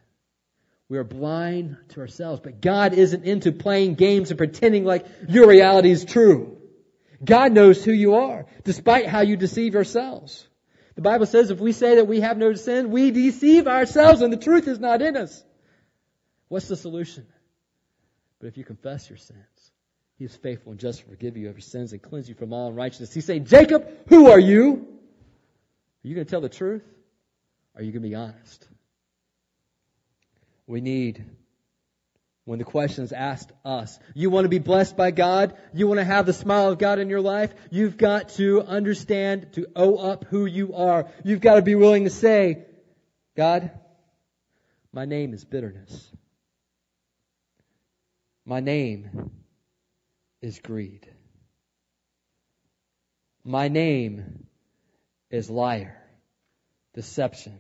We 0.89 0.99
are 0.99 1.05
blind 1.05 1.77
to 1.91 2.01
ourselves, 2.01 2.41
but 2.43 2.61
God 2.61 2.95
isn't 2.95 3.25
into 3.25 3.53
playing 3.53 3.95
games 3.95 4.31
and 4.31 4.39
pretending 4.39 4.85
like 4.85 5.07
your 5.29 5.49
reality 5.49 5.91
is 5.91 6.05
true. 6.05 6.59
God 7.25 7.53
knows 7.53 7.83
who 7.85 7.93
you 7.93 8.17
are, 8.17 8.47
despite 8.65 9.07
how 9.07 9.23
you 9.23 9.37
deceive 9.37 9.75
yourselves. 9.75 10.47
The 10.95 11.03
Bible 11.03 11.27
says 11.27 11.51
if 11.51 11.59
we 11.59 11.73
say 11.73 11.97
that 11.97 12.07
we 12.07 12.21
have 12.21 12.37
no 12.37 12.53
sin, 12.55 12.91
we 12.91 13.11
deceive 13.11 13.67
ourselves 13.67 14.21
and 14.21 14.33
the 14.33 14.37
truth 14.37 14.69
is 14.69 14.79
not 14.79 15.03
in 15.03 15.17
us. 15.17 15.43
What's 16.49 16.69
the 16.69 16.77
solution? 16.77 17.27
But 18.39 18.49
if 18.49 18.59
you 18.59 18.65
confess 18.65 19.09
your 19.09 19.17
sins, 19.17 19.73
He 20.19 20.25
is 20.27 20.37
faithful 20.37 20.73
and 20.73 20.81
just 20.81 21.01
to 21.01 21.07
forgive 21.07 21.37
you 21.37 21.49
of 21.49 21.55
your 21.55 21.61
sins 21.63 21.93
and 21.93 22.03
cleanse 22.03 22.29
you 22.29 22.35
from 22.35 22.53
all 22.53 22.69
unrighteousness. 22.69 23.15
He's 23.15 23.25
saying, 23.25 23.47
Jacob, 23.47 23.89
who 24.09 24.31
are 24.31 24.39
you? 24.39 24.87
Are 26.05 26.09
you 26.09 26.15
going 26.15 26.27
to 26.27 26.31
tell 26.31 26.43
the 26.43 26.49
truth? 26.49 26.85
Are 27.77 27.83
you 27.83 27.91
going 27.93 28.03
to 28.03 28.09
be 28.09 28.15
honest? 28.15 28.67
We 30.67 30.81
need 30.81 31.25
when 32.45 32.59
the 32.59 32.65
question 32.65 33.05
is 33.05 33.13
asked 33.13 33.53
us. 33.65 33.99
You 34.15 34.31
want 34.31 34.45
to 34.45 34.51
be 34.51 34.59
blessed 34.59 34.97
by 34.97 35.11
God? 35.11 35.57
You 35.73 35.87
want 35.87 35.99
to 35.99 36.05
have 36.05 36.27
the 36.27 36.33
smile 36.33 36.71
of 36.71 36.79
God 36.79 36.99
in 36.99 37.09
your 37.09 37.21
life? 37.21 37.55
You've 37.71 37.97
got 37.97 38.31
to 38.31 38.63
understand 38.63 39.53
to 39.55 39.67
owe 39.75 39.97
up 39.97 40.25
who 40.25 40.45
you 40.47 40.75
are. 40.75 41.11
You've 41.25 41.41
got 41.41 41.57
to 41.57 41.63
be 41.63 41.75
willing 41.75 42.05
to 42.05 42.11
say, 42.11 42.67
God, 43.37 43.71
my 44.93 45.07
name 45.07 45.33
is 45.33 45.45
bitterness. 45.45 46.11
My 48.45 48.61
name 48.61 49.31
is 50.43 50.59
greed. 50.59 51.09
My 53.43 53.69
name 53.69 54.47
is 55.31 55.49
liar, 55.49 55.97
deception. 56.95 57.59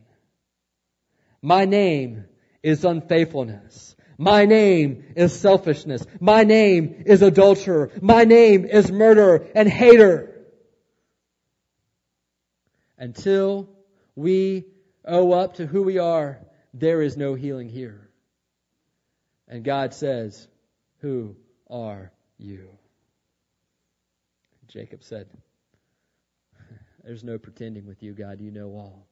My 1.45 1.67
name 1.67 2.25
is 2.63 2.87
unfaithfulness. 2.87 3.97
My 4.17 4.47
name 4.47 5.13
is 5.15 5.39
selfishness. 5.39 6.03
My 6.19 6.45
name 6.45 7.05
is 7.05 7.21
adulterer. 7.21 7.91
My 8.01 8.25
name 8.25 8.65
is 8.65 8.91
murderer 8.91 9.47
and 9.55 9.69
hater. 9.69 10.43
Until 12.97 13.69
we 14.17 14.65
owe 15.05 15.33
up 15.33 15.57
to 15.57 15.67
who 15.67 15.83
we 15.83 15.99
are, 15.99 16.41
there 16.73 17.03
is 17.03 17.19
no 17.19 17.35
healing 17.35 17.69
here. 17.69 18.09
And 19.47 19.63
God 19.65 19.93
says, 19.93 20.49
Who 21.01 21.37
are 21.69 22.11
you? 22.39 22.71
Jacob 24.69 25.03
said, 25.03 25.29
There's 27.05 27.23
no 27.23 27.37
pretending 27.37 27.85
with 27.85 28.03
you, 28.03 28.15
God. 28.15 28.41
You 28.41 28.51
know 28.51 28.69
all. 28.69 29.07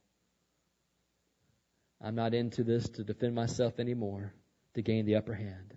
I'm 2.05 2.16
not 2.16 2.34
into 2.34 2.64
this 2.64 2.88
to 2.90 3.05
defend 3.05 3.34
myself 3.34 3.78
anymore 3.78 4.34
to 4.74 4.82
gain 4.82 5.07
the 5.07 5.14
upper 5.14 5.34
hand. 5.34 5.74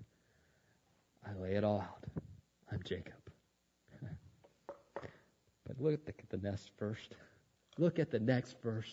I 1.23 1.39
lay 1.39 1.51
it 1.55 1.63
all 1.63 1.79
out. 1.79 2.03
I'm 2.71 2.81
Jacob. 2.83 3.13
but 5.67 5.79
look 5.79 5.93
at 5.93 6.05
the, 6.05 6.13
the 6.37 6.37
next 6.37 6.71
verse. 6.79 7.07
Look 7.77 7.99
at 7.99 8.09
the 8.09 8.19
next 8.19 8.55
verse. 8.63 8.91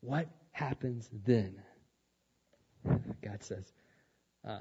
What 0.00 0.28
happens 0.52 1.08
then? 1.24 1.54
God 3.22 3.42
says, 3.42 3.72
uh, 4.46 4.58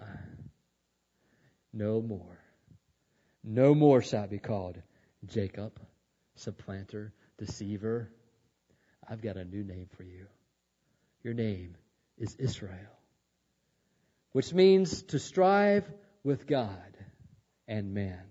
no 1.74 2.02
more. 2.02 2.40
No 3.44 3.76
more 3.76 4.02
shall 4.02 4.28
be 4.28 4.40
called 4.40 4.82
Jacob, 5.26 5.80
supplanter, 6.36 7.14
deceiver. 7.38 8.10
I've 9.08 9.22
got 9.22 9.36
a 9.36 9.44
new 9.44 9.64
name 9.64 9.88
for 9.98 10.04
you. 10.04 10.28
Your 11.24 11.34
name 11.34 11.76
is 12.20 12.36
Israel 12.36 13.00
which 14.32 14.54
means 14.54 15.04
to 15.04 15.20
strive 15.20 15.90
with 16.24 16.46
God 16.48 16.98
and 17.68 17.94
man. 17.94 18.22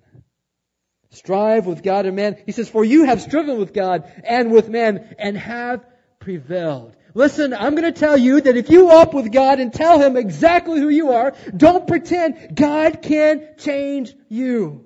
Strive 1.10 1.66
with 1.66 1.82
God 1.82 2.06
and 2.06 2.16
man. 2.16 2.36
He 2.44 2.52
says, 2.52 2.68
for 2.68 2.84
you 2.84 3.04
have 3.04 3.20
striven 3.20 3.58
with 3.58 3.72
God 3.72 4.12
and 4.24 4.52
with 4.52 4.68
man 4.68 5.14
and 5.18 5.36
have 5.36 5.84
prevailed. 6.20 6.96
Listen, 7.14 7.54
I'm 7.54 7.74
going 7.74 7.92
to 7.92 7.98
tell 7.98 8.16
you 8.16 8.40
that 8.40 8.56
if 8.56 8.68
you 8.68 8.90
up 8.90 9.14
with 9.14 9.32
God 9.32 9.58
and 9.58 9.72
tell 9.72 9.98
Him 9.98 10.16
exactly 10.16 10.78
who 10.78 10.90
you 10.90 11.12
are, 11.12 11.34
don't 11.56 11.86
pretend 11.86 12.54
God 12.54 13.00
can 13.02 13.54
change 13.58 14.12
you. 14.28 14.84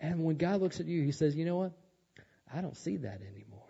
And 0.00 0.24
when 0.24 0.36
God 0.36 0.60
looks 0.60 0.80
at 0.80 0.86
you, 0.86 1.02
He 1.02 1.12
says, 1.12 1.36
you 1.36 1.44
know 1.44 1.56
what? 1.56 1.72
I 2.52 2.60
don't 2.60 2.76
see 2.76 2.96
that 2.98 3.20
anymore. 3.22 3.60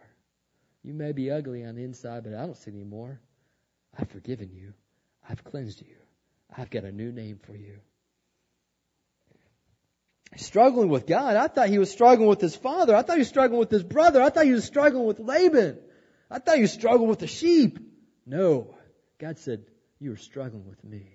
You 0.83 0.95
may 0.95 1.13
be 1.13 1.31
ugly 1.31 1.65
on 1.65 1.75
the 1.75 1.85
inside, 1.85 2.25
but 2.25 2.33
I 2.35 2.47
don't 2.47 2.57
see 2.57 2.71
anymore. 2.71 3.21
I've 3.99 4.11
forgiven 4.11 4.51
you. 4.53 4.75
I've 5.29 5.45
cleansed 5.45 5.81
you. 5.81 5.97
I've 6.57 6.71
got 6.71 6.85
a 6.85 6.93
new 6.93 7.13
name 7.13 7.39
for 7.43 7.55
you. 7.55 7.79
Struggling 10.37 10.89
with 10.89 11.07
God. 11.07 11.37
I 11.37 11.49
thought 11.49 11.69
he 11.69 11.79
was 11.79 11.91
struggling 11.91 12.29
with 12.29 12.41
his 12.41 12.55
father. 12.55 12.95
I 12.95 13.03
thought 13.03 13.17
he 13.17 13.21
was 13.21 13.29
struggling 13.29 13.59
with 13.59 13.71
his 13.71 13.83
brother. 13.83 14.23
I 14.23 14.31
thought 14.31 14.45
he 14.45 14.53
was 14.53 14.65
struggling 14.65 15.05
with 15.05 15.19
Laban. 15.19 15.79
I 16.31 16.39
thought 16.39 16.57
he 16.57 16.63
was 16.63 16.73
struggling 16.73 17.09
with 17.09 17.19
the 17.19 17.27
sheep. 17.27 17.79
No. 18.27 18.75
God 19.19 19.39
said, 19.39 19.65
You 19.99 20.13
are 20.13 20.17
struggling 20.17 20.67
with 20.67 20.83
me. 20.85 21.07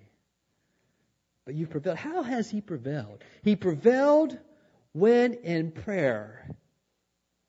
But 1.46 1.54
you 1.54 1.66
prevailed. 1.66 1.96
How 1.96 2.22
has 2.22 2.50
he 2.50 2.60
prevailed? 2.60 3.22
He 3.42 3.56
prevailed 3.56 4.36
when 4.92 5.34
in 5.34 5.70
prayer 5.70 6.50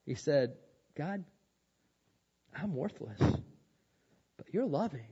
he 0.05 0.15
said, 0.15 0.53
God, 0.95 1.25
I'm 2.55 2.73
worthless, 2.75 3.19
but 3.19 4.47
you're 4.51 4.65
loving. 4.65 5.07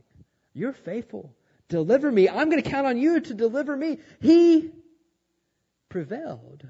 You're 0.56 0.74
faithful. 0.74 1.36
Deliver 1.68 2.12
me. 2.12 2.30
I'm 2.30 2.50
going 2.50 2.64
to 2.64 2.70
count 2.70 2.88
on 2.88 2.98
you 2.98 3.20
to 3.20 3.34
deliver 3.34 3.76
me. 3.76 4.00
He 4.22 4.72
prevailed. 5.90 6.66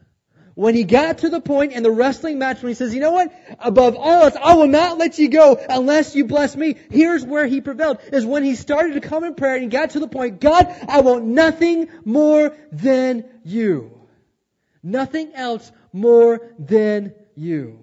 When 0.55 0.73
he 0.73 0.85
got 0.85 1.19
to 1.19 1.29
the 1.29 1.41
point 1.41 1.73
in 1.73 1.83
the 1.83 1.91
wrestling 1.91 2.39
match 2.39 2.61
when 2.61 2.69
he 2.69 2.75
says, 2.75 2.93
you 2.93 3.01
know 3.01 3.11
what? 3.11 3.31
Above 3.59 3.95
all 3.97 4.23
else, 4.23 4.35
I 4.41 4.55
will 4.55 4.69
not 4.69 4.97
let 4.97 5.19
you 5.19 5.27
go 5.27 5.63
unless 5.69 6.15
you 6.15 6.25
bless 6.25 6.55
me. 6.55 6.77
Here's 6.89 7.25
where 7.25 7.45
he 7.45 7.59
prevailed, 7.59 7.99
is 8.13 8.25
when 8.25 8.43
he 8.43 8.55
started 8.55 8.93
to 8.93 9.01
come 9.01 9.25
in 9.25 9.35
prayer 9.35 9.55
and 9.55 9.63
he 9.63 9.69
got 9.69 9.91
to 9.91 9.99
the 9.99 10.07
point, 10.07 10.39
God, 10.39 10.73
I 10.87 11.01
want 11.01 11.25
nothing 11.25 11.89
more 12.05 12.55
than 12.71 13.25
you. 13.43 13.91
Nothing 14.81 15.33
else 15.33 15.71
more 15.91 16.39
than 16.57 17.13
you. 17.35 17.79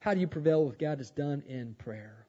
How 0.00 0.14
do 0.14 0.20
you 0.20 0.28
prevail 0.28 0.64
with 0.64 0.78
God? 0.78 1.00
is 1.00 1.10
done 1.10 1.42
in 1.46 1.74
prayer. 1.74 2.25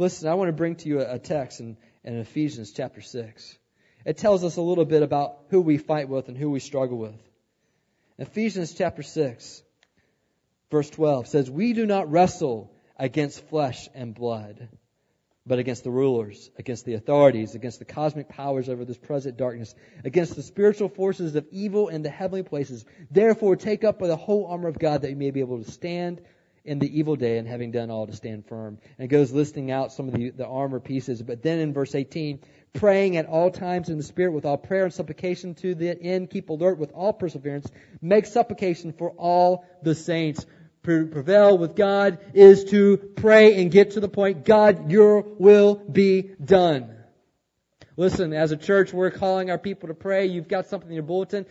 Listen, 0.00 0.30
I 0.30 0.34
want 0.34 0.48
to 0.48 0.54
bring 0.54 0.76
to 0.76 0.88
you 0.88 1.02
a, 1.02 1.18
text 1.18 1.60
in, 1.60 1.76
in 2.04 2.16
Ephesians 2.16 2.72
chapter 2.72 3.02
6. 3.02 3.58
It 4.06 4.16
tells 4.16 4.44
us 4.44 4.56
a 4.56 4.62
little 4.62 4.86
bit 4.86 5.02
about 5.02 5.40
who 5.50 5.60
we 5.60 5.76
fight 5.76 6.08
with 6.08 6.28
and 6.28 6.38
who 6.38 6.48
we 6.48 6.58
struggle 6.58 6.96
with. 6.96 7.20
Ephesians 8.16 8.72
chapter 8.72 9.02
6, 9.02 9.62
verse 10.70 10.88
12 10.88 11.26
says, 11.26 11.50
We 11.50 11.74
do 11.74 11.84
not 11.84 12.10
wrestle 12.10 12.72
against 12.96 13.46
flesh 13.50 13.90
and 13.94 14.14
blood, 14.14 14.70
but 15.46 15.58
against 15.58 15.84
the 15.84 15.90
rulers, 15.90 16.50
against 16.56 16.86
the 16.86 16.94
authorities, 16.94 17.54
against 17.54 17.78
the 17.78 17.84
cosmic 17.84 18.30
powers 18.30 18.70
over 18.70 18.86
this 18.86 18.96
present 18.96 19.36
darkness, 19.36 19.74
against 20.02 20.34
the 20.34 20.42
spiritual 20.42 20.88
forces 20.88 21.34
of 21.34 21.46
evil 21.50 21.88
in 21.88 22.00
the 22.00 22.08
heavenly 22.08 22.42
places. 22.42 22.86
Therefore, 23.10 23.54
take 23.54 23.84
up 23.84 23.98
the 23.98 24.16
whole 24.16 24.46
armor 24.46 24.68
of 24.68 24.78
God 24.78 25.02
that 25.02 25.10
you 25.10 25.16
may 25.16 25.30
be 25.30 25.40
able 25.40 25.62
to 25.62 25.70
stand 25.70 26.22
in 26.64 26.78
the 26.78 26.98
evil 26.98 27.16
day 27.16 27.38
and 27.38 27.48
having 27.48 27.70
done 27.70 27.90
all 27.90 28.06
to 28.06 28.14
stand 28.14 28.46
firm. 28.46 28.78
And 28.98 29.04
it 29.04 29.08
goes 29.08 29.32
listing 29.32 29.70
out 29.70 29.92
some 29.92 30.08
of 30.08 30.14
the, 30.14 30.30
the 30.30 30.46
armor 30.46 30.80
pieces. 30.80 31.22
But 31.22 31.42
then 31.42 31.58
in 31.58 31.72
verse 31.72 31.94
18, 31.94 32.40
praying 32.74 33.16
at 33.16 33.26
all 33.26 33.50
times 33.50 33.88
in 33.88 33.96
the 33.96 34.02
Spirit 34.02 34.32
with 34.32 34.44
all 34.44 34.56
prayer 34.56 34.84
and 34.84 34.92
supplication 34.92 35.54
to 35.56 35.74
the 35.74 36.00
end, 36.00 36.30
keep 36.30 36.50
alert 36.50 36.78
with 36.78 36.92
all 36.92 37.12
perseverance, 37.12 37.68
make 38.00 38.26
supplication 38.26 38.92
for 38.92 39.10
all 39.12 39.64
the 39.82 39.94
saints. 39.94 40.46
prevail 40.82 41.56
with 41.58 41.76
God 41.76 42.18
is 42.34 42.64
to 42.66 42.96
pray 42.96 43.60
and 43.60 43.70
get 43.70 43.92
to 43.92 44.00
the 44.00 44.08
point, 44.08 44.44
God, 44.44 44.90
your 44.90 45.22
will 45.22 45.74
be 45.74 46.30
done. 46.42 46.96
Listen, 47.96 48.32
as 48.32 48.52
a 48.52 48.56
church, 48.56 48.92
we're 48.92 49.10
calling 49.10 49.50
our 49.50 49.58
people 49.58 49.88
to 49.88 49.94
pray. 49.94 50.26
You've 50.26 50.48
got 50.48 50.66
something 50.66 50.88
in 50.88 50.94
your 50.94 51.02
bulletin. 51.02 51.44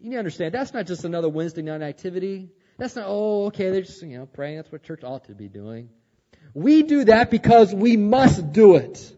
You 0.00 0.10
need 0.10 0.16
to 0.16 0.18
understand, 0.18 0.54
that's 0.54 0.72
not 0.72 0.86
just 0.86 1.04
another 1.04 1.28
Wednesday 1.28 1.62
night 1.62 1.82
activity. 1.82 2.50
That's 2.78 2.96
not, 2.96 3.06
oh, 3.08 3.46
okay, 3.46 3.70
they're 3.70 3.82
just, 3.82 4.02
you 4.02 4.18
know, 4.18 4.26
praying. 4.26 4.56
That's 4.56 4.70
what 4.70 4.82
church 4.82 5.02
ought 5.02 5.24
to 5.26 5.34
be 5.34 5.48
doing. 5.48 5.88
We 6.52 6.82
do 6.82 7.04
that 7.04 7.30
because 7.30 7.74
we 7.74 7.96
must 7.96 8.52
do 8.52 8.76
it. 8.76 9.12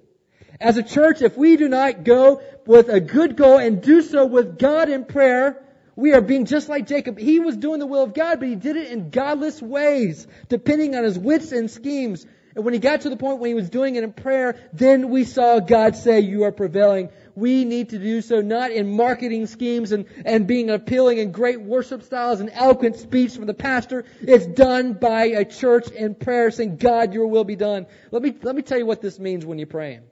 As 0.60 0.76
a 0.76 0.82
church, 0.82 1.22
if 1.22 1.36
we 1.36 1.56
do 1.56 1.68
not 1.68 2.04
go 2.04 2.42
with 2.66 2.88
a 2.88 3.00
good 3.00 3.36
goal 3.36 3.58
and 3.58 3.80
do 3.80 4.02
so 4.02 4.26
with 4.26 4.58
God 4.58 4.88
in 4.88 5.04
prayer, 5.04 5.64
we 5.94 6.12
are 6.14 6.20
being 6.20 6.46
just 6.46 6.68
like 6.68 6.86
Jacob. 6.86 7.18
He 7.18 7.40
was 7.40 7.56
doing 7.56 7.80
the 7.80 7.86
will 7.86 8.02
of 8.04 8.14
God, 8.14 8.38
but 8.38 8.48
he 8.48 8.54
did 8.54 8.76
it 8.76 8.92
in 8.92 9.10
godless 9.10 9.60
ways, 9.60 10.26
depending 10.48 10.94
on 10.94 11.04
his 11.04 11.18
wits 11.18 11.52
and 11.52 11.70
schemes. 11.70 12.26
And 12.54 12.64
when 12.64 12.74
he 12.74 12.80
got 12.80 13.02
to 13.02 13.10
the 13.10 13.16
point 13.16 13.38
when 13.38 13.50
he 13.50 13.54
was 13.54 13.70
doing 13.70 13.96
it 13.96 14.04
in 14.04 14.12
prayer, 14.12 14.60
then 14.72 15.10
we 15.10 15.24
saw 15.24 15.60
God 15.60 15.96
say, 15.96 16.20
you 16.20 16.44
are 16.44 16.52
prevailing 16.52 17.10
we 17.38 17.64
need 17.64 17.90
to 17.90 17.98
do 17.98 18.20
so 18.20 18.40
not 18.40 18.70
in 18.70 18.96
marketing 18.96 19.46
schemes 19.46 19.92
and, 19.92 20.06
and 20.24 20.46
being 20.46 20.70
appealing 20.70 21.18
in 21.18 21.32
great 21.32 21.60
worship 21.60 22.02
styles 22.02 22.40
and 22.40 22.50
eloquent 22.52 22.96
speech 22.96 23.34
from 23.34 23.46
the 23.46 23.54
pastor. 23.54 24.04
It's 24.20 24.46
done 24.46 24.94
by 24.94 25.26
a 25.26 25.44
church 25.44 25.88
in 25.90 26.14
prayer 26.14 26.50
saying, 26.50 26.76
God, 26.76 27.14
your 27.14 27.26
will 27.26 27.44
be 27.44 27.56
done. 27.56 27.86
Let 28.10 28.22
me, 28.22 28.34
let 28.42 28.54
me 28.54 28.62
tell 28.62 28.78
you 28.78 28.86
what 28.86 29.00
this 29.00 29.18
means 29.18 29.46
when 29.46 29.58
you're 29.58 29.66
praying. 29.66 30.02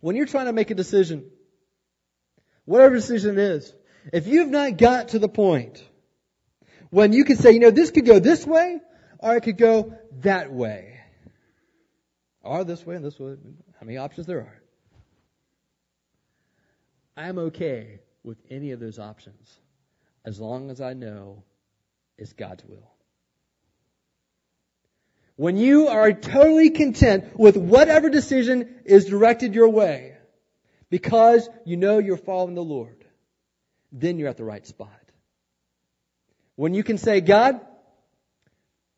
When 0.00 0.16
you're 0.16 0.26
trying 0.26 0.46
to 0.46 0.52
make 0.52 0.70
a 0.70 0.74
decision, 0.74 1.24
whatever 2.64 2.94
decision 2.94 3.38
it 3.38 3.38
is, 3.38 3.74
if 4.12 4.26
you've 4.26 4.48
not 4.48 4.76
got 4.76 5.08
to 5.08 5.18
the 5.18 5.28
point 5.28 5.82
when 6.90 7.12
you 7.12 7.24
can 7.24 7.36
say, 7.36 7.52
you 7.52 7.60
know, 7.60 7.70
this 7.70 7.90
could 7.90 8.06
go 8.06 8.18
this 8.18 8.46
way, 8.46 8.80
or 9.18 9.36
it 9.36 9.42
could 9.42 9.58
go 9.58 9.94
that 10.20 10.52
way. 10.52 11.00
Or 12.42 12.64
this 12.64 12.86
way 12.86 12.96
and 12.96 13.04
this 13.04 13.18
way. 13.18 13.36
How 13.78 13.86
many 13.86 13.98
options 13.98 14.26
there 14.26 14.38
are. 14.38 14.62
I'm 17.18 17.36
okay 17.38 17.98
with 18.22 18.38
any 18.48 18.70
of 18.70 18.78
those 18.78 19.00
options 19.00 19.58
as 20.24 20.38
long 20.38 20.70
as 20.70 20.80
I 20.80 20.92
know 20.92 21.42
it's 22.16 22.32
God's 22.32 22.64
will. 22.64 22.88
When 25.34 25.56
you 25.56 25.88
are 25.88 26.12
totally 26.12 26.70
content 26.70 27.36
with 27.36 27.56
whatever 27.56 28.08
decision 28.08 28.72
is 28.84 29.06
directed 29.06 29.56
your 29.56 29.68
way, 29.68 30.16
because 30.90 31.48
you 31.64 31.76
know 31.76 31.98
you're 31.98 32.16
following 32.16 32.54
the 32.54 32.62
Lord, 32.62 33.04
then 33.90 34.18
you're 34.18 34.28
at 34.28 34.36
the 34.36 34.44
right 34.44 34.66
spot. 34.66 34.88
When 36.54 36.72
you 36.72 36.84
can 36.84 36.98
say, 36.98 37.20
God, 37.20 37.60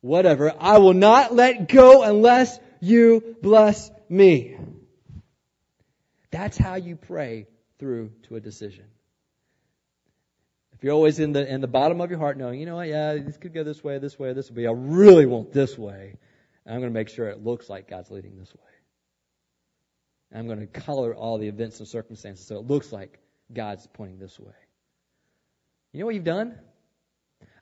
whatever, 0.03 0.53
I 0.61 0.77
will 0.77 0.95
not 0.95 1.35
let 1.35 1.69
go 1.69 2.03
unless 2.03 2.59
you 2.81 3.37
bless 3.41 3.91
me. 4.11 4.59
That's 6.31 6.59
how 6.59 6.75
you 6.75 6.97
pray 6.97 7.47
through 7.81 8.13
to 8.29 8.37
a 8.37 8.41
decision. 8.41 8.85
If 10.75 10.85
you're 10.85 10.95
always 10.95 11.19
in 11.19 11.33
the 11.33 11.47
in 11.47 11.61
the 11.61 11.67
bottom 11.67 12.01
of 12.01 12.11
your 12.11 12.19
heart 12.19 12.39
knowing, 12.39 12.61
you 12.61 12.67
know 12.67 12.77
what, 12.77 12.89
yeah, 12.89 13.15
this 13.15 13.37
could 13.37 13.53
go 13.53 13.65
this 13.65 13.83
way, 13.83 13.99
this 13.99 14.19
way, 14.19 14.33
this 14.33 14.51
way, 14.51 14.67
I 14.67 14.71
really 14.73 15.27
want 15.27 15.53
this 15.53 15.77
way, 15.77 16.15
and 16.65 16.75
I'm 16.75 16.81
going 16.81 16.93
to 16.93 16.99
make 16.99 17.09
sure 17.09 17.29
it 17.29 17.43
looks 17.43 17.69
like 17.69 17.89
God's 17.89 18.11
leading 18.11 18.39
this 18.39 18.55
way. 18.55 18.61
And 20.31 20.41
I'm 20.41 20.47
going 20.47 20.61
to 20.61 20.67
color 20.67 21.15
all 21.15 21.39
the 21.39 21.49
events 21.49 21.81
and 21.81 21.89
circumstances 21.89 22.47
so 22.47 22.57
it 22.57 22.67
looks 22.67 22.93
like 22.93 23.19
God's 23.53 23.87
pointing 23.89 24.19
this 24.19 24.39
way. 24.39 24.55
You 25.93 26.01
know 26.01 26.07
what 26.07 26.15
you've 26.15 26.25
done? 26.25 26.57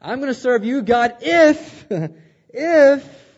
I'm 0.00 0.20
going 0.20 0.32
to 0.32 0.38
serve 0.38 0.64
you, 0.64 0.82
God, 0.82 1.16
if, 1.20 1.86
if 2.50 3.28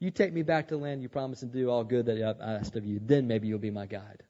you 0.00 0.10
take 0.10 0.32
me 0.32 0.42
back 0.42 0.68
to 0.68 0.74
the 0.74 0.80
land 0.82 1.02
you 1.02 1.08
promised 1.08 1.42
and 1.42 1.52
do 1.52 1.70
all 1.70 1.84
good 1.84 2.06
that 2.06 2.20
I've 2.20 2.40
asked 2.40 2.76
of 2.76 2.84
you, 2.84 3.00
then 3.02 3.26
maybe 3.26 3.48
you'll 3.48 3.58
be 3.58 3.70
my 3.70 3.86
guide. 3.86 4.22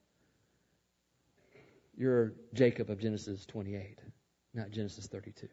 You're 2.01 2.33
Jacob 2.55 2.89
of 2.89 2.99
Genesis 2.99 3.45
28, 3.45 3.99
not 4.55 4.71
Genesis 4.71 5.07
32. 5.07 5.49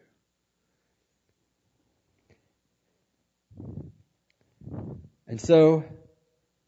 And 5.27 5.41
so 5.41 5.83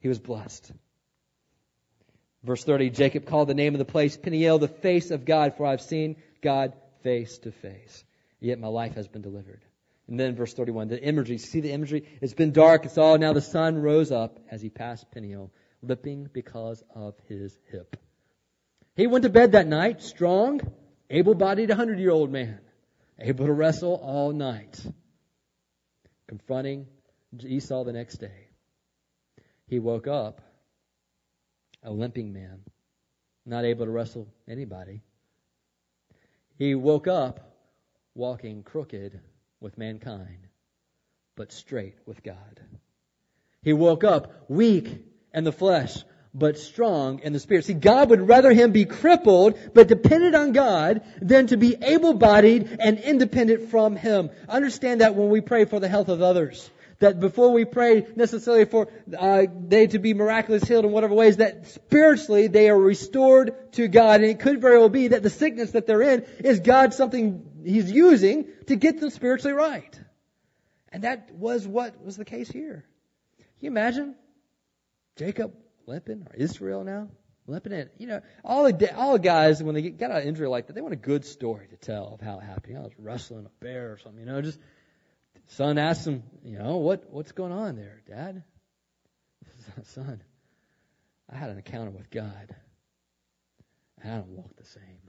he 0.01 0.09
was 0.09 0.19
blessed. 0.19 0.73
Verse 2.43 2.61
30, 2.65 2.89
Jacob 2.89 3.25
called 3.25 3.47
the 3.47 3.53
name 3.53 3.73
of 3.73 3.79
the 3.79 3.85
place 3.85 4.17
Peniel, 4.17 4.59
the 4.59 4.67
face 4.67 5.11
of 5.11 5.23
God, 5.23 5.55
for 5.55 5.65
I've 5.65 5.79
seen 5.79 6.17
God 6.43 6.73
face 7.03 7.37
to 7.37 7.53
face. 7.53 8.03
Yet 8.41 8.59
my 8.59 8.67
life 8.67 8.95
has 8.95 9.07
been 9.07 9.21
delivered. 9.21 9.63
And 10.09 10.19
then 10.19 10.35
verse 10.35 10.53
31, 10.53 10.89
the 10.89 11.01
imagery, 11.01 11.37
see 11.37 11.61
the 11.61 11.71
imagery? 11.71 12.03
It's 12.19 12.33
been 12.33 12.51
dark, 12.51 12.83
it's 12.83 12.97
all, 12.97 13.17
now 13.17 13.31
the 13.31 13.39
sun 13.39 13.77
rose 13.77 14.11
up 14.11 14.39
as 14.51 14.61
he 14.61 14.69
passed 14.69 15.09
Peniel, 15.09 15.53
lipping 15.81 16.29
because 16.33 16.83
of 16.93 17.15
his 17.29 17.57
hip. 17.71 17.95
He 18.99 19.07
went 19.07 19.23
to 19.23 19.29
bed 19.29 19.53
that 19.53 19.65
night, 19.65 20.01
strong, 20.01 20.59
able-bodied 21.09 21.69
100-year-old 21.69 22.29
man, 22.29 22.59
able 23.17 23.45
to 23.45 23.53
wrestle 23.53 23.93
all 23.93 24.33
night, 24.33 24.77
confronting 26.27 26.85
Esau 27.41 27.85
the 27.85 27.93
next 27.93 28.17
day. 28.17 28.49
He 29.67 29.79
woke 29.79 30.07
up 30.07 30.41
a 31.81 31.89
limping 31.89 32.33
man, 32.33 32.59
not 33.45 33.63
able 33.63 33.85
to 33.85 33.91
wrestle 33.91 34.27
anybody. 34.49 35.01
He 36.57 36.75
woke 36.75 37.07
up 37.07 37.55
walking 38.15 38.63
crooked 38.63 39.17
with 39.61 39.77
mankind, 39.77 40.45
but 41.37 41.53
straight 41.53 41.95
with 42.05 42.21
God. 42.21 42.59
He 43.61 43.71
woke 43.71 44.03
up 44.03 44.49
weak 44.49 45.05
in 45.33 45.45
the 45.45 45.53
flesh, 45.53 46.03
but 46.39 46.57
strong 46.57 47.19
in 47.19 47.33
the 47.33 47.39
spirit. 47.39 47.65
See, 47.65 47.73
God 47.73 48.09
would 48.09 48.27
rather 48.27 48.51
him 48.51 48.71
be 48.71 48.85
crippled, 48.85 49.59
but 49.73 49.87
dependent 49.87 50.35
on 50.35 50.53
God, 50.53 51.01
than 51.21 51.47
to 51.47 51.57
be 51.57 51.75
able-bodied 51.81 52.77
and 52.79 52.99
independent 52.99 53.69
from 53.69 53.95
him. 53.95 54.29
Understand 54.47 55.01
that 55.01 55.15
when 55.15 55.29
we 55.29 55.41
pray 55.41 55.65
for 55.65 55.79
the 55.79 55.87
health 55.87 56.09
of 56.09 56.21
others 56.21 56.69
that 56.99 57.19
before 57.19 57.51
we 57.51 57.65
pray 57.65 58.05
necessarily 58.15 58.65
for 58.65 58.89
uh, 59.17 59.45
they 59.67 59.87
to 59.87 59.99
be 59.99 60.13
miraculously 60.13 60.67
healed 60.67 60.85
in 60.85 60.91
whatever 60.91 61.13
ways, 61.13 61.37
that 61.37 61.67
spiritually 61.67 62.47
they 62.47 62.69
are 62.69 62.77
restored 62.77 63.71
to 63.73 63.87
God. 63.87 64.21
And 64.21 64.29
it 64.29 64.39
could 64.39 64.61
very 64.61 64.77
well 64.77 64.89
be 64.89 65.09
that 65.09 65.23
the 65.23 65.29
sickness 65.29 65.71
that 65.71 65.87
they're 65.87 66.01
in 66.01 66.25
is 66.39 66.59
God 66.59 66.93
something 66.93 67.45
He's 67.63 67.91
using 67.91 68.47
to 68.67 68.75
get 68.75 68.99
them 68.99 69.09
spiritually 69.09 69.53
right. 69.53 69.99
And 70.91 71.03
that 71.03 71.31
was 71.33 71.67
what 71.67 72.03
was 72.03 72.17
the 72.17 72.25
case 72.25 72.49
here. 72.49 72.85
Can 73.37 73.45
you 73.59 73.71
imagine 73.71 74.15
Jacob 75.15 75.53
limping 75.89 76.25
or 76.29 76.35
Israel 76.35 76.83
now? 76.83 77.09
limping 77.47 77.73
in. 77.73 77.89
You 77.97 78.07
know, 78.07 78.21
all 78.45 78.71
the 78.71 78.95
all 78.95 79.13
the 79.13 79.19
guys 79.19 79.61
when 79.61 79.73
they 79.73 79.81
get, 79.81 79.97
get 79.97 80.11
out 80.11 80.21
of 80.21 80.27
injury 80.27 80.47
like 80.47 80.67
that, 80.67 80.73
they 80.73 80.81
want 80.81 80.93
a 80.93 80.97
good 80.97 81.25
story 81.25 81.67
to 81.67 81.77
tell 81.77 82.13
of 82.13 82.21
how 82.21 82.37
it 82.37 82.43
happened. 82.43 82.67
You 82.67 82.73
know, 82.75 82.81
I 82.81 82.83
was 82.83 82.93
wrestling 82.99 83.47
a 83.47 83.63
bear 83.63 83.91
or 83.91 83.97
something. 83.97 84.19
You 84.19 84.27
know, 84.27 84.39
just 84.41 84.59
Son 85.49 85.79
asks 85.79 86.05
him, 86.05 86.23
you 86.43 86.59
know, 86.59 86.77
what, 86.77 87.09
what's 87.09 87.31
going 87.31 87.51
on 87.51 87.75
there, 87.75 88.01
Dad? 88.07 88.43
Son, 89.83 90.21
I 91.27 91.35
had 91.35 91.49
an 91.49 91.57
encounter 91.57 91.89
with 91.89 92.11
God. 92.11 92.55
And 94.01 94.13
I 94.13 94.17
don't 94.17 94.29
walk 94.29 94.55
the 94.57 94.65
same. 94.65 94.99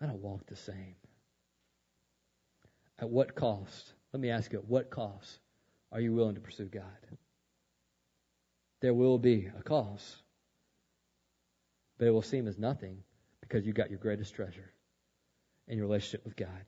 I 0.00 0.06
don't 0.06 0.22
walk 0.22 0.46
the 0.46 0.56
same. 0.56 0.94
At 3.00 3.10
what 3.10 3.34
cost? 3.34 3.92
Let 4.12 4.20
me 4.20 4.30
ask 4.30 4.52
you, 4.52 4.60
at 4.60 4.64
what 4.64 4.90
cost 4.90 5.40
are 5.90 6.00
you 6.00 6.12
willing 6.14 6.36
to 6.36 6.40
pursue 6.40 6.66
God? 6.66 6.84
There 8.80 8.94
will 8.94 9.18
be 9.18 9.50
a 9.58 9.62
cost, 9.62 10.04
but 11.98 12.06
it 12.06 12.10
will 12.10 12.22
seem 12.22 12.46
as 12.46 12.58
nothing 12.58 12.98
because 13.40 13.66
you 13.66 13.72
got 13.72 13.90
your 13.90 13.98
greatest 13.98 14.34
treasure 14.34 14.70
in 15.66 15.78
your 15.78 15.86
relationship 15.86 16.24
with 16.24 16.36
God. 16.36 16.64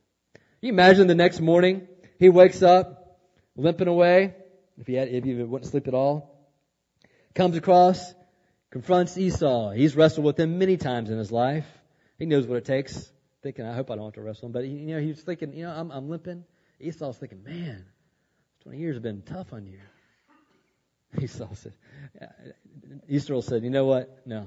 you 0.60 0.70
imagine 0.70 1.06
the 1.06 1.14
next 1.14 1.40
morning 1.40 1.86
he 2.18 2.28
wakes 2.28 2.62
up, 2.62 3.18
limping 3.56 3.88
away, 3.88 4.34
if 4.78 4.86
he, 4.86 4.94
had, 4.94 5.08
if 5.08 5.24
he 5.24 5.34
wouldn't 5.34 5.70
sleep 5.70 5.88
at 5.88 5.94
all. 5.94 6.36
Comes 7.34 7.56
across, 7.56 8.14
confronts 8.70 9.16
Esau. 9.16 9.70
He's 9.70 9.94
wrestled 9.94 10.26
with 10.26 10.38
him 10.38 10.58
many 10.58 10.76
times 10.76 11.10
in 11.10 11.18
his 11.18 11.30
life. 11.30 11.66
He 12.18 12.26
knows 12.26 12.46
what 12.46 12.58
it 12.58 12.64
takes. 12.64 13.10
Thinking, 13.42 13.64
I 13.64 13.74
hope 13.74 13.90
I 13.90 13.94
don't 13.94 14.04
have 14.04 14.14
to 14.14 14.22
wrestle 14.22 14.46
him. 14.46 14.52
But, 14.52 14.66
you 14.66 14.94
know, 14.94 15.00
he's 15.00 15.20
thinking, 15.20 15.54
you 15.54 15.64
know, 15.64 15.70
I'm, 15.70 15.90
I'm 15.90 16.10
limping. 16.10 16.44
Esau's 16.78 17.16
thinking, 17.16 17.42
man, 17.42 17.86
20 18.64 18.78
years 18.78 18.96
have 18.96 19.02
been 19.02 19.22
tough 19.22 19.52
on 19.52 19.66
you. 19.66 19.78
Esau 21.18 21.54
said, 21.54 21.72
Israel 23.08 23.42
said, 23.42 23.64
you 23.64 23.70
know 23.70 23.84
what? 23.84 24.26
No. 24.26 24.46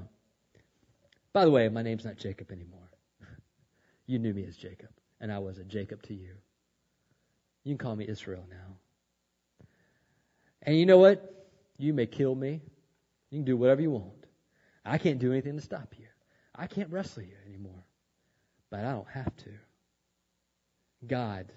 By 1.34 1.46
the 1.46 1.52
way, 1.52 1.68
my 1.70 1.82
name's 1.82 2.06
not 2.06 2.18
Jacob 2.18 2.52
anymore. 2.52 2.80
You 4.06 4.20
knew 4.20 4.34
me 4.34 4.46
as 4.46 4.58
Jacob, 4.58 4.90
and 5.22 5.32
I 5.32 5.40
was 5.40 5.60
a 5.60 5.64
Jacob 5.64 6.04
to 6.04 6.14
you. 6.14 6.34
You 7.64 7.72
can 7.72 7.78
call 7.78 7.96
me 7.96 8.06
Israel 8.06 8.44
now. 8.50 8.76
And 10.62 10.78
you 10.78 10.86
know 10.86 10.98
what? 10.98 11.48
You 11.78 11.94
may 11.94 12.06
kill 12.06 12.36
me. 12.36 12.62
You 13.30 13.40
can 13.40 13.46
do 13.46 13.56
whatever 13.56 13.82
you 13.82 13.92
want. 13.92 14.26
I 14.84 14.98
can't 14.98 15.20
do 15.20 15.32
anything 15.32 15.56
to 15.56 15.62
stop 15.62 15.96
you. 15.98 16.08
I 16.54 16.68
can't 16.68 16.92
wrestle 16.92 17.24
you 17.24 17.36
anymore. 17.48 17.84
But 18.70 18.82
I 18.82 18.92
don't 18.92 19.08
have 19.08 19.36
to. 19.38 19.52
God 21.08 21.52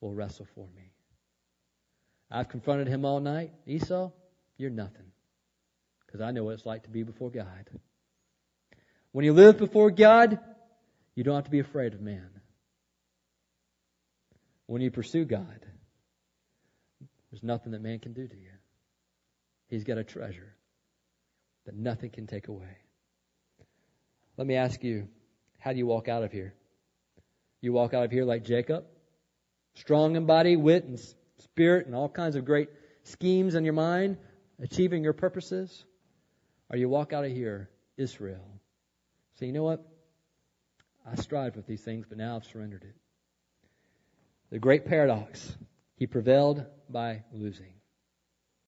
will 0.00 0.14
wrestle 0.14 0.46
for 0.54 0.66
me. 0.76 0.92
I've 2.30 2.48
confronted 2.48 2.88
him 2.88 3.04
all 3.04 3.20
night. 3.20 3.52
Esau, 3.66 4.10
you're 4.62 4.70
nothing. 4.70 5.12
Because 6.06 6.20
I 6.20 6.30
know 6.30 6.44
what 6.44 6.54
it's 6.54 6.66
like 6.66 6.84
to 6.84 6.90
be 6.90 7.02
before 7.02 7.30
God. 7.30 7.68
When 9.12 9.24
you 9.24 9.32
live 9.32 9.58
before 9.58 9.90
God, 9.90 10.38
you 11.14 11.24
don't 11.24 11.34
have 11.34 11.44
to 11.44 11.50
be 11.50 11.58
afraid 11.58 11.92
of 11.92 12.00
man 12.00 12.30
when 14.72 14.80
you 14.80 14.90
pursue 14.90 15.26
God, 15.26 15.66
there's 17.30 17.42
nothing 17.42 17.72
that 17.72 17.82
man 17.82 17.98
can 17.98 18.14
do 18.14 18.26
to 18.26 18.34
you. 18.34 18.48
He's 19.68 19.84
got 19.84 19.98
a 19.98 20.04
treasure 20.04 20.54
that 21.66 21.74
nothing 21.74 22.08
can 22.08 22.26
take 22.26 22.48
away. 22.48 22.78
Let 24.38 24.46
me 24.46 24.56
ask 24.56 24.82
you, 24.82 25.08
how 25.58 25.72
do 25.72 25.78
you 25.78 25.86
walk 25.86 26.08
out 26.08 26.24
of 26.24 26.32
here? 26.32 26.54
You 27.60 27.74
walk 27.74 27.92
out 27.92 28.06
of 28.06 28.10
here 28.10 28.24
like 28.24 28.44
Jacob, 28.44 28.84
strong 29.74 30.16
in 30.16 30.24
body, 30.24 30.56
wit, 30.56 30.84
and 30.84 30.98
spirit, 31.38 31.84
and 31.84 31.94
all 31.94 32.08
kinds 32.08 32.34
of 32.34 32.46
great 32.46 32.70
schemes 33.02 33.54
in 33.54 33.64
your 33.64 33.74
mind, 33.74 34.16
achieving 34.62 35.04
your 35.04 35.12
purposes? 35.12 35.84
Or 36.70 36.78
you 36.78 36.88
walk 36.88 37.12
out 37.12 37.24
of 37.24 37.32
here, 37.32 37.68
Israel. 37.98 38.60
Say, 39.38 39.46
you 39.46 39.52
know 39.52 39.64
what? 39.64 39.86
I 41.06 41.16
strive 41.16 41.56
with 41.56 41.66
these 41.66 41.82
things, 41.82 42.06
but 42.08 42.16
now 42.16 42.36
I've 42.36 42.44
surrendered 42.46 42.84
it. 42.84 42.94
The 44.50 44.58
great 44.58 44.86
paradox. 44.86 45.56
He 45.96 46.06
prevailed 46.06 46.64
by 46.88 47.24
losing. 47.32 47.74